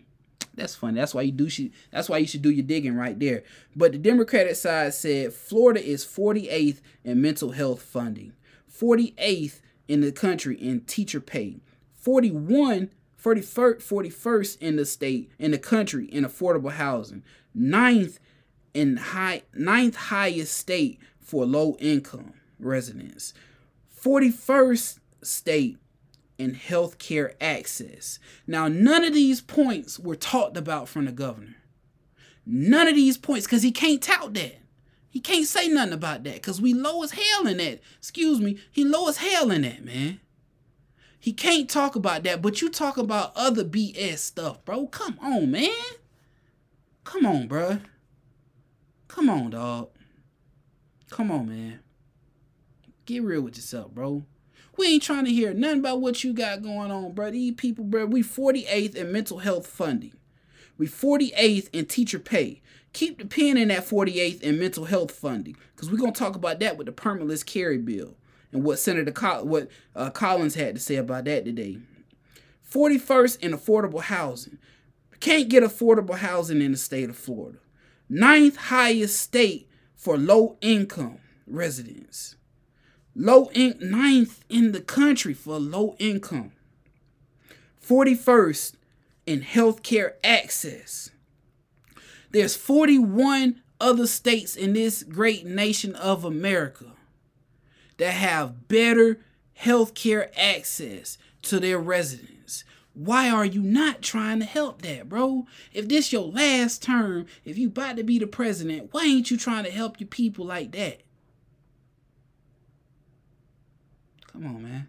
That's 0.55 0.75
funny. 0.75 0.99
That's 0.99 1.13
why 1.13 1.23
you 1.23 1.31
do 1.31 1.49
that's 1.91 2.09
why 2.09 2.17
you 2.17 2.27
should 2.27 2.41
do 2.41 2.51
your 2.51 2.65
digging 2.65 2.95
right 2.95 3.19
there. 3.19 3.43
But 3.75 3.91
the 3.91 3.97
Democratic 3.97 4.55
side 4.55 4.93
said 4.93 5.33
Florida 5.33 5.85
is 5.85 6.05
48th 6.05 6.79
in 7.03 7.21
mental 7.21 7.51
health 7.51 7.81
funding. 7.81 8.33
48th 8.71 9.61
in 9.87 10.01
the 10.01 10.11
country 10.11 10.55
in 10.55 10.81
teacher 10.81 11.19
pay. 11.19 11.57
41 11.95 12.89
41st, 13.21 13.77
41st 13.77 14.61
in 14.61 14.75
the 14.75 14.85
state 14.85 15.31
in 15.39 15.49
the 15.49 15.57
country 15.57 16.05
in 16.05 16.23
affordable 16.23 16.71
housing. 16.71 17.23
Ninth 17.55 18.19
in 18.73 18.97
high 18.97 19.41
ninth 19.53 19.95
highest 19.95 20.55
state 20.55 20.99
for 21.19 21.45
low 21.45 21.75
income 21.79 22.33
residents. 22.59 23.33
41st 23.99 24.99
state 25.23 25.77
in 26.37 26.55
healthcare 26.55 27.33
access. 27.39 28.19
Now, 28.45 28.67
none 28.67 29.03
of 29.03 29.13
these 29.13 29.41
points 29.41 29.99
were 29.99 30.15
talked 30.15 30.57
about 30.57 30.89
from 30.89 31.05
the 31.05 31.11
governor. 31.11 31.55
None 32.45 32.87
of 32.87 32.95
these 32.95 33.17
points, 33.17 33.45
because 33.45 33.63
he 33.63 33.71
can't 33.71 34.01
tout 34.01 34.33
that. 34.33 34.57
He 35.09 35.19
can't 35.19 35.47
say 35.47 35.67
nothing 35.67 35.93
about 35.93 36.23
that, 36.25 36.35
because 36.35 36.61
we 36.61 36.73
low 36.73 37.01
as 37.03 37.11
hell 37.11 37.47
in 37.47 37.57
that. 37.57 37.79
Excuse 37.97 38.39
me, 38.39 38.57
he 38.71 38.83
low 38.83 39.07
as 39.07 39.17
hell 39.17 39.49
in 39.49 39.61
that, 39.61 39.83
man. 39.83 40.19
He 41.19 41.33
can't 41.33 41.69
talk 41.69 41.95
about 41.95 42.23
that, 42.23 42.41
but 42.41 42.61
you 42.61 42.69
talk 42.69 42.97
about 42.97 43.31
other 43.35 43.63
BS 43.63 44.19
stuff, 44.19 44.63
bro. 44.63 44.87
Come 44.87 45.17
on, 45.21 45.49
man. 45.49 45.71
Come 47.03 47.25
on, 47.25 47.47
bro. 47.47 47.79
Come 49.07 49.29
on, 49.29 49.49
dog. 49.51 49.89
Come 51.09 51.31
on, 51.31 51.47
man. 51.47 51.79
Get 53.05 53.23
real 53.23 53.41
with 53.41 53.55
yourself, 53.55 53.91
bro. 53.91 54.25
We 54.77 54.87
ain't 54.87 55.03
trying 55.03 55.25
to 55.25 55.31
hear 55.31 55.53
nothing 55.53 55.79
about 55.79 56.01
what 56.01 56.23
you 56.23 56.33
got 56.33 56.61
going 56.61 56.91
on, 56.91 57.13
bro. 57.13 57.31
These 57.31 57.55
people, 57.55 57.85
bro, 57.85 58.05
we 58.05 58.23
48th 58.23 58.95
in 58.95 59.11
mental 59.11 59.39
health 59.39 59.67
funding. 59.67 60.13
We 60.77 60.87
48th 60.87 61.69
in 61.71 61.85
teacher 61.85 62.19
pay. 62.19 62.61
Keep 62.93 63.19
the 63.19 63.25
pen 63.25 63.57
in 63.57 63.69
that 63.69 63.87
48th 63.87 64.41
in 64.41 64.59
mental 64.59 64.85
health 64.85 65.11
funding, 65.11 65.57
because 65.75 65.89
we're 65.91 65.97
gonna 65.97 66.11
talk 66.11 66.35
about 66.35 66.59
that 66.59 66.77
with 66.77 66.87
the 66.87 66.93
permitless 66.93 67.45
carry 67.45 67.77
bill 67.77 68.15
and 68.51 68.63
what 68.63 68.79
Senator 68.79 69.11
what 69.43 69.69
uh, 69.95 70.09
Collins 70.09 70.55
had 70.55 70.75
to 70.75 70.81
say 70.81 70.95
about 70.95 71.25
that 71.25 71.45
today. 71.45 71.77
41st 72.71 73.39
in 73.39 73.51
affordable 73.51 74.01
housing. 74.01 74.57
Can't 75.19 75.49
get 75.49 75.63
affordable 75.63 76.17
housing 76.17 76.61
in 76.61 76.71
the 76.71 76.77
state 76.77 77.09
of 77.09 77.17
Florida. 77.17 77.59
Ninth 78.09 78.57
highest 78.57 79.19
state 79.19 79.69
for 79.95 80.17
low 80.17 80.57
income 80.61 81.19
residents. 81.47 82.35
Low 83.15 83.49
in 83.53 83.77
ninth 83.79 84.43
in 84.49 84.73
the 84.73 84.81
country 84.81 85.33
for 85.33 85.57
low 85.57 85.95
income. 85.99 86.51
41st 87.81 88.73
in 89.25 89.41
healthcare 89.41 90.13
access. 90.23 91.11
There's 92.31 92.55
41 92.55 93.61
other 93.79 94.07
states 94.07 94.55
in 94.55 94.73
this 94.73 95.03
great 95.03 95.45
nation 95.45 95.95
of 95.95 96.25
America 96.25 96.93
that 97.97 98.11
have 98.11 98.67
better 98.67 99.21
healthcare 99.61 100.29
access 100.35 101.17
to 101.43 101.59
their 101.59 101.79
residents. 101.79 102.65
Why 102.93 103.29
are 103.29 103.45
you 103.45 103.61
not 103.61 104.01
trying 104.01 104.39
to 104.39 104.45
help 104.45 104.81
that, 104.81 105.07
bro? 105.07 105.47
If 105.73 105.87
this 105.87 106.11
your 106.11 106.23
last 106.23 106.81
term, 106.81 107.25
if 107.43 107.57
you 107.57 107.67
about 107.67 107.97
to 107.97 108.03
be 108.03 108.19
the 108.19 108.27
president, 108.27 108.89
why 108.91 109.03
ain't 109.03 109.31
you 109.31 109.37
trying 109.37 109.65
to 109.65 109.71
help 109.71 109.99
your 109.99 110.07
people 110.07 110.45
like 110.45 110.71
that? 110.73 111.01
Come 114.35 114.47
on, 114.47 114.63
man. 114.63 114.87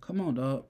Come 0.00 0.20
on, 0.20 0.34
dog. 0.34 0.64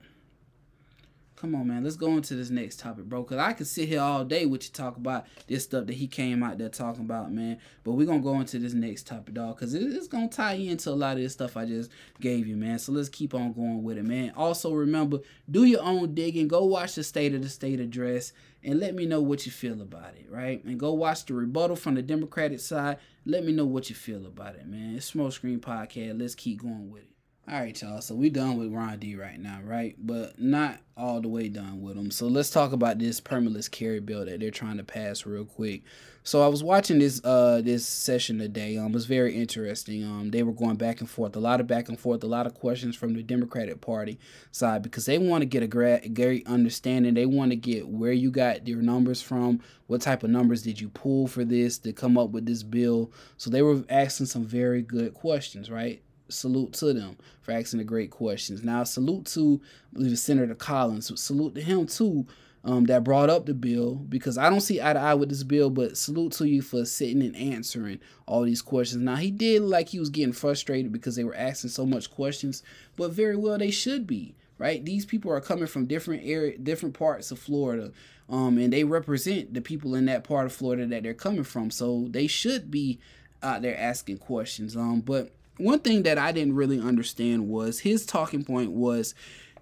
Come 1.36 1.54
on, 1.54 1.66
man. 1.68 1.84
Let's 1.84 1.96
go 1.96 2.08
into 2.12 2.34
this 2.34 2.50
next 2.50 2.80
topic, 2.80 3.06
bro. 3.06 3.24
Cause 3.24 3.38
I 3.38 3.54
could 3.54 3.66
sit 3.66 3.88
here 3.88 4.02
all 4.02 4.26
day 4.26 4.44
with 4.44 4.64
you 4.64 4.70
talk 4.72 4.98
about 4.98 5.24
this 5.46 5.64
stuff 5.64 5.86
that 5.86 5.94
he 5.94 6.06
came 6.06 6.42
out 6.42 6.58
there 6.58 6.68
talking 6.68 7.06
about, 7.06 7.32
man. 7.32 7.58
But 7.82 7.92
we're 7.92 8.06
gonna 8.06 8.20
go 8.20 8.40
into 8.40 8.58
this 8.58 8.74
next 8.74 9.06
topic, 9.06 9.32
dog. 9.32 9.58
Cause 9.58 9.72
it's 9.72 10.06
gonna 10.06 10.28
tie 10.28 10.52
into 10.52 10.90
a 10.90 10.92
lot 10.92 11.16
of 11.16 11.22
this 11.22 11.32
stuff 11.32 11.56
I 11.56 11.64
just 11.64 11.90
gave 12.20 12.46
you, 12.46 12.56
man. 12.56 12.78
So 12.78 12.92
let's 12.92 13.08
keep 13.08 13.32
on 13.32 13.54
going 13.54 13.82
with 13.82 13.96
it, 13.96 14.04
man. 14.04 14.34
Also 14.36 14.74
remember, 14.74 15.20
do 15.50 15.64
your 15.64 15.82
own 15.82 16.14
digging. 16.14 16.48
Go 16.48 16.66
watch 16.66 16.94
the 16.94 17.04
State 17.04 17.34
of 17.34 17.40
the 17.40 17.48
State 17.48 17.80
address 17.80 18.34
and 18.62 18.78
let 18.78 18.94
me 18.94 19.06
know 19.06 19.22
what 19.22 19.46
you 19.46 19.52
feel 19.52 19.80
about 19.80 20.14
it, 20.14 20.26
right? 20.28 20.62
And 20.64 20.78
go 20.78 20.92
watch 20.92 21.24
the 21.24 21.32
rebuttal 21.32 21.76
from 21.76 21.94
the 21.94 22.02
Democratic 22.02 22.60
side. 22.60 22.98
Let 23.24 23.46
me 23.46 23.52
know 23.52 23.64
what 23.64 23.88
you 23.88 23.94
feel 23.94 24.26
about 24.26 24.56
it, 24.56 24.66
man. 24.66 24.96
It's 24.96 25.06
Smoke 25.06 25.32
Screen 25.32 25.60
Podcast. 25.60 26.20
Let's 26.20 26.34
keep 26.34 26.60
going 26.60 26.90
with 26.90 27.04
it. 27.04 27.15
All 27.48 27.60
right, 27.60 27.80
y'all. 27.80 28.00
So 28.00 28.16
we 28.16 28.28
done 28.28 28.56
with 28.56 28.72
Ron 28.72 28.98
D 28.98 29.14
right 29.14 29.38
now, 29.38 29.60
right? 29.62 29.94
But 30.00 30.40
not 30.40 30.80
all 30.96 31.20
the 31.20 31.28
way 31.28 31.48
done 31.48 31.80
with 31.80 31.96
him. 31.96 32.10
So 32.10 32.26
let's 32.26 32.50
talk 32.50 32.72
about 32.72 32.98
this 32.98 33.20
permitless 33.20 33.70
carry 33.70 34.00
bill 34.00 34.24
that 34.24 34.40
they're 34.40 34.50
trying 34.50 34.78
to 34.78 34.82
pass 34.82 35.24
real 35.24 35.44
quick. 35.44 35.82
So 36.24 36.42
I 36.42 36.48
was 36.48 36.64
watching 36.64 36.98
this 36.98 37.24
uh 37.24 37.60
this 37.62 37.86
session 37.86 38.40
today. 38.40 38.76
Um, 38.76 38.86
it 38.86 38.94
was 38.94 39.06
very 39.06 39.36
interesting. 39.36 40.02
Um, 40.02 40.32
they 40.32 40.42
were 40.42 40.52
going 40.52 40.74
back 40.74 40.98
and 40.98 41.08
forth, 41.08 41.36
a 41.36 41.38
lot 41.38 41.60
of 41.60 41.68
back 41.68 41.88
and 41.88 42.00
forth, 42.00 42.24
a 42.24 42.26
lot 42.26 42.46
of 42.48 42.54
questions 42.54 42.96
from 42.96 43.14
the 43.14 43.22
Democratic 43.22 43.80
Party 43.80 44.18
side 44.50 44.82
because 44.82 45.06
they 45.06 45.18
want 45.18 45.42
to 45.42 45.46
get 45.46 45.62
a 45.62 45.68
great 45.68 46.44
understanding. 46.48 47.14
They 47.14 47.26
want 47.26 47.52
to 47.52 47.56
get 47.56 47.86
where 47.86 48.10
you 48.10 48.32
got 48.32 48.66
your 48.66 48.82
numbers 48.82 49.22
from, 49.22 49.60
what 49.86 50.00
type 50.02 50.24
of 50.24 50.30
numbers 50.30 50.62
did 50.62 50.80
you 50.80 50.88
pull 50.88 51.28
for 51.28 51.44
this 51.44 51.78
to 51.78 51.92
come 51.92 52.18
up 52.18 52.30
with 52.30 52.44
this 52.44 52.64
bill. 52.64 53.12
So 53.36 53.50
they 53.50 53.62
were 53.62 53.84
asking 53.88 54.26
some 54.26 54.44
very 54.44 54.82
good 54.82 55.14
questions, 55.14 55.70
right? 55.70 56.02
Salute 56.28 56.72
to 56.74 56.92
them 56.92 57.16
for 57.42 57.52
asking 57.52 57.78
the 57.78 57.84
great 57.84 58.10
questions. 58.10 58.64
Now, 58.64 58.84
salute 58.84 59.26
to 59.26 59.60
I 59.92 59.98
believe 59.98 60.18
Senator 60.18 60.54
Collins. 60.54 61.20
Salute 61.20 61.54
to 61.54 61.60
him 61.60 61.86
too. 61.86 62.26
Um, 62.64 62.86
that 62.86 63.04
brought 63.04 63.30
up 63.30 63.46
the 63.46 63.54
bill 63.54 63.94
because 63.94 64.36
I 64.36 64.50
don't 64.50 64.60
see 64.60 64.82
eye 64.82 64.92
to 64.92 64.98
eye 64.98 65.14
with 65.14 65.28
this 65.28 65.44
bill, 65.44 65.70
but 65.70 65.96
salute 65.96 66.32
to 66.32 66.48
you 66.48 66.62
for 66.62 66.84
sitting 66.84 67.22
and 67.22 67.36
answering 67.36 68.00
all 68.26 68.42
these 68.42 68.60
questions. 68.60 69.00
Now 69.00 69.14
he 69.14 69.30
did 69.30 69.62
like 69.62 69.90
he 69.90 70.00
was 70.00 70.10
getting 70.10 70.32
frustrated 70.32 70.90
because 70.90 71.14
they 71.14 71.22
were 71.22 71.36
asking 71.36 71.70
so 71.70 71.86
much 71.86 72.10
questions, 72.10 72.64
but 72.96 73.12
very 73.12 73.36
well 73.36 73.56
they 73.56 73.70
should 73.70 74.04
be, 74.04 74.34
right? 74.58 74.84
These 74.84 75.06
people 75.06 75.30
are 75.30 75.40
coming 75.40 75.68
from 75.68 75.86
different 75.86 76.24
area, 76.24 76.58
different 76.58 76.98
parts 76.98 77.30
of 77.30 77.38
Florida, 77.38 77.92
um, 78.28 78.58
and 78.58 78.72
they 78.72 78.82
represent 78.82 79.54
the 79.54 79.60
people 79.60 79.94
in 79.94 80.06
that 80.06 80.24
part 80.24 80.46
of 80.46 80.52
Florida 80.52 80.86
that 80.86 81.04
they're 81.04 81.14
coming 81.14 81.44
from, 81.44 81.70
so 81.70 82.08
they 82.10 82.26
should 82.26 82.68
be 82.68 82.98
out 83.44 83.62
there 83.62 83.78
asking 83.78 84.18
questions. 84.18 84.76
Um, 84.76 85.02
but 85.02 85.35
one 85.58 85.80
thing 85.80 86.02
that 86.04 86.18
I 86.18 86.32
didn't 86.32 86.54
really 86.54 86.80
understand 86.80 87.48
was 87.48 87.80
his 87.80 88.06
talking 88.06 88.44
point 88.44 88.72
was 88.72 89.14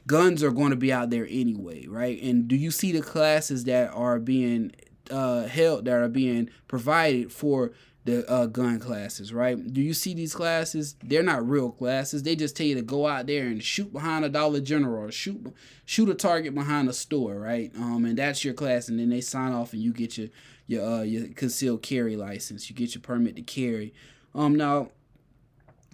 guns 0.06 0.42
are 0.42 0.50
going 0.50 0.70
to 0.70 0.76
be 0.76 0.92
out 0.92 1.10
there 1.10 1.26
anyway, 1.30 1.86
right? 1.86 2.20
And 2.22 2.48
do 2.48 2.56
you 2.56 2.70
see 2.70 2.92
the 2.92 3.02
classes 3.02 3.64
that 3.64 3.90
are 3.92 4.18
being 4.18 4.72
uh, 5.10 5.44
held, 5.44 5.84
that 5.86 5.94
are 5.94 6.08
being 6.08 6.50
provided 6.68 7.32
for 7.32 7.72
the 8.04 8.30
uh, 8.30 8.46
gun 8.46 8.78
classes, 8.78 9.32
right? 9.32 9.72
Do 9.72 9.80
you 9.80 9.94
see 9.94 10.12
these 10.12 10.34
classes? 10.34 10.94
They're 11.02 11.22
not 11.22 11.48
real 11.48 11.70
classes. 11.70 12.22
They 12.22 12.36
just 12.36 12.54
tell 12.54 12.66
you 12.66 12.74
to 12.74 12.82
go 12.82 13.06
out 13.06 13.26
there 13.26 13.46
and 13.46 13.62
shoot 13.62 13.92
behind 13.92 14.26
a 14.26 14.28
Dollar 14.28 14.60
General 14.60 15.04
or 15.04 15.12
shoot 15.12 15.54
shoot 15.86 16.08
a 16.10 16.14
target 16.14 16.54
behind 16.54 16.88
a 16.88 16.92
store, 16.92 17.36
right? 17.36 17.72
Um, 17.76 18.04
and 18.04 18.18
that's 18.18 18.44
your 18.44 18.52
class, 18.52 18.88
and 18.88 18.98
then 18.98 19.08
they 19.08 19.22
sign 19.22 19.52
off 19.52 19.72
and 19.72 19.82
you 19.82 19.92
get 19.92 20.18
your 20.18 20.28
your 20.66 20.84
uh, 20.84 21.02
your 21.02 21.28
concealed 21.28 21.82
carry 21.82 22.14
license. 22.14 22.68
You 22.68 22.76
get 22.76 22.94
your 22.94 23.02
permit 23.02 23.36
to 23.36 23.42
carry. 23.42 23.94
Um, 24.34 24.54
now 24.54 24.90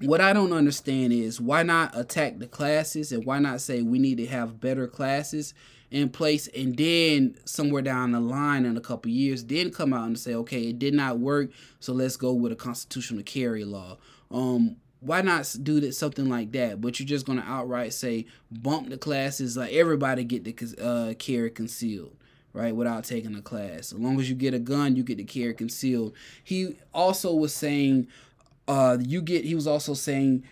what 0.02 0.20
I 0.20 0.32
don't 0.32 0.52
understand 0.52 1.12
is 1.12 1.40
why 1.40 1.62
not 1.62 1.96
attack 1.96 2.38
the 2.38 2.46
classes 2.46 3.12
and 3.12 3.24
why 3.24 3.38
not 3.38 3.60
say 3.60 3.82
we 3.82 3.98
need 3.98 4.18
to 4.18 4.26
have 4.26 4.60
better 4.60 4.86
classes 4.86 5.52
in 5.90 6.08
place 6.08 6.48
and 6.48 6.76
then 6.76 7.36
somewhere 7.44 7.82
down 7.82 8.12
the 8.12 8.20
line 8.20 8.64
in 8.64 8.76
a 8.76 8.80
couple 8.80 9.10
years 9.10 9.44
then 9.44 9.70
come 9.70 9.92
out 9.92 10.06
and 10.06 10.18
say 10.18 10.34
okay 10.34 10.68
it 10.68 10.78
did 10.78 10.94
not 10.94 11.18
work 11.18 11.50
so 11.80 11.92
let's 11.92 12.16
go 12.16 12.32
with 12.32 12.52
a 12.52 12.56
constitutional 12.56 13.22
carry 13.22 13.64
law. 13.64 13.98
Um 14.30 14.76
why 15.00 15.22
not 15.22 15.56
do 15.62 15.80
that 15.80 15.94
something 15.94 16.28
like 16.28 16.52
that? 16.52 16.82
But 16.82 17.00
you're 17.00 17.06
just 17.06 17.24
going 17.24 17.40
to 17.40 17.48
outright 17.48 17.94
say 17.94 18.26
bump 18.50 18.90
the 18.90 18.98
classes 18.98 19.56
like 19.56 19.72
everybody 19.72 20.24
get 20.24 20.44
the 20.44 20.82
uh, 20.82 21.14
carry 21.14 21.50
concealed 21.50 22.14
right 22.52 22.74
without 22.76 23.04
taking 23.04 23.34
a 23.34 23.40
class. 23.40 23.92
As 23.92 23.94
long 23.94 24.20
as 24.20 24.28
you 24.28 24.36
get 24.36 24.54
a 24.54 24.58
gun 24.58 24.96
you 24.96 25.02
get 25.02 25.16
the 25.18 25.24
carry 25.24 25.54
concealed. 25.54 26.14
He 26.44 26.76
also 26.92 27.34
was 27.34 27.54
saying 27.54 28.08
uh, 28.70 28.98
you 29.04 29.20
get. 29.20 29.44
He 29.44 29.56
was 29.56 29.66
also 29.66 29.94
saying, 29.94 30.44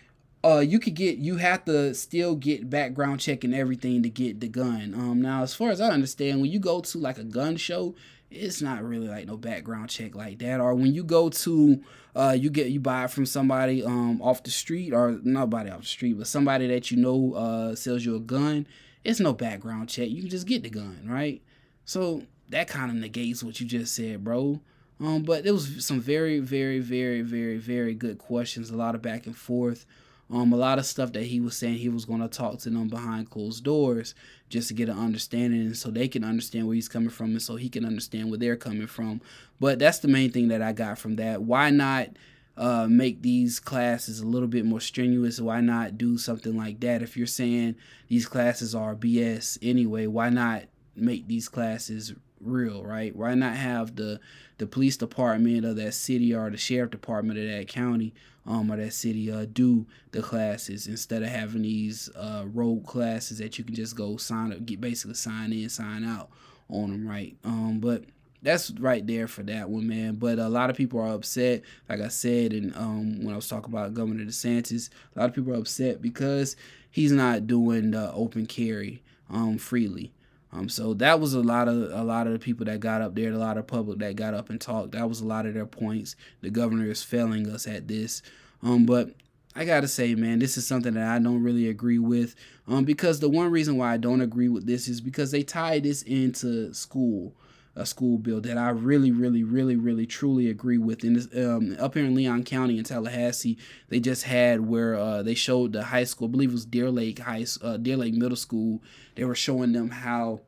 uh, 0.43 0.59
you 0.59 0.77
could 0.77 0.93
get. 0.93 1.19
You 1.19 1.37
have 1.37 1.63
to 1.65 1.93
still 1.93 2.35
get 2.35 2.69
background 2.69 3.21
check 3.21 3.45
and 3.45 3.55
everything 3.55 4.03
to 4.03 4.09
get 4.09 4.41
the 4.41 4.49
gun. 4.49 4.93
Um, 4.93 5.21
now 5.21 5.41
as 5.41 5.53
far 5.53 5.69
as 5.69 5.79
I 5.79 5.89
understand, 5.89 6.41
when 6.41 6.51
you 6.51 6.59
go 6.59 6.81
to 6.81 6.97
like 6.97 7.17
a 7.17 7.23
gun 7.23 7.55
show, 7.55 7.95
it's 8.29 8.61
not 8.61 8.83
really 8.83 9.07
like 9.07 9.25
no 9.25 9.37
background 9.37 9.89
check 9.89 10.15
like 10.15 10.39
that. 10.39 10.59
Or 10.59 10.75
when 10.75 10.93
you 10.93 11.05
go 11.05 11.29
to, 11.29 11.81
uh, 12.13 12.35
you 12.37 12.49
get 12.49 12.67
you 12.67 12.81
buy 12.81 13.05
it 13.05 13.11
from 13.11 13.25
somebody 13.25 13.85
um 13.85 14.21
off 14.21 14.43
the 14.43 14.51
street 14.51 14.91
or 14.91 15.17
nobody 15.23 15.69
off 15.69 15.81
the 15.81 15.87
street, 15.87 16.17
but 16.17 16.27
somebody 16.27 16.67
that 16.67 16.91
you 16.91 16.97
know 16.97 17.33
uh 17.35 17.73
sells 17.75 18.03
you 18.03 18.17
a 18.17 18.19
gun. 18.19 18.67
It's 19.05 19.21
no 19.21 19.31
background 19.31 19.87
check. 19.87 20.09
You 20.09 20.23
can 20.23 20.29
just 20.29 20.45
get 20.45 20.63
the 20.63 20.69
gun, 20.69 21.05
right? 21.05 21.41
So 21.85 22.23
that 22.49 22.67
kind 22.67 22.91
of 22.91 22.97
negates 22.97 23.45
what 23.45 23.61
you 23.61 23.65
just 23.65 23.95
said, 23.95 24.25
bro. 24.25 24.59
Um, 25.01 25.23
but 25.23 25.45
it 25.45 25.51
was 25.51 25.85
some 25.85 26.01
very, 26.01 26.39
very, 26.39 26.79
very, 26.79 27.21
very, 27.21 27.57
very 27.57 27.93
good 27.93 28.17
questions. 28.17 28.69
A 28.69 28.75
lot 28.75 28.95
of 28.95 29.01
back 29.01 29.25
and 29.25 29.35
forth. 29.35 29.85
Um, 30.31 30.53
a 30.53 30.57
lot 30.57 30.77
of 30.77 30.85
stuff 30.85 31.13
that 31.13 31.23
he 31.23 31.39
was 31.39 31.57
saying 31.57 31.75
he 31.75 31.89
was 31.89 32.05
going 32.05 32.21
to 32.21 32.27
talk 32.27 32.59
to 32.59 32.69
them 32.69 32.87
behind 32.87 33.31
closed 33.31 33.63
doors 33.63 34.13
just 34.47 34.67
to 34.67 34.75
get 34.75 34.87
an 34.87 34.99
understanding 34.99 35.61
and 35.61 35.75
so 35.75 35.89
they 35.89 36.07
can 36.07 36.23
understand 36.23 36.67
where 36.67 36.75
he's 36.75 36.87
coming 36.87 37.09
from 37.09 37.31
and 37.31 37.41
so 37.41 37.55
he 37.55 37.67
can 37.67 37.83
understand 37.83 38.29
where 38.29 38.37
they're 38.37 38.55
coming 38.55 38.85
from. 38.85 39.21
But 39.59 39.79
that's 39.79 39.99
the 39.99 40.07
main 40.07 40.31
thing 40.31 40.49
that 40.49 40.61
I 40.61 40.71
got 40.71 40.99
from 40.99 41.15
that. 41.15 41.41
Why 41.41 41.71
not 41.71 42.09
uh, 42.55 42.85
make 42.87 43.23
these 43.23 43.59
classes 43.59 44.19
a 44.19 44.27
little 44.27 44.47
bit 44.47 44.65
more 44.65 44.81
strenuous? 44.81 45.41
Why 45.41 45.61
not 45.61 45.97
do 45.97 46.19
something 46.19 46.55
like 46.55 46.79
that? 46.81 47.01
If 47.01 47.17
you're 47.17 47.25
saying 47.25 47.75
these 48.07 48.27
classes 48.27 48.75
are 48.75 48.95
BS 48.95 49.57
anyway, 49.63 50.05
why 50.05 50.29
not 50.29 50.65
make 50.95 51.27
these 51.27 51.49
classes 51.49 52.13
real, 52.41 52.83
right? 52.83 53.15
Why 53.15 53.33
not 53.35 53.55
have 53.55 53.95
the 53.95 54.19
the 54.57 54.67
police 54.67 54.97
department 54.97 55.65
of 55.65 55.77
that 55.77 55.93
city 55.93 56.33
or 56.33 56.49
the 56.49 56.57
sheriff 56.57 56.91
department 56.91 57.39
of 57.39 57.47
that 57.47 57.67
county 57.67 58.13
um, 58.45 58.71
or 58.71 58.77
that 58.77 58.93
city 58.93 59.31
uh, 59.31 59.45
do 59.51 59.85
the 60.11 60.21
classes 60.21 60.87
instead 60.87 61.23
of 61.23 61.29
having 61.29 61.61
these 61.61 62.09
uh, 62.15 62.43
road 62.53 62.85
classes 62.85 63.37
that 63.37 63.57
you 63.57 63.63
can 63.63 63.75
just 63.75 63.95
go 63.95 64.17
sign 64.17 64.51
up, 64.51 64.65
get 64.65 64.81
basically 64.81 65.13
sign 65.13 65.53
in, 65.53 65.69
sign 65.69 66.03
out 66.03 66.29
on 66.69 66.91
them, 66.91 67.07
right? 67.07 67.37
Um, 67.43 67.79
but 67.79 68.03
that's 68.41 68.71
right 68.71 69.05
there 69.05 69.27
for 69.27 69.43
that 69.43 69.69
one, 69.69 69.87
man. 69.87 70.15
But 70.15 70.39
a 70.39 70.49
lot 70.49 70.69
of 70.69 70.75
people 70.75 70.99
are 70.99 71.13
upset, 71.13 71.61
like 71.87 72.01
I 72.01 72.07
said, 72.07 72.53
and 72.53 72.75
um, 72.75 73.23
when 73.23 73.33
I 73.33 73.37
was 73.37 73.47
talking 73.47 73.71
about 73.71 73.93
Governor 73.93 74.25
DeSantis, 74.25 74.89
a 75.15 75.19
lot 75.19 75.29
of 75.29 75.35
people 75.35 75.53
are 75.53 75.59
upset 75.59 76.01
because 76.01 76.55
he's 76.89 77.11
not 77.11 77.47
doing 77.47 77.91
the 77.91 78.11
open 78.13 78.45
carry 78.45 79.03
um, 79.29 79.57
freely. 79.57 80.11
Um, 80.51 80.67
so 80.67 80.93
that 80.95 81.19
was 81.19 81.33
a 81.35 81.41
lot 81.41 81.67
of 81.67 81.91
a 81.91 82.03
lot 82.03 82.25
of 82.25 82.33
the 82.33 82.39
people 82.39 82.65
that 82.65 82.79
got 82.79 83.01
up 83.01 83.13
there, 83.15 83.31
a 83.31 83.37
lot 83.37 83.57
of 83.57 83.67
public 83.67 83.99
that 83.99 84.15
got 84.15 84.33
up 84.33 84.49
and 84.49 84.59
talked. 84.59 84.93
That 84.93 85.07
was 85.07 85.21
a 85.21 85.25
lot 85.27 85.45
of 85.45 85.53
their 85.53 85.67
points. 85.67 86.15
The 86.41 86.49
governor 86.49 86.89
is 86.89 87.03
failing 87.03 87.49
us 87.49 87.67
at 87.67 87.87
this. 87.87 88.23
Um, 88.63 88.85
but 88.85 89.11
I 89.55 89.65
gotta 89.65 89.87
say, 89.87 90.15
man, 90.15 90.39
this 90.39 90.57
is 90.57 90.65
something 90.65 90.95
that 90.95 91.07
I 91.07 91.19
don't 91.19 91.43
really 91.43 91.67
agree 91.67 91.99
with. 91.99 92.35
Um, 92.67 92.83
because 92.83 93.19
the 93.19 93.29
one 93.29 93.51
reason 93.51 93.77
why 93.77 93.93
I 93.93 93.97
don't 93.97 94.21
agree 94.21 94.49
with 94.49 94.65
this 94.65 94.87
is 94.87 95.01
because 95.01 95.31
they 95.31 95.43
tie 95.43 95.79
this 95.79 96.01
into 96.03 96.73
school, 96.73 97.33
a 97.75 97.85
school 97.85 98.17
bill 98.17 98.41
that 98.41 98.57
I 98.57 98.69
really, 98.69 99.11
really, 99.11 99.43
really, 99.43 99.75
really, 99.75 100.05
truly 100.05 100.49
agree 100.49 100.77
with. 100.77 101.03
In 101.03 101.13
this, 101.13 101.27
um, 101.35 101.77
up 101.79 101.93
here 101.93 102.05
in 102.05 102.15
Leon 102.15 102.43
County 102.43 102.77
in 102.77 102.83
Tallahassee, 102.83 103.57
they 103.89 103.99
just 103.99 104.23
had 104.23 104.61
where 104.61 104.95
uh, 104.95 105.23
they 105.23 105.35
showed 105.35 105.73
the 105.73 105.83
high 105.83 106.03
school, 106.03 106.27
I 106.27 106.31
believe 106.31 106.49
it 106.49 106.53
was 106.53 106.65
Deer 106.65 106.91
Lake 106.91 107.19
High, 107.19 107.45
uh, 107.61 107.77
Deer 107.77 107.97
Lake 107.97 108.13
Middle 108.13 108.35
School. 108.35 108.81
They 109.15 109.23
were 109.23 109.35
showing 109.35 109.73
them 109.73 109.89
how 109.89 110.41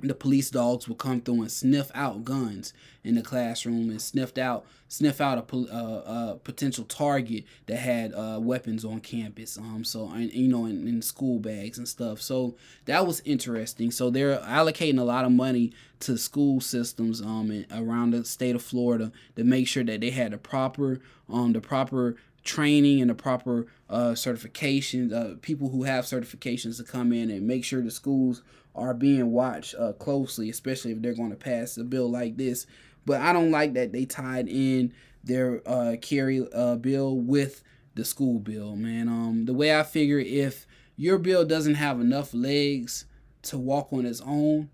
the 0.00 0.14
police 0.14 0.50
dogs 0.50 0.88
would 0.88 0.98
come 0.98 1.20
through 1.20 1.40
and 1.40 1.50
sniff 1.50 1.90
out 1.94 2.24
guns 2.24 2.74
in 3.02 3.14
the 3.14 3.22
classroom 3.22 3.88
and 3.88 4.02
sniffed 4.02 4.36
out 4.36 4.66
sniff 4.88 5.20
out 5.20 5.38
a, 5.38 5.56
uh, 5.56 6.34
a 6.34 6.38
potential 6.44 6.84
target 6.84 7.44
that 7.66 7.76
had 7.76 8.12
uh, 8.12 8.38
weapons 8.40 8.84
on 8.84 9.00
campus 9.00 9.56
um 9.56 9.84
so 9.84 10.10
and, 10.10 10.32
you 10.32 10.48
know 10.48 10.66
in, 10.66 10.86
in, 10.86 11.00
school 11.02 11.38
bags 11.38 11.78
and 11.78 11.88
stuff. 11.88 12.20
So 12.20 12.56
that 12.84 13.06
was 13.06 13.20
interesting. 13.24 13.90
So 13.90 14.10
they're 14.10 14.38
allocating 14.38 14.98
a 14.98 15.04
lot 15.04 15.24
of 15.24 15.32
money 15.32 15.72
to 16.00 16.18
school 16.18 16.60
systems 16.60 17.20
um 17.20 17.64
around 17.72 18.10
the 18.10 18.24
state 18.24 18.54
of 18.54 18.62
Florida 18.62 19.12
to 19.36 19.44
make 19.44 19.66
sure 19.66 19.84
that 19.84 20.00
they 20.00 20.10
had 20.10 20.32
the 20.32 20.38
proper 20.38 21.00
um 21.28 21.52
the 21.52 21.60
proper 21.60 22.16
training 22.46 23.00
and 23.00 23.10
the 23.10 23.14
proper 23.14 23.66
uh, 23.90 24.12
certifications, 24.12 25.12
uh, 25.12 25.36
people 25.42 25.68
who 25.68 25.82
have 25.82 26.04
certifications 26.04 26.78
to 26.78 26.84
come 26.84 27.12
in 27.12 27.28
and 27.28 27.46
make 27.46 27.64
sure 27.64 27.82
the 27.82 27.90
schools 27.90 28.42
are 28.76 28.94
being 28.94 29.32
watched 29.32 29.74
uh, 29.78 29.92
closely, 29.94 30.50
especially 30.50 30.92
if 30.92 31.02
they're 31.02 31.14
going 31.14 31.30
to 31.30 31.36
pass 31.36 31.76
a 31.76 31.84
bill 31.84 32.10
like 32.10 32.36
this. 32.36 32.66
But 33.04 33.20
I 33.20 33.32
don't 33.32 33.50
like 33.50 33.74
that 33.74 33.92
they 33.92 34.04
tied 34.04 34.48
in 34.48 34.92
their 35.24 35.62
uh, 35.66 35.96
carry 36.00 36.46
uh, 36.52 36.76
bill 36.76 37.16
with 37.16 37.62
the 37.94 38.04
school 38.04 38.38
bill, 38.38 38.76
man. 38.76 39.08
Um, 39.08 39.44
the 39.44 39.54
way 39.54 39.78
I 39.78 39.82
figure, 39.82 40.18
if 40.18 40.66
your 40.96 41.18
bill 41.18 41.44
doesn't 41.44 41.74
have 41.74 42.00
enough 42.00 42.34
legs 42.34 43.06
to 43.42 43.58
walk 43.58 43.92
on 43.92 44.06
its 44.06 44.20
own, 44.20 44.70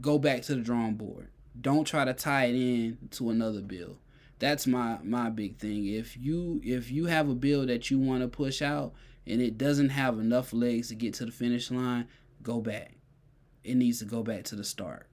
go 0.00 0.18
back 0.18 0.42
to 0.42 0.54
the 0.54 0.60
drawing 0.60 0.94
board. 0.94 1.28
Don't 1.60 1.84
try 1.84 2.04
to 2.04 2.14
tie 2.14 2.46
it 2.46 2.54
in 2.54 2.98
to 3.12 3.30
another 3.30 3.60
bill 3.60 3.98
that's 4.38 4.66
my 4.66 4.98
my 5.02 5.30
big 5.30 5.58
thing. 5.58 5.86
If 5.86 6.16
you 6.16 6.60
if 6.64 6.90
you 6.90 7.06
have 7.06 7.28
a 7.28 7.34
bill 7.34 7.66
that 7.66 7.90
you 7.90 7.98
want 7.98 8.22
to 8.22 8.28
push 8.28 8.62
out 8.62 8.92
and 9.26 9.40
it 9.40 9.56
doesn't 9.56 9.90
have 9.90 10.18
enough 10.18 10.52
legs 10.52 10.88
to 10.88 10.94
get 10.94 11.14
to 11.14 11.24
the 11.24 11.32
finish 11.32 11.70
line, 11.70 12.06
go 12.44 12.60
back. 12.60 12.92
It 13.64 13.74
needs 13.74 13.98
to 13.98 14.04
go 14.04 14.22
back 14.22 14.44
to 14.44 14.56
the 14.56 14.64
start, 14.64 15.08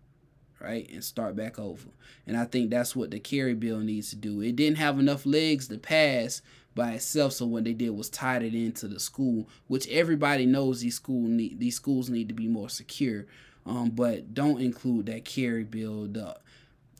right? 0.59 0.87
And 0.91 1.03
start 1.03 1.35
back 1.35 1.57
over. 1.57 1.87
And 2.27 2.37
I 2.37 2.45
think 2.45 2.69
that's 2.69 2.95
what 2.95 3.09
the 3.11 3.19
carry 3.19 3.53
bill 3.53 3.79
needs 3.79 4.09
to 4.11 4.15
do. 4.15 4.41
It 4.41 4.55
didn't 4.55 4.77
have 4.77 4.99
enough 4.99 5.25
legs 5.25 5.67
to 5.69 5.77
pass 5.77 6.41
by 6.75 6.91
itself, 6.93 7.33
so 7.33 7.45
what 7.45 7.63
they 7.63 7.73
did 7.73 7.89
was 7.91 8.09
tied 8.09 8.43
it 8.43 8.53
into 8.53 8.87
the 8.87 8.99
school, 8.99 9.47
which 9.67 9.87
everybody 9.89 10.45
knows 10.45 10.81
these 10.81 10.95
school 10.95 11.27
need 11.27 11.59
these 11.59 11.75
schools 11.75 12.09
need 12.09 12.27
to 12.27 12.33
be 12.33 12.47
more 12.47 12.69
secure. 12.69 13.25
Um, 13.65 13.89
but 13.89 14.33
don't 14.33 14.61
include 14.61 15.05
that 15.07 15.25
carry 15.25 15.63
bill. 15.63 16.07
The 16.07 16.37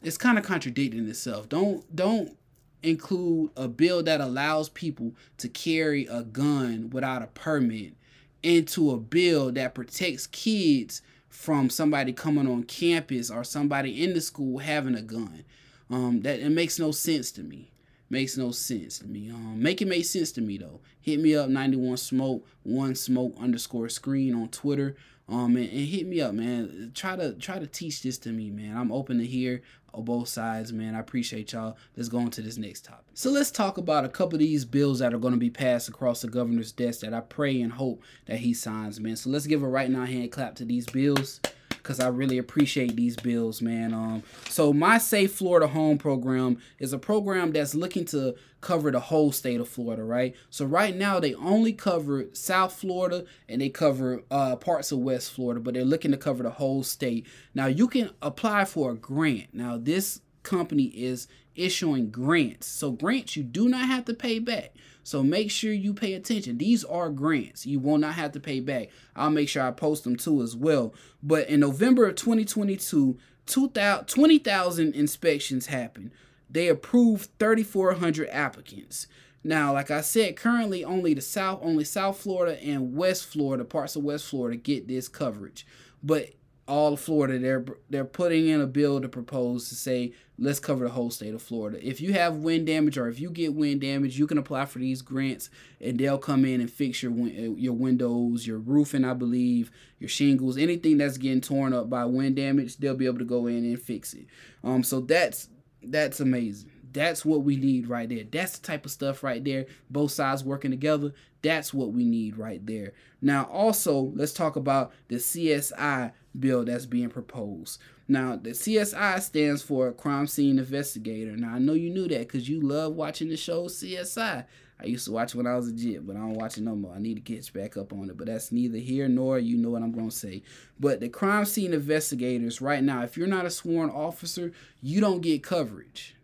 it's 0.02 0.18
kind 0.18 0.38
of 0.38 0.44
contradicting 0.44 1.08
itself. 1.08 1.48
Don't 1.48 1.96
don't 1.96 2.38
include 2.84 3.52
a 3.56 3.68
bill 3.68 4.04
that 4.04 4.22
allows 4.22 4.70
people 4.70 5.14
to 5.38 5.48
carry 5.48 6.06
a 6.08 6.24
gun 6.24 6.90
without 6.90 7.22
a 7.22 7.28
permit 7.28 7.94
into 8.44 8.92
a 8.92 8.98
bill 8.98 9.52
that 9.52 9.76
protects 9.76 10.28
kids 10.28 11.02
from 11.30 11.70
somebody 11.70 12.14
coming 12.14 12.48
on 12.48 12.64
campus 12.64 13.32
or 13.32 13.44
somebody 13.44 14.04
in 14.04 14.14
the 14.14 14.22
school 14.22 14.60
having 14.60 14.96
a 14.96 15.02
gun. 15.02 15.44
Um, 15.90 16.22
that 16.22 16.40
it 16.40 16.50
makes 16.50 16.80
no 16.80 16.92
sense 16.92 17.32
to 17.34 17.44
me. 17.44 17.72
Makes 18.10 18.38
no 18.38 18.52
sense 18.52 19.00
to 19.00 19.08
me. 19.08 19.30
Um, 19.30 19.62
make 19.62 19.82
it 19.82 19.88
make 19.88 20.06
sense 20.06 20.32
to 20.34 20.42
me 20.42 20.58
though. 20.58 20.82
Hit 21.02 21.20
me 21.20 21.36
up 21.36 21.50
91 21.50 21.98
smoke 21.98 22.46
one 22.64 22.96
smoke 22.96 23.34
underscore 23.40 23.90
screen 23.90 24.36
on 24.36 24.50
Twitter. 24.50 24.96
Um, 25.30 25.56
and, 25.56 25.70
and 25.70 25.88
hit 25.88 26.08
me 26.08 26.20
up, 26.20 26.34
man. 26.34 26.92
Try 26.94 27.16
to 27.16 27.34
try 27.34 27.60
to 27.60 27.68
teach 27.68 28.04
this 28.04 28.18
to 28.20 28.30
me, 28.30 28.50
man. 28.50 28.78
I'm 28.78 28.92
open 28.92 29.18
to 29.20 29.26
hear 29.26 29.62
on 29.94 30.04
both 30.04 30.28
sides, 30.28 30.72
man. 30.72 30.96
I 30.96 31.00
appreciate 31.00 31.54
y'all. 31.54 31.78
Let's 31.96 32.10
go 32.10 32.20
on 32.20 32.32
to 32.32 32.42
this 32.42 32.58
next 32.58 32.86
topic. 32.86 33.06
So 33.14 33.30
let's 33.30 33.52
talk 33.52 33.78
about 33.78 34.06
a 34.06 34.10
couple 34.10 34.36
of 34.36 34.40
these 34.40 34.66
bills 34.66 35.00
that 35.00 35.14
are 35.14 35.20
going 35.20 35.34
to 35.34 35.40
be 35.40 35.50
passed 35.50 35.90
across 35.90 36.22
the 36.22 36.28
governor's 36.28 36.72
desk 36.72 37.02
that 37.02 37.14
I 37.14 37.22
pray 37.22 37.62
and 37.62 37.74
hope 37.74 38.02
that 38.26 38.40
he 38.40 38.54
signs, 38.54 39.00
man. 39.00 39.16
So 39.16 39.30
let's 39.30 39.48
give 39.48 39.64
a 39.64 39.68
right 39.68 39.90
now 39.90 40.06
hand 40.06 40.32
clap 40.32 40.56
to 40.56 40.66
these 40.66 40.86
bills 40.86 41.40
because 41.82 42.00
I 42.00 42.08
really 42.08 42.38
appreciate 42.38 42.96
these 42.96 43.16
bills, 43.16 43.62
man. 43.62 43.94
Um, 43.94 44.24
so 44.50 44.72
my 44.74 44.98
Safe 44.98 45.34
Florida 45.34 45.68
Home 45.68 45.98
program 45.98 46.58
is 46.80 46.94
a 46.94 47.00
program 47.00 47.52
that's 47.52 47.76
looking 47.76 48.06
to 48.06 48.36
cover 48.62 48.92
the 48.92 49.00
whole 49.00 49.32
state 49.32 49.60
of 49.60 49.68
Florida, 49.68 50.04
right? 50.04 50.36
So 50.50 50.66
right 50.66 50.96
now 50.96 51.20
they 51.20 51.34
only 51.36 51.74
cover 51.74 52.26
South 52.34 52.74
Florida 52.74 53.26
and 53.50 53.62
they 53.62 53.70
cover 53.70 54.24
uh, 54.30 54.56
parts 54.56 54.92
of 54.92 55.00
West 55.00 55.32
Florida, 55.32 55.60
but 55.60 55.74
they're 55.74 55.84
looking 55.84 56.12
to 56.12 56.18
cover 56.18 56.44
the 56.44 56.52
whole 56.52 56.84
state. 56.84 57.28
Now 57.56 57.66
you 57.66 57.88
can 57.88 58.12
apply 58.22 58.66
for 58.66 58.92
a 58.92 58.96
grant. 58.96 59.54
Now 59.54 59.78
this 59.78 60.22
company 60.44 60.86
is 60.86 61.28
issuing 61.56 62.10
grants. 62.12 62.68
So 62.68 62.92
grants 62.92 63.36
you 63.36 63.44
do 63.44 63.68
not 63.68 63.88
have 63.88 64.06
to 64.06 64.14
pay 64.14 64.40
back. 64.40 64.74
So 65.04 65.24
make 65.24 65.50
sure 65.52 65.74
you 65.74 65.94
pay 65.94 66.14
attention. 66.14 66.58
These 66.58 66.84
are 66.84 67.10
grants. 67.10 67.66
You 67.66 67.80
will 67.80 67.98
not 67.98 68.14
have 68.14 68.32
to 68.34 68.40
pay 68.40 68.60
back. 68.60 68.90
I'll 69.16 69.30
make 69.30 69.50
sure 69.50 69.64
I 69.64 69.72
post 69.72 70.04
them 70.04 70.16
too 70.16 70.42
as 70.42 70.56
well. 70.56 70.94
But 71.24 71.50
in 71.50 71.60
November 71.60 72.08
of 72.08 72.16
2022, 72.16 73.18
20,000 73.46 74.96
inspections 74.96 75.66
happened. 75.68 76.12
They 76.50 76.68
approved 76.68 77.30
3,400 77.40 78.30
applicants. 78.30 79.08
Now, 79.44 79.74
like 79.74 79.90
I 79.90 80.02
said, 80.02 80.36
currently 80.36 80.86
only 80.86 81.14
the 81.16 81.22
South, 81.22 81.60
only 81.64 81.84
South 81.84 82.20
Florida 82.20 82.62
and 82.64 82.96
West 82.96 83.26
Florida, 83.26 83.66
parts 83.66 83.96
of 83.96 84.04
West 84.04 84.28
Florida 84.28 84.56
get 84.58 84.88
this 84.88 85.08
coverage. 85.08 85.66
But 86.04 86.30
all 86.68 86.96
Florida, 86.96 87.40
they're 87.40 87.66
they're 87.90 88.06
putting 88.06 88.48
in 88.48 88.62
a 88.62 88.68
bill 88.68 89.02
to 89.02 89.10
propose 89.10 89.68
to 89.70 89.76
say 89.76 90.14
let's 90.38 90.60
cover 90.60 90.86
the 90.86 90.92
whole 90.92 91.12
state 91.12 91.34
of 91.34 91.42
Florida. 91.42 91.78
If 91.86 92.02
you 92.02 92.14
have 92.14 92.38
wind 92.38 92.68
damage 92.68 92.98
or 92.98 93.08
if 93.08 93.20
you 93.20 93.30
get 93.30 93.54
wind 93.54 93.82
damage, 93.82 94.18
you 94.18 94.26
can 94.26 94.38
apply 94.38 94.66
for 94.66 94.80
these 94.80 95.02
grants 95.02 95.50
and 95.80 96.00
they'll 96.00 96.18
come 96.18 96.46
in 96.46 96.62
and 96.62 96.72
fix 96.72 97.04
your 97.04 97.12
uh, 97.12 97.56
your 97.56 97.74
windows, 97.74 98.46
your 98.46 98.58
roofing, 98.58 99.06
I 99.06 99.14
believe, 99.14 99.72
your 100.00 100.10
shingles, 100.10 100.58
anything 100.58 100.98
that's 100.98 101.18
getting 101.18 101.42
torn 101.42 101.74
up 101.74 101.90
by 101.90 102.06
wind 102.06 102.36
damage, 102.36 102.78
they'll 102.78 102.96
be 102.96 103.06
able 103.06 103.20
to 103.20 103.26
go 103.26 103.48
in 103.48 103.58
and 103.58 103.80
fix 103.80 104.14
it. 104.14 104.28
Um, 104.64 104.84
so 104.84 105.02
that's 105.02 105.50
that's 105.84 106.20
amazing. 106.20 106.72
That's 106.94 107.24
what 107.24 107.44
we 107.44 107.56
need 107.56 107.88
right 107.88 108.10
there. 108.10 108.26
That's 108.30 108.60
the 108.60 108.68
type 108.68 108.86
of 108.86 108.92
stuff 108.92 109.24
right 109.24 109.44
there. 109.44 109.66
Both 109.90 110.12
sides 110.12 110.44
working 110.44 110.72
together. 110.72 111.14
That's 111.42 111.74
what 111.74 111.92
we 111.92 112.06
need 112.06 112.38
right 112.38 112.66
there. 112.66 112.94
Now, 113.22 113.46
also, 113.52 114.12
let's 114.16 114.34
talk 114.34 114.56
about 114.56 114.92
the 115.08 115.16
CSI 115.16 116.12
bill 116.40 116.66
that's 116.66 116.86
being 116.86 117.10
proposed. 117.10 117.80
Now, 118.08 118.36
the 118.36 118.52
CSI 118.52 119.22
stands 119.22 119.62
for 119.62 119.92
Crime 119.92 120.28
Scene 120.28 120.60
Investigator. 120.60 121.36
Now, 121.38 121.56
I 121.56 121.60
know 121.60 121.74
you 121.74 121.90
knew 121.90 122.08
that 122.10 122.28
because 122.28 122.50
you 122.50 122.62
love 122.62 122.94
watching 122.94 123.30
the 123.30 123.38
show 123.38 123.66
CSI. 123.66 124.46
I 124.82 124.86
used 124.86 125.06
to 125.06 125.12
watch 125.12 125.36
when 125.36 125.46
I 125.46 125.56
was 125.56 125.70
a 125.70 125.74
kid, 125.74 126.08
but 126.08 126.16
I 126.16 126.20
don't 126.20 126.34
watch 126.34 126.58
it 126.58 126.64
no 126.64 126.76
more. 126.76 126.94
I 126.94 127.00
need 127.00 127.24
to 127.24 127.34
catch 127.34 127.54
back 127.54 127.78
up 127.78 127.94
on 127.94 128.10
it, 128.10 128.18
but 128.18 128.28
that's 128.28 128.52
neither 128.52 128.80
here 128.80 129.08
nor 129.08 129.38
you 129.38 129.56
know 129.58 129.70
what 129.70 129.84
I'm 129.84 129.92
going 129.92 130.10
to 130.10 130.16
say. 130.16 130.42
But 130.80 131.00
the 131.00 131.10
crime 131.10 131.46
scene 131.46 131.74
investigators, 131.74 132.62
right 132.62 132.84
now, 132.84 133.04
if 133.04 133.16
you're 133.16 133.28
not 133.28 133.46
a 133.46 133.52
sworn 133.52 133.92
officer, 133.92 134.52
you 134.82 135.00
don't 135.00 135.22
get 135.22 135.44
coverage 135.44 136.16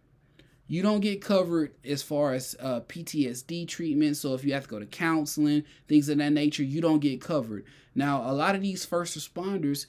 you 0.67 0.81
don't 0.81 0.99
get 0.99 1.21
covered 1.21 1.73
as 1.85 2.03
far 2.03 2.33
as 2.33 2.55
uh, 2.59 2.81
PTSD 2.81 3.67
treatment. 3.67 4.17
So 4.17 4.33
if 4.33 4.43
you 4.43 4.53
have 4.53 4.63
to 4.63 4.69
go 4.69 4.79
to 4.79 4.85
counseling, 4.85 5.63
things 5.87 6.09
of 6.09 6.17
that 6.17 6.31
nature, 6.31 6.63
you 6.63 6.81
don't 6.81 6.99
get 6.99 7.21
covered. 7.21 7.65
Now, 7.95 8.29
a 8.29 8.33
lot 8.33 8.55
of 8.55 8.61
these 8.61 8.85
first 8.85 9.17
responders, 9.17 9.85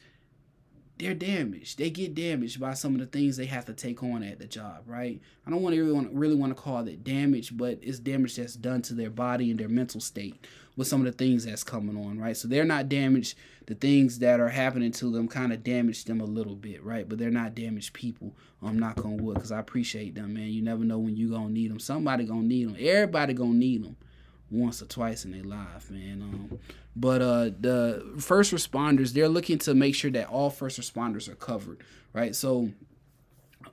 they're 0.98 1.14
damaged. 1.14 1.78
They 1.78 1.90
get 1.90 2.14
damaged 2.14 2.60
by 2.60 2.74
some 2.74 2.94
of 2.94 3.00
the 3.00 3.06
things 3.06 3.36
they 3.36 3.46
have 3.46 3.64
to 3.66 3.72
take 3.72 4.02
on 4.02 4.22
at 4.22 4.38
the 4.38 4.46
job, 4.46 4.82
right? 4.86 5.20
I 5.46 5.50
don't 5.50 5.62
want 5.62 5.74
to 5.74 5.80
really 5.82 5.92
want, 5.92 6.12
really 6.12 6.34
want 6.34 6.56
to 6.56 6.60
call 6.60 6.86
it 6.86 7.04
damage, 7.04 7.56
but 7.56 7.78
it's 7.82 7.98
damage 7.98 8.36
that's 8.36 8.54
done 8.54 8.82
to 8.82 8.94
their 8.94 9.10
body 9.10 9.50
and 9.50 9.58
their 9.58 9.68
mental 9.68 10.00
state 10.00 10.44
with 10.78 10.86
some 10.86 11.04
of 11.04 11.06
the 11.06 11.24
things 11.24 11.44
that's 11.44 11.64
coming 11.64 11.96
on, 11.96 12.20
right? 12.20 12.36
So 12.36 12.46
they're 12.46 12.64
not 12.64 12.88
damaged. 12.88 13.36
The 13.66 13.74
things 13.74 14.20
that 14.20 14.38
are 14.38 14.48
happening 14.48 14.92
to 14.92 15.10
them 15.10 15.26
kind 15.26 15.52
of 15.52 15.64
damage 15.64 16.04
them 16.04 16.20
a 16.20 16.24
little 16.24 16.54
bit, 16.54 16.84
right? 16.84 17.06
But 17.06 17.18
they're 17.18 17.32
not 17.32 17.56
damaged 17.56 17.94
people. 17.94 18.36
I'm 18.62 18.78
not 18.78 18.94
gonna 18.94 19.16
wood 19.16 19.34
because 19.34 19.50
I 19.50 19.58
appreciate 19.58 20.14
them, 20.14 20.34
man. 20.34 20.46
You 20.46 20.62
never 20.62 20.84
know 20.84 21.00
when 21.00 21.16
you 21.16 21.30
gonna 21.30 21.50
need 21.50 21.72
them. 21.72 21.80
Somebody 21.80 22.24
gonna 22.24 22.42
need 22.42 22.68
them. 22.68 22.76
Everybody 22.78 23.34
gonna 23.34 23.54
need 23.54 23.84
them 23.84 23.96
once 24.52 24.80
or 24.80 24.86
twice 24.86 25.24
in 25.24 25.32
their 25.32 25.42
life, 25.42 25.90
man. 25.90 26.22
Um, 26.22 26.58
but 26.94 27.22
uh, 27.22 27.50
the 27.58 28.14
first 28.20 28.54
responders, 28.54 29.12
they're 29.12 29.28
looking 29.28 29.58
to 29.58 29.74
make 29.74 29.96
sure 29.96 30.12
that 30.12 30.28
all 30.28 30.48
first 30.48 30.80
responders 30.80 31.28
are 31.28 31.34
covered, 31.34 31.82
right? 32.12 32.36
So, 32.36 32.70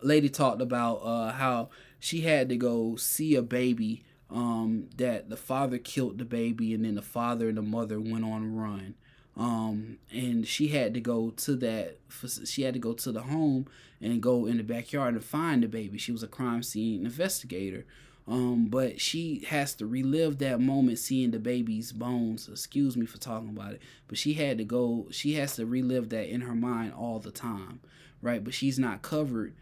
lady 0.02 0.28
talked 0.28 0.60
about 0.60 0.96
uh, 1.04 1.32
how 1.34 1.70
she 2.00 2.22
had 2.22 2.50
to 2.50 2.58
go 2.58 2.96
see 2.96 3.36
a 3.36 3.44
baby 3.44 4.04
um, 4.30 4.90
that 4.98 5.30
the 5.30 5.38
father 5.38 5.78
killed 5.78 6.18
the 6.18 6.26
baby, 6.26 6.74
and 6.74 6.86
then 6.86 6.96
the 6.96 7.02
father 7.02 7.50
and 7.50 7.58
the 7.58 7.62
mother 7.62 8.00
went 8.00 8.26
on 8.26 8.56
run. 8.56 8.96
Um, 9.38 9.98
and 10.12 10.48
she 10.48 10.70
had 10.70 10.94
to 10.94 11.02
go 11.02 11.32
to 11.32 11.56
that. 11.58 12.00
She 12.46 12.62
had 12.62 12.74
to 12.74 12.80
go 12.80 12.94
to 12.94 13.12
the 13.12 13.24
home 13.24 13.68
and 14.02 14.22
go 14.22 14.46
in 14.46 14.58
the 14.58 14.64
backyard 14.64 15.14
and 15.14 15.24
find 15.24 15.62
the 15.62 15.68
baby. 15.68 15.98
She 15.98 16.12
was 16.12 16.24
a 16.24 16.28
crime 16.28 16.64
scene 16.64 17.06
investigator. 17.06 17.86
Um, 18.28 18.68
but 18.68 19.00
she 19.00 19.46
has 19.50 19.76
to 19.76 19.86
relive 19.86 20.40
that 20.40 20.60
moment 20.60 20.98
seeing 20.98 21.32
the 21.32 21.40
baby's 21.40 21.92
bones. 21.92 22.50
Excuse 22.50 22.98
me 22.98 23.06
for 23.06 23.20
talking 23.20 23.50
about 23.50 23.74
it, 23.74 23.82
but 24.08 24.18
she 24.18 24.34
had 24.34 24.58
to 24.58 24.64
go. 24.64 25.08
She 25.12 25.36
has 25.36 25.56
to 25.58 25.66
relive 25.66 26.10
that 26.10 26.28
in 26.28 26.42
her 26.42 26.56
mind 26.56 26.94
all 26.94 27.20
the 27.20 27.30
time, 27.32 27.82
right? 28.22 28.44
But 28.44 28.56
she's 28.56 28.80
not 28.80 29.04
covered 29.04 29.54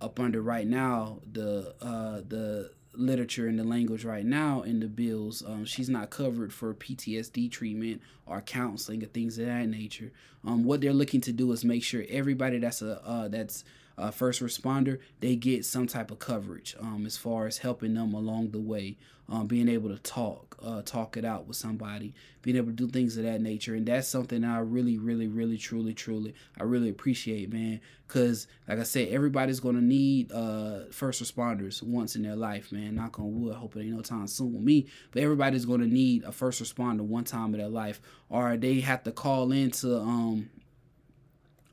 up 0.00 0.20
under 0.20 0.40
right 0.40 0.66
now 0.66 1.20
the 1.30 1.74
uh, 1.82 2.20
the 2.28 2.70
literature 2.96 3.46
and 3.46 3.58
the 3.58 3.64
language 3.64 4.04
right 4.04 4.24
now 4.24 4.62
in 4.62 4.80
the 4.80 4.88
bills. 4.88 5.42
Um, 5.46 5.64
she's 5.64 5.88
not 5.88 6.10
covered 6.10 6.52
for 6.52 6.74
PTSD 6.74 7.50
treatment 7.50 8.02
or 8.26 8.40
counseling 8.40 9.02
or 9.02 9.06
things 9.06 9.38
of 9.38 9.46
that 9.46 9.66
nature. 9.66 10.12
Um, 10.44 10.64
what 10.64 10.80
they're 10.80 10.92
looking 10.92 11.20
to 11.22 11.32
do 11.32 11.50
is 11.52 11.64
make 11.64 11.82
sure 11.82 12.04
everybody 12.08 12.58
that's 12.58 12.82
a 12.82 13.02
uh, 13.06 13.28
that's 13.28 13.64
a 13.96 14.10
first 14.10 14.42
responder, 14.42 14.98
they 15.20 15.36
get 15.36 15.64
some 15.64 15.86
type 15.86 16.10
of 16.10 16.18
coverage 16.18 16.74
um, 16.80 17.06
as 17.06 17.16
far 17.16 17.46
as 17.46 17.58
helping 17.58 17.94
them 17.94 18.12
along 18.12 18.50
the 18.50 18.58
way, 18.58 18.96
um, 19.28 19.46
being 19.46 19.68
able 19.68 19.88
to 19.88 19.98
talk, 19.98 20.56
uh, 20.62 20.82
talk 20.82 21.16
it 21.16 21.24
out 21.24 21.46
with 21.46 21.56
somebody, 21.56 22.14
being 22.42 22.56
able 22.56 22.68
to 22.68 22.72
do 22.72 22.88
things 22.88 23.16
of 23.16 23.24
that 23.24 23.40
nature. 23.40 23.74
And 23.74 23.86
that's 23.86 24.08
something 24.08 24.44
I 24.44 24.58
really, 24.58 24.98
really, 24.98 25.28
really, 25.28 25.56
truly, 25.56 25.94
truly, 25.94 26.34
I 26.58 26.64
really 26.64 26.90
appreciate, 26.90 27.52
man. 27.52 27.80
Because, 28.06 28.46
like 28.68 28.78
I 28.78 28.82
said, 28.82 29.08
everybody's 29.08 29.60
going 29.60 29.76
to 29.76 29.84
need 29.84 30.30
uh, 30.30 30.80
first 30.90 31.22
responders 31.22 31.82
once 31.82 32.16
in 32.16 32.22
their 32.22 32.36
life, 32.36 32.70
man. 32.70 32.96
Knock 32.96 33.18
on 33.18 33.40
wood, 33.40 33.54
hoping 33.54 33.82
ain't 33.82 33.96
no 33.96 34.02
time 34.02 34.26
soon 34.26 34.52
with 34.52 34.62
me. 34.62 34.88
But 35.10 35.22
everybody's 35.22 35.64
going 35.64 35.80
to 35.80 35.86
need 35.86 36.24
a 36.24 36.32
first 36.32 36.62
responder 36.62 37.00
one 37.00 37.24
time 37.24 37.54
in 37.54 37.60
their 37.60 37.68
life, 37.68 38.00
or 38.28 38.56
they 38.56 38.80
have 38.80 39.04
to 39.04 39.12
call 39.12 39.52
into 39.52 39.96
um, 39.98 40.50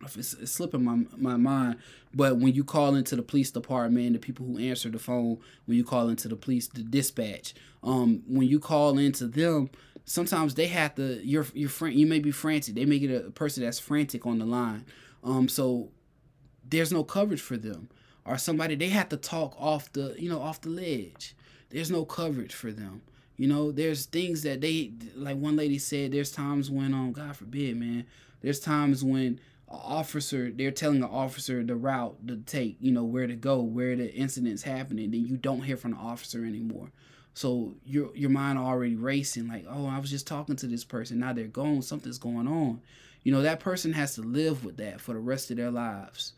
it's, 0.04 0.34
it's, 0.34 0.52
slipping 0.52 0.84
my 0.84 1.06
my 1.18 1.38
mind. 1.38 1.78
But 2.14 2.38
when 2.38 2.54
you 2.54 2.64
call 2.64 2.96
into 2.96 3.16
the 3.16 3.22
police 3.22 3.52
department, 3.52 4.14
the 4.14 4.20
people 4.20 4.46
who 4.46 4.58
answer 4.58 4.90
the 4.90 5.00
phone, 5.00 5.40
when 5.66 5.78
you 5.78 5.84
call 5.84 6.10
into 6.10 6.28
the 6.28 6.36
police, 6.36 6.68
the 6.68 6.84
dispatch, 6.84 7.54
um, 7.84 8.24
when 8.28 8.48
you 8.48 8.60
call 8.60 8.98
into 8.98 9.28
them, 9.28 9.70
sometimes 10.06 10.56
they 10.56 10.68
have 10.68 10.96
to. 10.96 11.26
Your 11.26 11.46
your 11.54 11.70
friend, 11.70 11.96
you 11.96 12.06
may 12.06 12.20
be 12.20 12.32
frantic. 12.32 12.76
They 12.76 12.86
may 12.86 13.00
get 13.00 13.26
a 13.26 13.32
person 13.32 13.64
that's 13.64 13.80
frantic 13.80 14.26
on 14.26 14.40
the 14.40 14.46
line. 14.46 14.86
Um, 15.24 15.48
so 15.48 15.90
there's 16.68 16.92
no 16.92 17.04
coverage 17.04 17.42
for 17.42 17.58
them, 17.58 17.90
or 18.26 18.38
somebody 18.38 18.76
they 18.76 18.90
have 18.90 19.10
to 19.10 19.18
talk 19.18 19.56
off 19.60 19.92
the 19.94 20.16
you 20.18 20.30
know 20.30 20.42
off 20.42 20.62
the 20.62 20.70
ledge. 20.70 21.36
There's 21.70 21.92
no 21.92 22.06
coverage 22.06 22.54
for 22.54 22.72
them. 22.72 23.02
You 23.38 23.48
know, 23.48 23.72
there's 23.72 24.06
things 24.06 24.44
that 24.44 24.62
they 24.62 24.92
like. 25.16 25.38
One 25.38 25.56
lady 25.56 25.80
said, 25.80 26.12
"There's 26.12 26.32
times 26.32 26.70
when, 26.70 26.94
um, 26.94 27.12
God 27.12 27.36
forbid, 27.36 27.78
man. 27.78 28.06
There's 28.42 28.60
times 28.60 29.04
when." 29.04 29.40
Officer 29.72 30.52
they're 30.52 30.72
telling 30.72 31.02
the 31.02 31.08
officer 31.08 31.64
the 31.64 31.76
route 31.76 32.16
to 32.28 32.38
take 32.38 32.78
you 32.80 32.92
know 32.92 33.04
where 33.04 33.28
to 33.28 33.36
go 33.36 33.62
where 33.62 33.96
the 33.96 34.14
incident's 34.14 34.64
happening 34.64 35.12
then 35.12 35.26
you 35.26 35.38
don't 35.38 35.62
hear 35.64 35.78
from 35.78 35.92
the 35.92 35.98
officer 35.98 36.46
anymore. 36.46 36.92
So 37.34 37.76
your 37.86 38.16
your 38.16 38.30
mind 38.30 38.60
already 38.60 38.96
racing 38.96 39.48
like 39.48 39.66
oh 39.70 39.88
i 39.88 39.98
was 40.00 40.10
just 40.10 40.28
talking 40.28 40.56
to 40.58 40.68
this 40.68 40.84
person. 40.84 41.20
Now 41.20 41.34
they're 41.34 41.48
gone. 41.48 41.82
Something's 41.82 42.18
going 42.18 42.48
on. 42.48 42.82
You 43.24 43.32
know 43.32 43.42
that 43.42 43.60
person 43.60 43.94
has 43.94 44.16
to 44.16 44.22
live 44.22 44.66
with 44.66 44.78
that 44.78 45.00
for 45.00 45.14
the 45.14 45.20
rest 45.20 45.52
of 45.52 45.58
their 45.58 45.72
lives. 45.72 46.34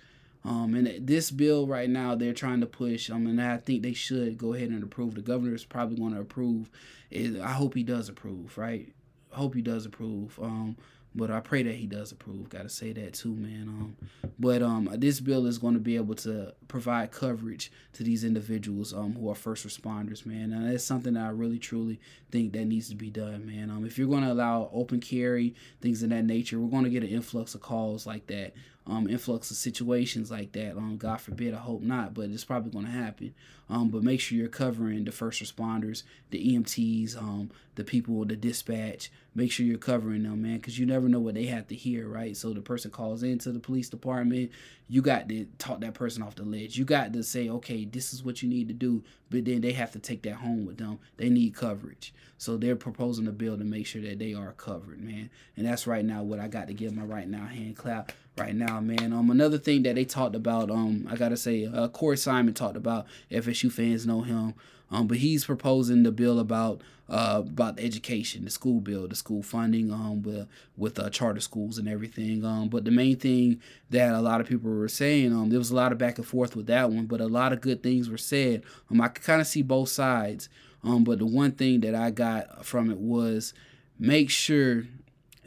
Um, 0.45 0.75
and 0.75 1.07
this 1.07 1.31
bill 1.31 1.65
right 1.67 1.89
now 1.89 2.15
they're 2.15 2.33
trying 2.33 2.59
to 2.59 2.65
push 2.65 3.09
um, 3.09 3.27
and 3.27 3.41
i 3.41 3.55
think 3.55 3.81
they 3.81 3.93
should 3.93 4.37
go 4.37 4.53
ahead 4.53 4.69
and 4.69 4.83
approve. 4.83 5.15
The 5.15 5.21
governor 5.21 5.55
is 5.55 5.65
probably 5.65 5.97
going 5.97 6.13
to 6.13 6.21
approve 6.21 6.69
i 7.15 7.51
hope 7.51 7.75
he 7.75 7.83
does 7.83 8.09
approve 8.09 8.57
right? 8.57 8.93
Hope 9.31 9.55
he 9.55 9.61
does 9.61 9.85
approve. 9.85 10.37
Um, 10.41 10.77
but 11.15 11.29
I 11.29 11.39
pray 11.39 11.63
that 11.63 11.75
he 11.75 11.85
does 11.85 12.11
approve. 12.11 12.49
Got 12.49 12.63
to 12.63 12.69
say 12.69 12.91
that 12.93 13.13
too, 13.13 13.33
man. 13.35 13.67
Um, 13.67 13.97
but 14.39 14.61
um, 14.61 14.89
this 14.97 15.19
bill 15.19 15.45
is 15.45 15.57
going 15.57 15.75
to 15.75 15.79
be 15.79 15.95
able 15.95 16.15
to 16.15 16.53
provide 16.67 17.11
coverage 17.11 17.71
to 17.93 18.03
these 18.03 18.23
individuals 18.23 18.93
um 18.93 19.15
who 19.15 19.29
are 19.29 19.35
first 19.35 19.67
responders, 19.67 20.25
man. 20.25 20.51
And 20.53 20.71
that's 20.71 20.83
something 20.83 21.13
that 21.13 21.25
I 21.25 21.29
really 21.29 21.59
truly 21.59 21.99
think 22.31 22.53
that 22.53 22.65
needs 22.65 22.89
to 22.89 22.95
be 22.95 23.09
done, 23.09 23.45
man. 23.45 23.69
Um, 23.69 23.85
if 23.85 23.97
you're 23.97 24.07
going 24.07 24.23
to 24.23 24.31
allow 24.31 24.69
open 24.73 24.99
carry 24.99 25.55
things 25.81 26.03
of 26.03 26.09
that 26.09 26.23
nature, 26.23 26.59
we're 26.59 26.71
going 26.71 26.83
to 26.83 26.89
get 26.89 27.03
an 27.03 27.09
influx 27.09 27.53
of 27.55 27.61
calls 27.61 28.07
like 28.07 28.27
that 28.27 28.53
um, 28.85 29.07
influx 29.07 29.49
of 29.49 29.57
situations 29.57 30.29
like 30.29 30.51
that. 30.53 30.75
Um, 30.75 30.97
God 30.97 31.21
forbid, 31.21 31.53
I 31.53 31.57
hope 31.57 31.81
not, 31.81 32.13
but 32.13 32.29
it's 32.29 32.43
probably 32.43 32.71
going 32.71 32.85
to 32.85 32.91
happen. 32.91 33.33
Um, 33.69 33.89
but 33.89 34.03
make 34.03 34.19
sure 34.19 34.37
you're 34.37 34.49
covering 34.49 35.05
the 35.05 35.11
first 35.11 35.41
responders, 35.41 36.03
the 36.31 36.53
EMTs, 36.53 37.17
um, 37.17 37.49
the 37.75 37.83
people, 37.83 38.25
the 38.25 38.35
dispatch. 38.35 39.09
Make 39.33 39.51
sure 39.51 39.65
you're 39.65 39.77
covering 39.77 40.23
them, 40.23 40.41
man, 40.41 40.57
because 40.57 40.77
you 40.77 40.85
never 40.85 41.07
know 41.07 41.21
what 41.21 41.35
they 41.35 41.45
have 41.45 41.67
to 41.69 41.75
hear, 41.75 42.07
right? 42.07 42.35
So 42.35 42.53
the 42.53 42.61
person 42.61 42.91
calls 42.91 43.23
into 43.23 43.51
the 43.51 43.59
police 43.59 43.89
department, 43.89 44.51
you 44.89 45.01
got 45.01 45.29
to 45.29 45.45
talk 45.57 45.79
that 45.79 45.93
person 45.93 46.21
off 46.21 46.35
the 46.35 46.43
ledge. 46.43 46.77
You 46.77 46.83
got 46.83 47.13
to 47.13 47.23
say, 47.23 47.49
okay, 47.49 47.85
this 47.85 48.13
is 48.13 48.23
what 48.23 48.43
you 48.43 48.49
need 48.49 48.67
to 48.67 48.73
do, 48.73 49.01
but 49.31 49.45
then 49.45 49.61
they 49.61 49.71
have 49.71 49.91
to 49.93 49.99
take 49.99 50.23
that 50.23 50.35
home 50.35 50.65
with 50.65 50.77
them. 50.77 50.99
They 51.17 51.29
need 51.29 51.55
coverage. 51.55 52.13
So 52.37 52.57
they're 52.57 52.75
proposing 52.75 53.27
a 53.27 53.31
bill 53.31 53.57
to 53.57 53.63
make 53.63 53.87
sure 53.87 54.01
that 54.01 54.19
they 54.19 54.33
are 54.33 54.51
covered, 54.51 55.01
man. 55.01 55.29
And 55.55 55.65
that's 55.65 55.87
right 55.87 56.03
now 56.03 56.21
what 56.21 56.39
I 56.39 56.49
got 56.49 56.67
to 56.67 56.73
give 56.73 56.93
my 56.93 57.03
right 57.03 57.27
now 57.27 57.45
hand 57.45 57.77
clap 57.77 58.11
right 58.37 58.55
now, 58.55 58.79
man. 58.79 59.13
Um, 59.13 59.29
another 59.29 59.57
thing 59.57 59.83
that 59.83 59.95
they 59.95 60.05
talked 60.05 60.35
about, 60.35 60.71
um, 60.71 61.07
I 61.09 61.15
gotta 61.15 61.37
say, 61.37 61.65
uh, 61.65 61.87
Corey 61.89 62.17
Simon 62.17 62.53
talked 62.53 62.77
about. 62.77 63.05
FSU 63.31 63.71
fans 63.71 64.05
know 64.05 64.21
him. 64.21 64.53
Um, 64.91 65.07
but 65.07 65.17
he's 65.17 65.45
proposing 65.45 66.03
the 66.03 66.11
bill 66.11 66.39
about 66.39 66.81
uh 67.09 67.41
about 67.45 67.79
education, 67.79 68.45
the 68.45 68.51
school 68.51 68.79
bill, 68.79 69.07
the 69.07 69.15
school 69.15 69.41
funding, 69.41 69.91
um, 69.91 70.21
with 70.21 70.47
with 70.77 70.99
uh, 70.99 71.09
charter 71.09 71.39
schools 71.39 71.77
and 71.77 71.89
everything. 71.89 72.45
Um, 72.45 72.69
but 72.69 72.85
the 72.85 72.91
main 72.91 73.17
thing 73.17 73.59
that 73.89 74.13
a 74.13 74.21
lot 74.21 74.39
of 74.39 74.47
people 74.47 74.69
were 74.69 74.87
saying, 74.87 75.33
um, 75.33 75.49
there 75.49 75.59
was 75.59 75.71
a 75.71 75.75
lot 75.75 75.91
of 75.91 75.97
back 75.97 76.17
and 76.17 76.27
forth 76.27 76.55
with 76.55 76.67
that 76.67 76.91
one, 76.91 77.07
but 77.07 77.21
a 77.21 77.27
lot 77.27 77.53
of 77.53 77.61
good 77.61 77.81
things 77.81 78.09
were 78.09 78.17
said. 78.17 78.63
Um, 78.91 79.01
I 79.01 79.07
could 79.07 79.23
kind 79.23 79.41
of 79.41 79.47
see 79.47 79.63
both 79.63 79.89
sides. 79.89 80.47
Um, 80.83 81.03
but 81.03 81.19
the 81.19 81.25
one 81.25 81.53
thing 81.53 81.79
that 81.81 81.95
I 81.95 82.11
got 82.11 82.65
from 82.65 82.91
it 82.91 82.97
was 82.97 83.53
make 83.97 84.29
sure 84.29 84.83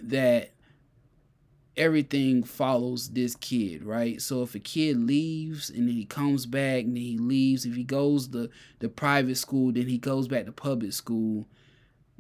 that 0.02 0.50
everything 1.76 2.42
follows 2.42 3.10
this 3.10 3.36
kid, 3.36 3.84
right? 3.84 4.20
So 4.20 4.42
if 4.42 4.54
a 4.54 4.58
kid 4.58 4.96
leaves 4.96 5.68
and 5.68 5.88
then 5.88 5.94
he 5.94 6.04
comes 6.04 6.46
back 6.46 6.84
and 6.84 6.96
then 6.96 7.02
he 7.02 7.18
leaves, 7.18 7.66
if 7.66 7.74
he 7.74 7.84
goes 7.84 8.28
to 8.28 8.48
the 8.78 8.88
private 8.88 9.36
school, 9.36 9.72
then 9.72 9.86
he 9.86 9.98
goes 9.98 10.26
back 10.28 10.46
to 10.46 10.52
public 10.52 10.92
school. 10.92 11.46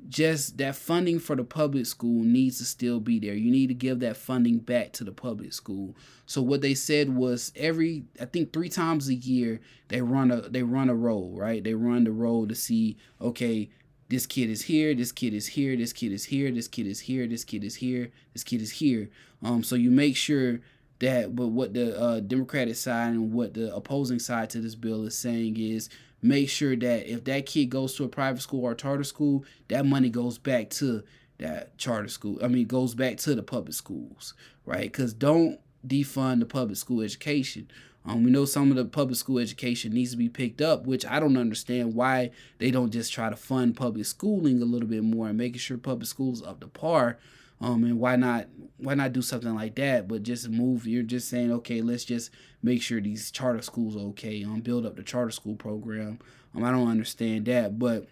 Just 0.08 0.58
that 0.58 0.76
funding 0.76 1.18
for 1.18 1.34
the 1.34 1.42
public 1.42 1.86
school 1.86 2.22
needs 2.22 2.58
to 2.58 2.64
still 2.64 3.00
be 3.00 3.18
there. 3.18 3.34
You 3.34 3.50
need 3.50 3.68
to 3.68 3.74
give 3.74 4.00
that 4.00 4.16
funding 4.16 4.58
back 4.58 4.92
to 4.94 5.04
the 5.04 5.10
public 5.10 5.52
school. 5.52 5.96
So 6.26 6.42
what 6.42 6.60
they 6.60 6.74
said 6.74 7.16
was 7.16 7.50
every 7.56 8.04
I 8.20 8.26
think 8.26 8.52
three 8.52 8.68
times 8.68 9.08
a 9.08 9.14
year 9.14 9.60
they 9.88 10.02
run 10.02 10.30
a 10.30 10.42
they 10.42 10.62
run 10.62 10.90
a 10.90 10.94
roll, 10.94 11.34
right? 11.34 11.64
They 11.64 11.74
run 11.74 12.04
the 12.04 12.12
roll 12.12 12.46
to 12.46 12.54
see 12.54 12.98
okay, 13.20 13.70
this 14.08 14.26
kid 14.26 14.50
is 14.50 14.62
here, 14.62 14.94
this 14.94 15.12
kid 15.12 15.34
is 15.34 15.48
here, 15.48 15.76
this 15.76 15.92
kid 15.92 16.12
is 16.12 16.26
here, 16.26 16.50
this 16.50 16.68
kid 16.68 16.86
is 16.86 17.00
here, 17.00 17.26
this 17.26 17.44
kid 17.44 17.64
is 17.64 17.76
here, 17.76 18.10
this 18.32 18.44
kid 18.44 18.62
is 18.62 18.72
here. 18.72 19.10
Um, 19.42 19.62
so 19.62 19.74
you 19.74 19.90
make 19.90 20.16
sure 20.16 20.60
that, 21.00 21.34
but 21.34 21.48
what 21.48 21.74
the 21.74 21.98
uh, 21.98 22.20
Democratic 22.20 22.76
side 22.76 23.10
and 23.10 23.32
what 23.32 23.54
the 23.54 23.74
opposing 23.74 24.18
side 24.18 24.50
to 24.50 24.60
this 24.60 24.74
bill 24.74 25.04
is 25.04 25.18
saying 25.18 25.56
is 25.58 25.88
make 26.22 26.48
sure 26.48 26.76
that 26.76 27.10
if 27.10 27.24
that 27.24 27.46
kid 27.46 27.66
goes 27.66 27.94
to 27.96 28.04
a 28.04 28.08
private 28.08 28.42
school 28.42 28.64
or 28.64 28.74
charter 28.74 29.04
school, 29.04 29.44
that 29.68 29.84
money 29.84 30.08
goes 30.08 30.38
back 30.38 30.70
to 30.70 31.02
that 31.38 31.76
charter 31.76 32.08
school. 32.08 32.38
I 32.42 32.48
mean, 32.48 32.66
goes 32.66 32.94
back 32.94 33.18
to 33.18 33.34
the 33.34 33.42
public 33.42 33.74
schools, 33.74 34.34
right? 34.64 34.90
Because 34.90 35.12
don't 35.12 35.60
defund 35.86 36.40
the 36.40 36.46
public 36.46 36.78
school 36.78 37.02
education. 37.02 37.68
Um, 38.06 38.22
we 38.22 38.30
know 38.30 38.44
some 38.44 38.70
of 38.70 38.76
the 38.76 38.84
public 38.84 39.16
school 39.16 39.38
education 39.38 39.92
needs 39.92 40.12
to 40.12 40.16
be 40.16 40.28
picked 40.28 40.62
up, 40.62 40.86
which 40.86 41.04
I 41.04 41.18
don't 41.18 41.36
understand 41.36 41.94
why 41.94 42.30
they 42.58 42.70
don't 42.70 42.92
just 42.92 43.12
try 43.12 43.28
to 43.28 43.36
fund 43.36 43.76
public 43.76 44.06
schooling 44.06 44.62
a 44.62 44.64
little 44.64 44.88
bit 44.88 45.02
more 45.02 45.28
and 45.28 45.36
making 45.36 45.58
sure 45.58 45.76
public 45.76 46.06
schools 46.06 46.42
up 46.42 46.60
to 46.60 46.68
par. 46.68 47.18
Um, 47.60 47.84
and 47.84 47.98
why 47.98 48.16
not 48.16 48.46
why 48.76 48.94
not 48.94 49.12
do 49.12 49.22
something 49.22 49.54
like 49.54 49.74
that? 49.76 50.06
But 50.06 50.22
just 50.22 50.48
move. 50.48 50.86
You're 50.86 51.02
just 51.02 51.28
saying, 51.28 51.50
okay, 51.52 51.80
let's 51.80 52.04
just 52.04 52.30
make 52.62 52.82
sure 52.82 53.00
these 53.00 53.30
charter 53.30 53.62
schools 53.62 53.96
okay. 53.96 54.44
Um, 54.44 54.60
build 54.60 54.86
up 54.86 54.96
the 54.96 55.02
charter 55.02 55.30
school 55.30 55.56
program. 55.56 56.18
Um, 56.54 56.64
I 56.64 56.70
don't 56.70 56.88
understand 56.88 57.46
that, 57.46 57.78
but 57.78 58.06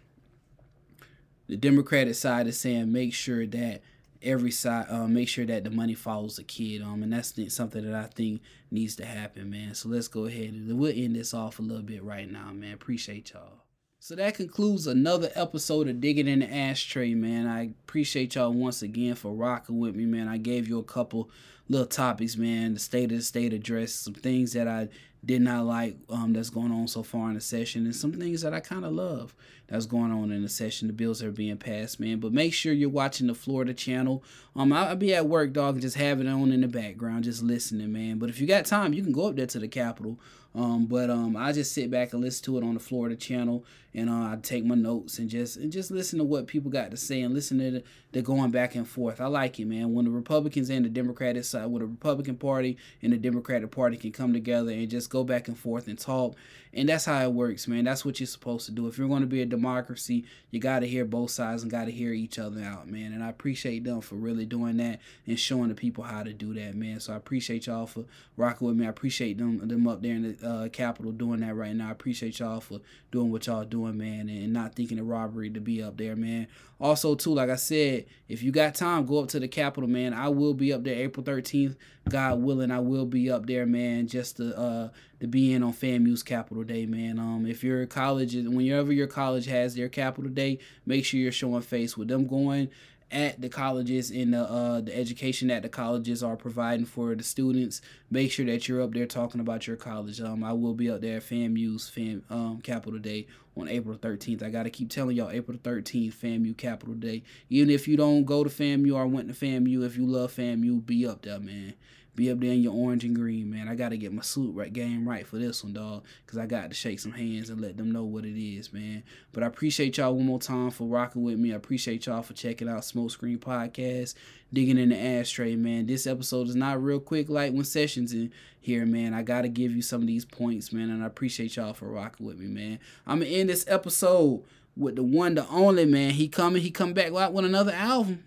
the 1.46 1.56
Democratic 1.56 2.14
side 2.14 2.46
is 2.46 2.58
saying 2.58 2.90
make 2.90 3.12
sure 3.12 3.46
that 3.46 3.82
every 4.24 4.50
side 4.50 4.86
uh, 4.88 5.06
make 5.06 5.28
sure 5.28 5.44
that 5.44 5.64
the 5.64 5.70
money 5.70 5.94
follows 5.94 6.36
the 6.36 6.42
kid 6.42 6.82
um 6.82 7.02
and 7.02 7.12
that's 7.12 7.34
something 7.54 7.84
that 7.84 7.94
i 7.94 8.06
think 8.06 8.40
needs 8.70 8.96
to 8.96 9.04
happen 9.04 9.50
man. 9.50 9.74
So 9.74 9.88
let's 9.88 10.08
go 10.08 10.26
ahead 10.26 10.52
and 10.52 10.78
we'll 10.78 10.92
end 10.94 11.16
this 11.16 11.32
off 11.32 11.58
a 11.58 11.62
little 11.62 11.82
bit 11.82 12.02
right 12.02 12.30
now 12.30 12.50
man. 12.52 12.74
Appreciate 12.74 13.32
y'all 13.32 13.63
so 14.04 14.14
that 14.14 14.34
concludes 14.34 14.86
another 14.86 15.30
episode 15.34 15.88
of 15.88 15.98
Digging 15.98 16.28
in 16.28 16.40
the 16.40 16.54
Ashtray, 16.54 17.14
man. 17.14 17.46
I 17.46 17.62
appreciate 17.62 18.34
y'all 18.34 18.52
once 18.52 18.82
again 18.82 19.14
for 19.14 19.32
rocking 19.32 19.78
with 19.78 19.96
me, 19.96 20.04
man. 20.04 20.28
I 20.28 20.36
gave 20.36 20.68
you 20.68 20.78
a 20.78 20.84
couple 20.84 21.30
little 21.70 21.86
topics, 21.86 22.36
man. 22.36 22.74
The 22.74 22.80
state 22.80 23.10
of 23.12 23.16
the 23.16 23.22
state 23.22 23.54
address, 23.54 23.94
some 23.94 24.12
things 24.12 24.52
that 24.52 24.68
I 24.68 24.90
did 25.24 25.40
not 25.40 25.64
like 25.64 25.96
um, 26.10 26.34
that's 26.34 26.50
going 26.50 26.70
on 26.70 26.86
so 26.86 27.02
far 27.02 27.28
in 27.28 27.34
the 27.34 27.40
session, 27.40 27.86
and 27.86 27.96
some 27.96 28.12
things 28.12 28.42
that 28.42 28.52
I 28.52 28.60
kind 28.60 28.84
of 28.84 28.92
love 28.92 29.34
that's 29.68 29.86
going 29.86 30.12
on 30.12 30.30
in 30.32 30.42
the 30.42 30.50
session. 30.50 30.86
The 30.88 30.92
bills 30.92 31.22
are 31.22 31.30
being 31.30 31.56
passed, 31.56 31.98
man. 31.98 32.20
But 32.20 32.34
make 32.34 32.52
sure 32.52 32.74
you're 32.74 32.90
watching 32.90 33.28
the 33.28 33.34
Florida 33.34 33.72
channel. 33.72 34.22
Um, 34.54 34.70
I'll 34.74 34.96
be 34.96 35.14
at 35.14 35.30
work, 35.30 35.54
dog, 35.54 35.76
and 35.76 35.82
just 35.82 35.96
have 35.96 36.20
it 36.20 36.26
on 36.26 36.52
in 36.52 36.60
the 36.60 36.68
background, 36.68 37.24
just 37.24 37.42
listening, 37.42 37.90
man. 37.90 38.18
But 38.18 38.28
if 38.28 38.38
you 38.38 38.46
got 38.46 38.66
time, 38.66 38.92
you 38.92 39.02
can 39.02 39.12
go 39.12 39.28
up 39.28 39.36
there 39.36 39.46
to 39.46 39.58
the 39.58 39.66
Capitol. 39.66 40.20
Um, 40.54 40.86
but 40.86 41.10
um, 41.10 41.36
I 41.36 41.52
just 41.52 41.72
sit 41.72 41.90
back 41.90 42.12
and 42.12 42.22
listen 42.22 42.44
to 42.44 42.58
it 42.58 42.64
on 42.64 42.74
the 42.74 42.80
Florida 42.80 43.16
channel, 43.16 43.64
and 43.94 44.10
uh, 44.10 44.32
I 44.32 44.38
take 44.42 44.64
my 44.64 44.74
notes 44.74 45.18
and 45.18 45.30
just 45.30 45.56
and 45.56 45.70
just 45.70 45.90
listen 45.90 46.18
to 46.18 46.24
what 46.24 46.46
people 46.46 46.70
got 46.70 46.90
to 46.90 46.96
say 46.96 47.22
and 47.22 47.32
listen 47.32 47.58
to 47.58 47.70
the, 47.70 47.84
the 48.12 48.22
going 48.22 48.50
back 48.50 48.74
and 48.74 48.86
forth. 48.86 49.20
I 49.20 49.26
like 49.26 49.60
it, 49.60 49.66
man. 49.66 49.94
When 49.94 50.04
the 50.04 50.10
Republicans 50.10 50.70
and 50.70 50.84
the 50.84 50.88
Democratic 50.88 51.44
side, 51.44 51.66
when 51.66 51.80
the 51.80 51.86
Republican 51.86 52.36
Party 52.36 52.76
and 53.02 53.12
the 53.12 53.18
Democratic 53.18 53.70
Party 53.70 53.96
can 53.96 54.12
come 54.12 54.32
together 54.32 54.72
and 54.72 54.88
just 54.88 55.10
go 55.10 55.22
back 55.22 55.48
and 55.48 55.58
forth 55.58 55.86
and 55.86 55.98
talk, 55.98 56.34
and 56.76 56.88
that's 56.88 57.04
how 57.04 57.22
it 57.22 57.32
works, 57.32 57.68
man. 57.68 57.84
That's 57.84 58.04
what 58.04 58.18
you're 58.18 58.26
supposed 58.26 58.66
to 58.66 58.72
do. 58.72 58.88
If 58.88 58.98
you're 58.98 59.08
going 59.08 59.20
to 59.20 59.28
be 59.28 59.42
a 59.42 59.46
democracy, 59.46 60.24
you 60.50 60.58
got 60.58 60.80
to 60.80 60.88
hear 60.88 61.04
both 61.04 61.30
sides 61.30 61.62
and 61.62 61.70
got 61.70 61.84
to 61.84 61.92
hear 61.92 62.12
each 62.12 62.38
other 62.38 62.62
out, 62.62 62.88
man. 62.88 63.12
And 63.12 63.22
I 63.22 63.28
appreciate 63.28 63.84
them 63.84 64.00
for 64.00 64.16
really 64.16 64.44
doing 64.44 64.76
that 64.78 65.00
and 65.26 65.38
showing 65.38 65.68
the 65.68 65.74
people 65.74 66.02
how 66.02 66.24
to 66.24 66.32
do 66.32 66.52
that, 66.54 66.74
man. 66.74 66.98
So 66.98 67.12
I 67.12 67.16
appreciate 67.16 67.66
y'all 67.66 67.86
for 67.86 68.04
rocking 68.36 68.66
with 68.66 68.76
me. 68.76 68.86
I 68.86 68.88
appreciate 68.88 69.38
them 69.38 69.66
them 69.66 69.86
up 69.86 70.02
there 70.02 70.14
in 70.14 70.36
the 70.36 70.48
uh, 70.48 70.68
Capitol 70.68 71.12
doing 71.12 71.40
that 71.40 71.54
right 71.54 71.74
now. 71.74 71.88
I 71.88 71.92
appreciate 71.92 72.40
y'all 72.40 72.60
for 72.60 72.80
doing 73.12 73.30
what 73.30 73.46
y'all 73.46 73.64
doing, 73.64 73.83
man, 73.92 74.28
and 74.28 74.52
not 74.52 74.74
thinking 74.74 74.98
it 74.98 75.02
robbery 75.02 75.50
to 75.50 75.60
be 75.60 75.82
up 75.82 75.96
there, 75.96 76.16
man. 76.16 76.46
Also, 76.80 77.14
too, 77.14 77.34
like 77.34 77.50
I 77.50 77.56
said, 77.56 78.06
if 78.28 78.42
you 78.42 78.52
got 78.52 78.74
time, 78.74 79.06
go 79.06 79.20
up 79.20 79.28
to 79.28 79.40
the 79.40 79.48
Capitol, 79.48 79.88
man. 79.88 80.12
I 80.12 80.28
will 80.28 80.54
be 80.54 80.72
up 80.72 80.84
there 80.84 80.94
April 80.94 81.24
13th. 81.24 81.76
God 82.08 82.42
willing, 82.42 82.70
I 82.70 82.80
will 82.80 83.06
be 83.06 83.30
up 83.30 83.46
there, 83.46 83.66
man, 83.66 84.06
just 84.06 84.36
to 84.36 84.56
uh 84.58 84.88
to 85.20 85.26
be 85.26 85.54
in 85.54 85.62
on 85.62 85.72
FAMU's 85.72 86.22
Capital 86.22 86.64
Day, 86.64 86.84
man. 86.86 87.18
Um, 87.18 87.46
if 87.46 87.64
your 87.64 87.86
college, 87.86 88.34
whenever 88.34 88.92
your 88.92 89.06
college 89.06 89.46
has 89.46 89.74
their 89.74 89.88
Capital 89.88 90.30
Day, 90.30 90.58
make 90.84 91.04
sure 91.04 91.18
you're 91.18 91.32
showing 91.32 91.62
face 91.62 91.96
with 91.96 92.08
them 92.08 92.26
going 92.26 92.68
at 93.14 93.40
the 93.40 93.48
colleges 93.48 94.10
and 94.10 94.34
the 94.34 94.42
uh, 94.42 94.80
the 94.80 94.94
education 94.94 95.48
that 95.48 95.62
the 95.62 95.68
colleges 95.68 96.22
are 96.22 96.36
providing 96.36 96.84
for 96.84 97.14
the 97.14 97.22
students. 97.22 97.80
Make 98.10 98.32
sure 98.32 98.44
that 98.46 98.68
you're 98.68 98.82
up 98.82 98.92
there 98.92 99.06
talking 99.06 99.40
about 99.40 99.66
your 99.66 99.76
college. 99.76 100.20
Um, 100.20 100.42
I 100.42 100.52
will 100.52 100.74
be 100.74 100.90
up 100.90 101.00
there 101.00 101.18
at 101.18 101.22
FAMU's 101.22 101.88
Fam 101.88 102.24
um, 102.28 102.60
Capital 102.60 102.98
Day 102.98 103.28
on 103.56 103.68
April 103.68 103.96
13th. 103.96 104.42
I 104.42 104.50
gotta 104.50 104.68
keep 104.68 104.90
telling 104.90 105.16
y'all 105.16 105.30
April 105.30 105.56
13th, 105.56 106.14
FAMU 106.14 106.56
Capital 106.56 106.94
Day. 106.94 107.22
Even 107.48 107.70
if 107.70 107.86
you 107.86 107.96
don't 107.96 108.24
go 108.24 108.42
to 108.42 108.50
FAMU 108.50 108.94
or 108.94 109.06
went 109.06 109.28
to 109.28 109.34
FAMU, 109.34 109.84
if 109.84 109.96
you 109.96 110.06
love 110.06 110.32
FAMU, 110.32 110.84
be 110.84 111.06
up 111.06 111.22
there, 111.22 111.38
man 111.38 111.74
be 112.14 112.30
up 112.30 112.38
there 112.38 112.52
in 112.52 112.62
your 112.62 112.74
orange 112.74 113.04
and 113.04 113.16
green, 113.16 113.50
man. 113.50 113.68
I 113.68 113.74
got 113.74 113.88
to 113.88 113.96
get 113.96 114.12
my 114.12 114.22
suit 114.22 114.54
right 114.54 114.72
game 114.72 115.08
right 115.08 115.26
for 115.26 115.36
this 115.36 115.64
one, 115.64 115.72
dog, 115.72 116.04
because 116.24 116.38
I 116.38 116.46
got 116.46 116.68
to 116.68 116.74
shake 116.74 117.00
some 117.00 117.12
hands 117.12 117.50
and 117.50 117.60
let 117.60 117.76
them 117.76 117.90
know 117.90 118.04
what 118.04 118.24
it 118.24 118.40
is, 118.40 118.72
man. 118.72 119.02
But 119.32 119.42
I 119.42 119.46
appreciate 119.46 119.96
y'all 119.96 120.14
one 120.14 120.26
more 120.26 120.38
time 120.38 120.70
for 120.70 120.86
rocking 120.86 121.24
with 121.24 121.38
me. 121.38 121.52
I 121.52 121.56
appreciate 121.56 122.06
y'all 122.06 122.22
for 122.22 122.34
checking 122.34 122.68
out 122.68 122.84
Smoke 122.84 123.10
Screen 123.10 123.38
Podcast, 123.38 124.14
digging 124.52 124.78
in 124.78 124.90
the 124.90 124.98
ashtray, 124.98 125.56
man. 125.56 125.86
This 125.86 126.06
episode 126.06 126.48
is 126.48 126.56
not 126.56 126.82
real 126.82 127.00
quick 127.00 127.28
like 127.28 127.52
when 127.52 127.64
Sessions 127.64 128.12
in 128.12 128.32
here, 128.60 128.86
man. 128.86 129.12
I 129.12 129.22
got 129.22 129.42
to 129.42 129.48
give 129.48 129.74
you 129.74 129.82
some 129.82 130.02
of 130.02 130.06
these 130.06 130.24
points, 130.24 130.72
man, 130.72 130.90
and 130.90 131.02
I 131.02 131.06
appreciate 131.06 131.56
y'all 131.56 131.74
for 131.74 131.88
rocking 131.88 132.26
with 132.26 132.38
me, 132.38 132.46
man. 132.46 132.78
I'm 133.06 133.20
going 133.20 133.30
to 133.30 133.36
end 133.36 133.48
this 133.48 133.64
episode 133.66 134.44
with 134.76 134.96
the 134.96 135.02
one, 135.02 135.34
the 135.34 135.48
only, 135.48 135.84
man. 135.84 136.10
He 136.10 136.28
coming, 136.28 136.62
he 136.62 136.70
come 136.70 136.92
back 136.92 137.12
out 137.12 137.32
with 137.32 137.44
another 137.44 137.72
album 137.72 138.24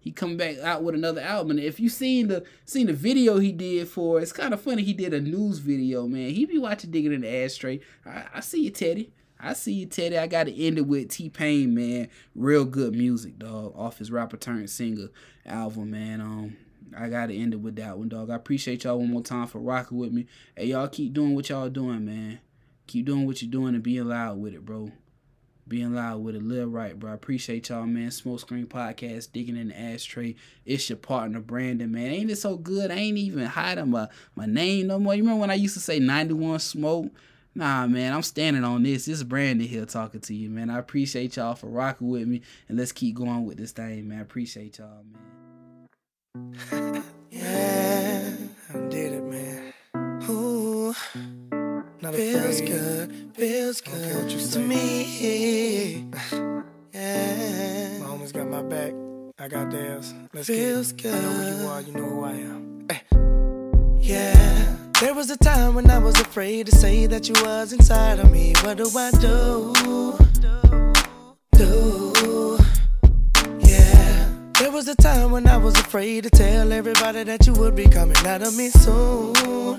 he 0.00 0.10
come 0.10 0.38
back 0.38 0.58
out 0.60 0.82
with 0.82 0.94
another 0.94 1.20
album. 1.20 1.58
And 1.58 1.60
if 1.60 1.78
you 1.78 1.90
seen 1.90 2.28
the 2.28 2.42
seen 2.64 2.86
the 2.86 2.94
video 2.94 3.38
he 3.38 3.52
did 3.52 3.86
for, 3.86 4.18
it's 4.18 4.32
kind 4.32 4.54
of 4.54 4.60
funny. 4.60 4.82
He 4.82 4.94
did 4.94 5.12
a 5.12 5.20
news 5.20 5.58
video, 5.58 6.06
man. 6.06 6.30
He 6.30 6.46
be 6.46 6.58
watching 6.58 6.90
digging 6.90 7.12
in 7.12 7.20
the 7.20 7.28
ashtray. 7.28 7.80
I, 8.06 8.24
I 8.34 8.40
see 8.40 8.64
you, 8.64 8.70
Teddy. 8.70 9.12
I 9.38 9.52
see 9.52 9.74
you, 9.74 9.86
Teddy. 9.86 10.16
I 10.18 10.26
got 10.26 10.44
to 10.44 10.66
end 10.66 10.78
it 10.78 10.86
with 10.86 11.10
T-Pain, 11.10 11.74
man. 11.74 12.08
Real 12.34 12.64
good 12.64 12.94
music, 12.94 13.38
dog. 13.38 13.74
Off 13.76 13.98
his 13.98 14.10
rapper 14.10 14.36
turned 14.36 14.70
singer 14.70 15.08
album, 15.44 15.90
man. 15.90 16.20
Um, 16.20 16.56
I 16.96 17.08
gotta 17.08 17.34
end 17.34 17.54
it 17.54 17.60
with 17.60 17.76
that 17.76 17.98
one, 17.98 18.08
dog. 18.08 18.30
I 18.30 18.34
appreciate 18.36 18.84
y'all 18.84 18.98
one 18.98 19.10
more 19.10 19.22
time 19.22 19.46
for 19.46 19.58
rocking 19.58 19.98
with 19.98 20.12
me. 20.12 20.26
Hey, 20.56 20.66
y'all 20.66 20.88
keep 20.88 21.12
doing 21.12 21.34
what 21.34 21.48
y'all 21.50 21.68
doing, 21.68 22.04
man. 22.06 22.40
Keep 22.86 23.06
doing 23.06 23.26
what 23.26 23.40
you're 23.42 23.50
doing 23.50 23.74
and 23.74 23.82
being 23.82 24.08
loud 24.08 24.40
with 24.40 24.54
it, 24.54 24.64
bro 24.64 24.90
being 25.70 25.94
loud 25.94 26.22
with 26.22 26.34
it. 26.34 26.42
Live 26.42 26.70
right, 26.70 26.98
bro. 26.98 27.12
I 27.12 27.14
appreciate 27.14 27.70
y'all, 27.70 27.86
man. 27.86 28.10
Smoke 28.10 28.40
Screen 28.40 28.66
Podcast, 28.66 29.32
digging 29.32 29.56
in 29.56 29.68
the 29.68 29.80
ashtray. 29.80 30.34
It's 30.66 30.90
your 30.90 30.98
partner, 30.98 31.40
Brandon, 31.40 31.90
man. 31.90 32.12
Ain't 32.12 32.30
it 32.30 32.36
so 32.36 32.56
good? 32.56 32.90
I 32.90 32.96
ain't 32.96 33.16
even 33.16 33.46
hiding 33.46 33.90
my, 33.90 34.08
my 34.34 34.44
name 34.44 34.88
no 34.88 34.98
more. 34.98 35.14
You 35.14 35.22
remember 35.22 35.40
when 35.40 35.50
I 35.50 35.54
used 35.54 35.74
to 35.74 35.80
say 35.80 35.98
91 35.98 36.58
Smoke? 36.58 37.10
Nah, 37.54 37.86
man, 37.86 38.12
I'm 38.12 38.22
standing 38.22 38.64
on 38.64 38.82
this. 38.82 39.06
This 39.06 39.18
is 39.18 39.24
Brandon 39.24 39.66
here 39.66 39.86
talking 39.86 40.20
to 40.20 40.34
you, 40.34 40.50
man. 40.50 40.68
I 40.68 40.78
appreciate 40.78 41.36
y'all 41.36 41.54
for 41.54 41.68
rocking 41.68 42.08
with 42.08 42.28
me, 42.28 42.42
and 42.68 42.76
let's 42.76 42.92
keep 42.92 43.14
going 43.14 43.46
with 43.46 43.56
this 43.56 43.72
thing, 43.72 44.08
man. 44.08 44.18
I 44.18 44.22
appreciate 44.22 44.78
y'all, 44.78 45.04
man. 46.34 47.04
yeah, 47.30 48.36
I 48.74 48.78
did 48.88 49.12
it. 49.14 49.29
Not 52.02 52.14
feels 52.14 52.62
good, 52.62 53.30
feels 53.34 53.82
good 53.82 54.30
to 54.30 54.58
me. 54.58 56.08
yeah. 56.94 57.98
My 57.98 58.06
homies 58.06 58.32
got 58.32 58.48
my 58.48 58.62
back, 58.62 58.94
I 59.38 59.48
got 59.48 59.70
theirs. 59.70 60.14
Let's 60.32 60.46
feels 60.46 60.92
get 60.92 61.12
it. 61.12 61.12
good. 61.12 61.18
I 61.18 61.20
know 61.20 61.32
who 61.32 61.62
you 61.62 61.68
are, 61.68 61.80
you 61.82 61.92
know 61.92 62.08
who 62.08 62.24
I 62.24 62.30
am. 62.30 62.86
Hey. 62.90 63.02
Yeah. 64.00 64.76
There 64.98 65.12
was 65.12 65.28
a 65.28 65.36
time 65.36 65.74
when 65.74 65.90
I 65.90 65.98
was 65.98 66.18
afraid 66.18 66.66
to 66.66 66.72
say 66.74 67.04
that 67.04 67.28
you 67.28 67.34
was 67.44 67.74
inside 67.74 68.18
of 68.18 68.30
me. 68.30 68.54
What 68.62 68.78
do 68.78 68.90
I 68.96 69.10
do? 69.10 69.74
Do. 71.52 72.58
Yeah. 73.58 74.32
There 74.58 74.70
was 74.70 74.88
a 74.88 74.94
time 74.94 75.32
when 75.32 75.46
I 75.46 75.58
was 75.58 75.78
afraid 75.78 76.24
to 76.24 76.30
tell 76.30 76.72
everybody 76.72 77.24
that 77.24 77.46
you 77.46 77.52
would 77.52 77.76
be 77.76 77.84
coming 77.84 78.16
out 78.26 78.40
of 78.40 78.56
me 78.56 78.70
soon 78.70 79.70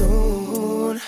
soon. 0.00 1.00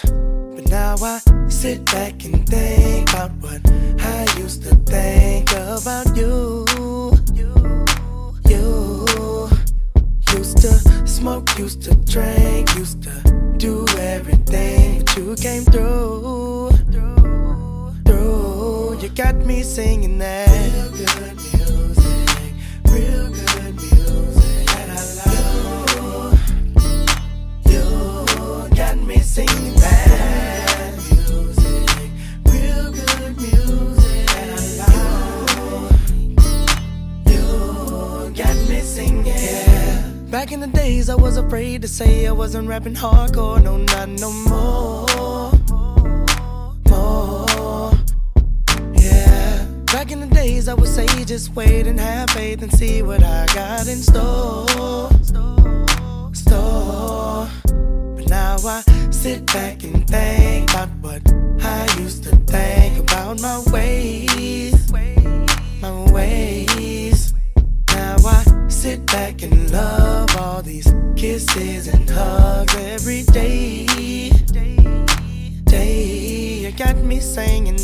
But 0.55 0.68
now 0.68 0.94
I 1.00 1.20
sit 1.48 1.85
back 1.87 2.24
and 2.24 2.46
think 2.48 3.09
about 3.11 3.33
what 3.40 3.61
I 4.00 4.26
used 4.38 4.62
to 4.64 4.74
think 4.92 5.50
about 5.52 6.14
you. 6.16 6.64
You 8.50 9.48
used 10.37 10.59
to 10.64 10.72
smoke, 11.07 11.59
used 11.59 11.83
to 11.83 11.94
drink, 12.12 12.74
used 12.76 13.02
to 13.05 13.14
do 13.57 13.87
everything, 13.98 15.05
but 15.05 15.16
you 15.16 15.35
came 15.37 15.64
through. 15.64 16.70
Through, 18.07 18.98
you 19.00 19.09
got 19.09 19.37
me 19.37 19.62
singing 19.62 20.18
that. 20.18 20.48
Real 20.50 20.90
good 21.00 21.37
music, 21.57 22.52
real 22.92 23.32
bad 29.35 30.95
music, 31.11 32.11
real 32.45 32.92
good 32.92 33.37
music, 33.40 34.29
I 34.29 34.59
You 37.27 38.35
got 38.37 38.57
me 38.68 38.81
singing. 38.81 40.31
Back 40.31 40.53
in 40.53 40.61
the 40.61 40.66
days, 40.66 41.09
I 41.09 41.14
was 41.14 41.38
afraid 41.38 41.81
to 41.81 41.88
say 41.88 42.27
I 42.27 42.33
wasn't 42.33 42.68
rapping 42.68 42.95
hardcore, 42.95 43.62
no, 43.62 43.79
not 43.79 44.09
no 44.11 44.31
more. 44.31 45.53
More. 46.90 47.92
Yeah. 48.95 49.64
Back 49.87 50.12
in 50.12 50.21
the 50.21 50.29
days, 50.31 50.68
I 50.68 50.75
would 50.75 50.88
say 50.88 51.07
just 51.25 51.55
wait 51.55 51.87
and 51.87 51.99
have 51.99 52.28
faith 52.30 52.62
and 52.62 52.70
see 52.70 53.01
what 53.03 53.22
I 53.22 53.47
got 53.55 53.89
in. 53.89 53.97
Store. 53.97 55.03
Sit 59.23 59.47
back 59.47 59.85
and 59.85 60.05
think 60.09 60.68
about 60.70 60.89
what 61.01 61.23
I 61.62 61.87
used 62.01 62.25
to 62.25 62.31
think 62.51 62.99
about 62.99 63.41
my 63.41 63.62
ways, 63.70 64.91
my 65.81 66.12
ways. 66.12 67.33
Now 67.91 68.16
I 68.16 68.43
sit 68.66 69.07
back 69.07 69.43
and 69.43 69.70
love 69.70 70.37
all 70.41 70.61
these 70.61 70.93
kisses 71.14 71.87
and 71.87 72.11
hugs 72.11 72.75
every 72.75 73.23
day. 73.23 73.87
Day, 75.66 76.64
you 76.64 76.73
got 76.73 76.97
me 76.97 77.20
singing 77.20 77.79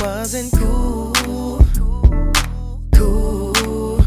wasn't 0.00 0.52
cool. 0.52 1.12
Cool. 2.94 4.04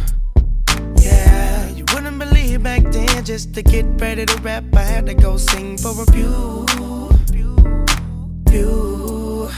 Yeah, 0.98 1.68
you 1.70 1.86
wouldn't 1.94 2.18
believe 2.20 2.64
back 2.64 2.84
then 2.92 3.24
just 3.26 3.54
to 3.56 3.62
get 3.62 3.86
ready 4.00 4.26
to 4.26 4.42
rap, 4.42 4.64
I 4.74 4.84
had 4.84 5.06
to 5.08 5.14
go 5.14 5.38
sing 5.38 5.78
for 5.78 5.92
a 6.02 6.06
few. 6.12 6.66
Few. 8.50 9.50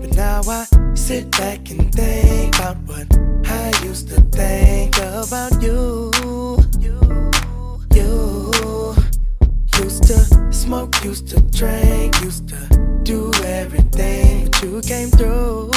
But 0.00 0.16
now 0.16 0.40
I 0.48 0.66
sit 0.94 1.30
back 1.32 1.70
and 1.70 1.92
think 1.92 2.54
about 2.54 2.76
what 2.86 3.06
I 3.46 3.72
used 3.84 4.08
to 4.08 4.20
think 4.32 4.96
about 4.96 5.62
you. 5.62 6.10
You 7.92 8.94
used 9.82 10.04
to 10.04 10.52
smoke, 10.52 11.04
used 11.04 11.28
to 11.28 11.40
drink, 11.42 12.20
used 12.22 12.48
to 12.48 12.95
do 13.06 13.30
everything, 13.44 14.50
but 14.50 14.62
you 14.64 14.80
came 14.80 15.08
through. 15.10 15.70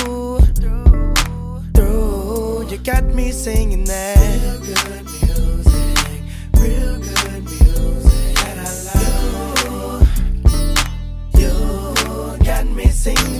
Through, 1.75 2.67
you 2.69 2.77
got 2.79 3.03
me 3.03 3.31
singing 3.31 3.83
that. 3.83 4.17
Real 4.17 4.59
good 4.59 5.05
music, 5.05 6.23
real 6.55 6.97
good 6.97 7.43
music 7.43 8.35
that 8.35 8.57
I 8.57 8.71
love. 8.89 10.09
You, 11.37 11.51
you 12.39 12.43
got 12.43 12.65
me 12.65 12.87
singing. 12.87 13.38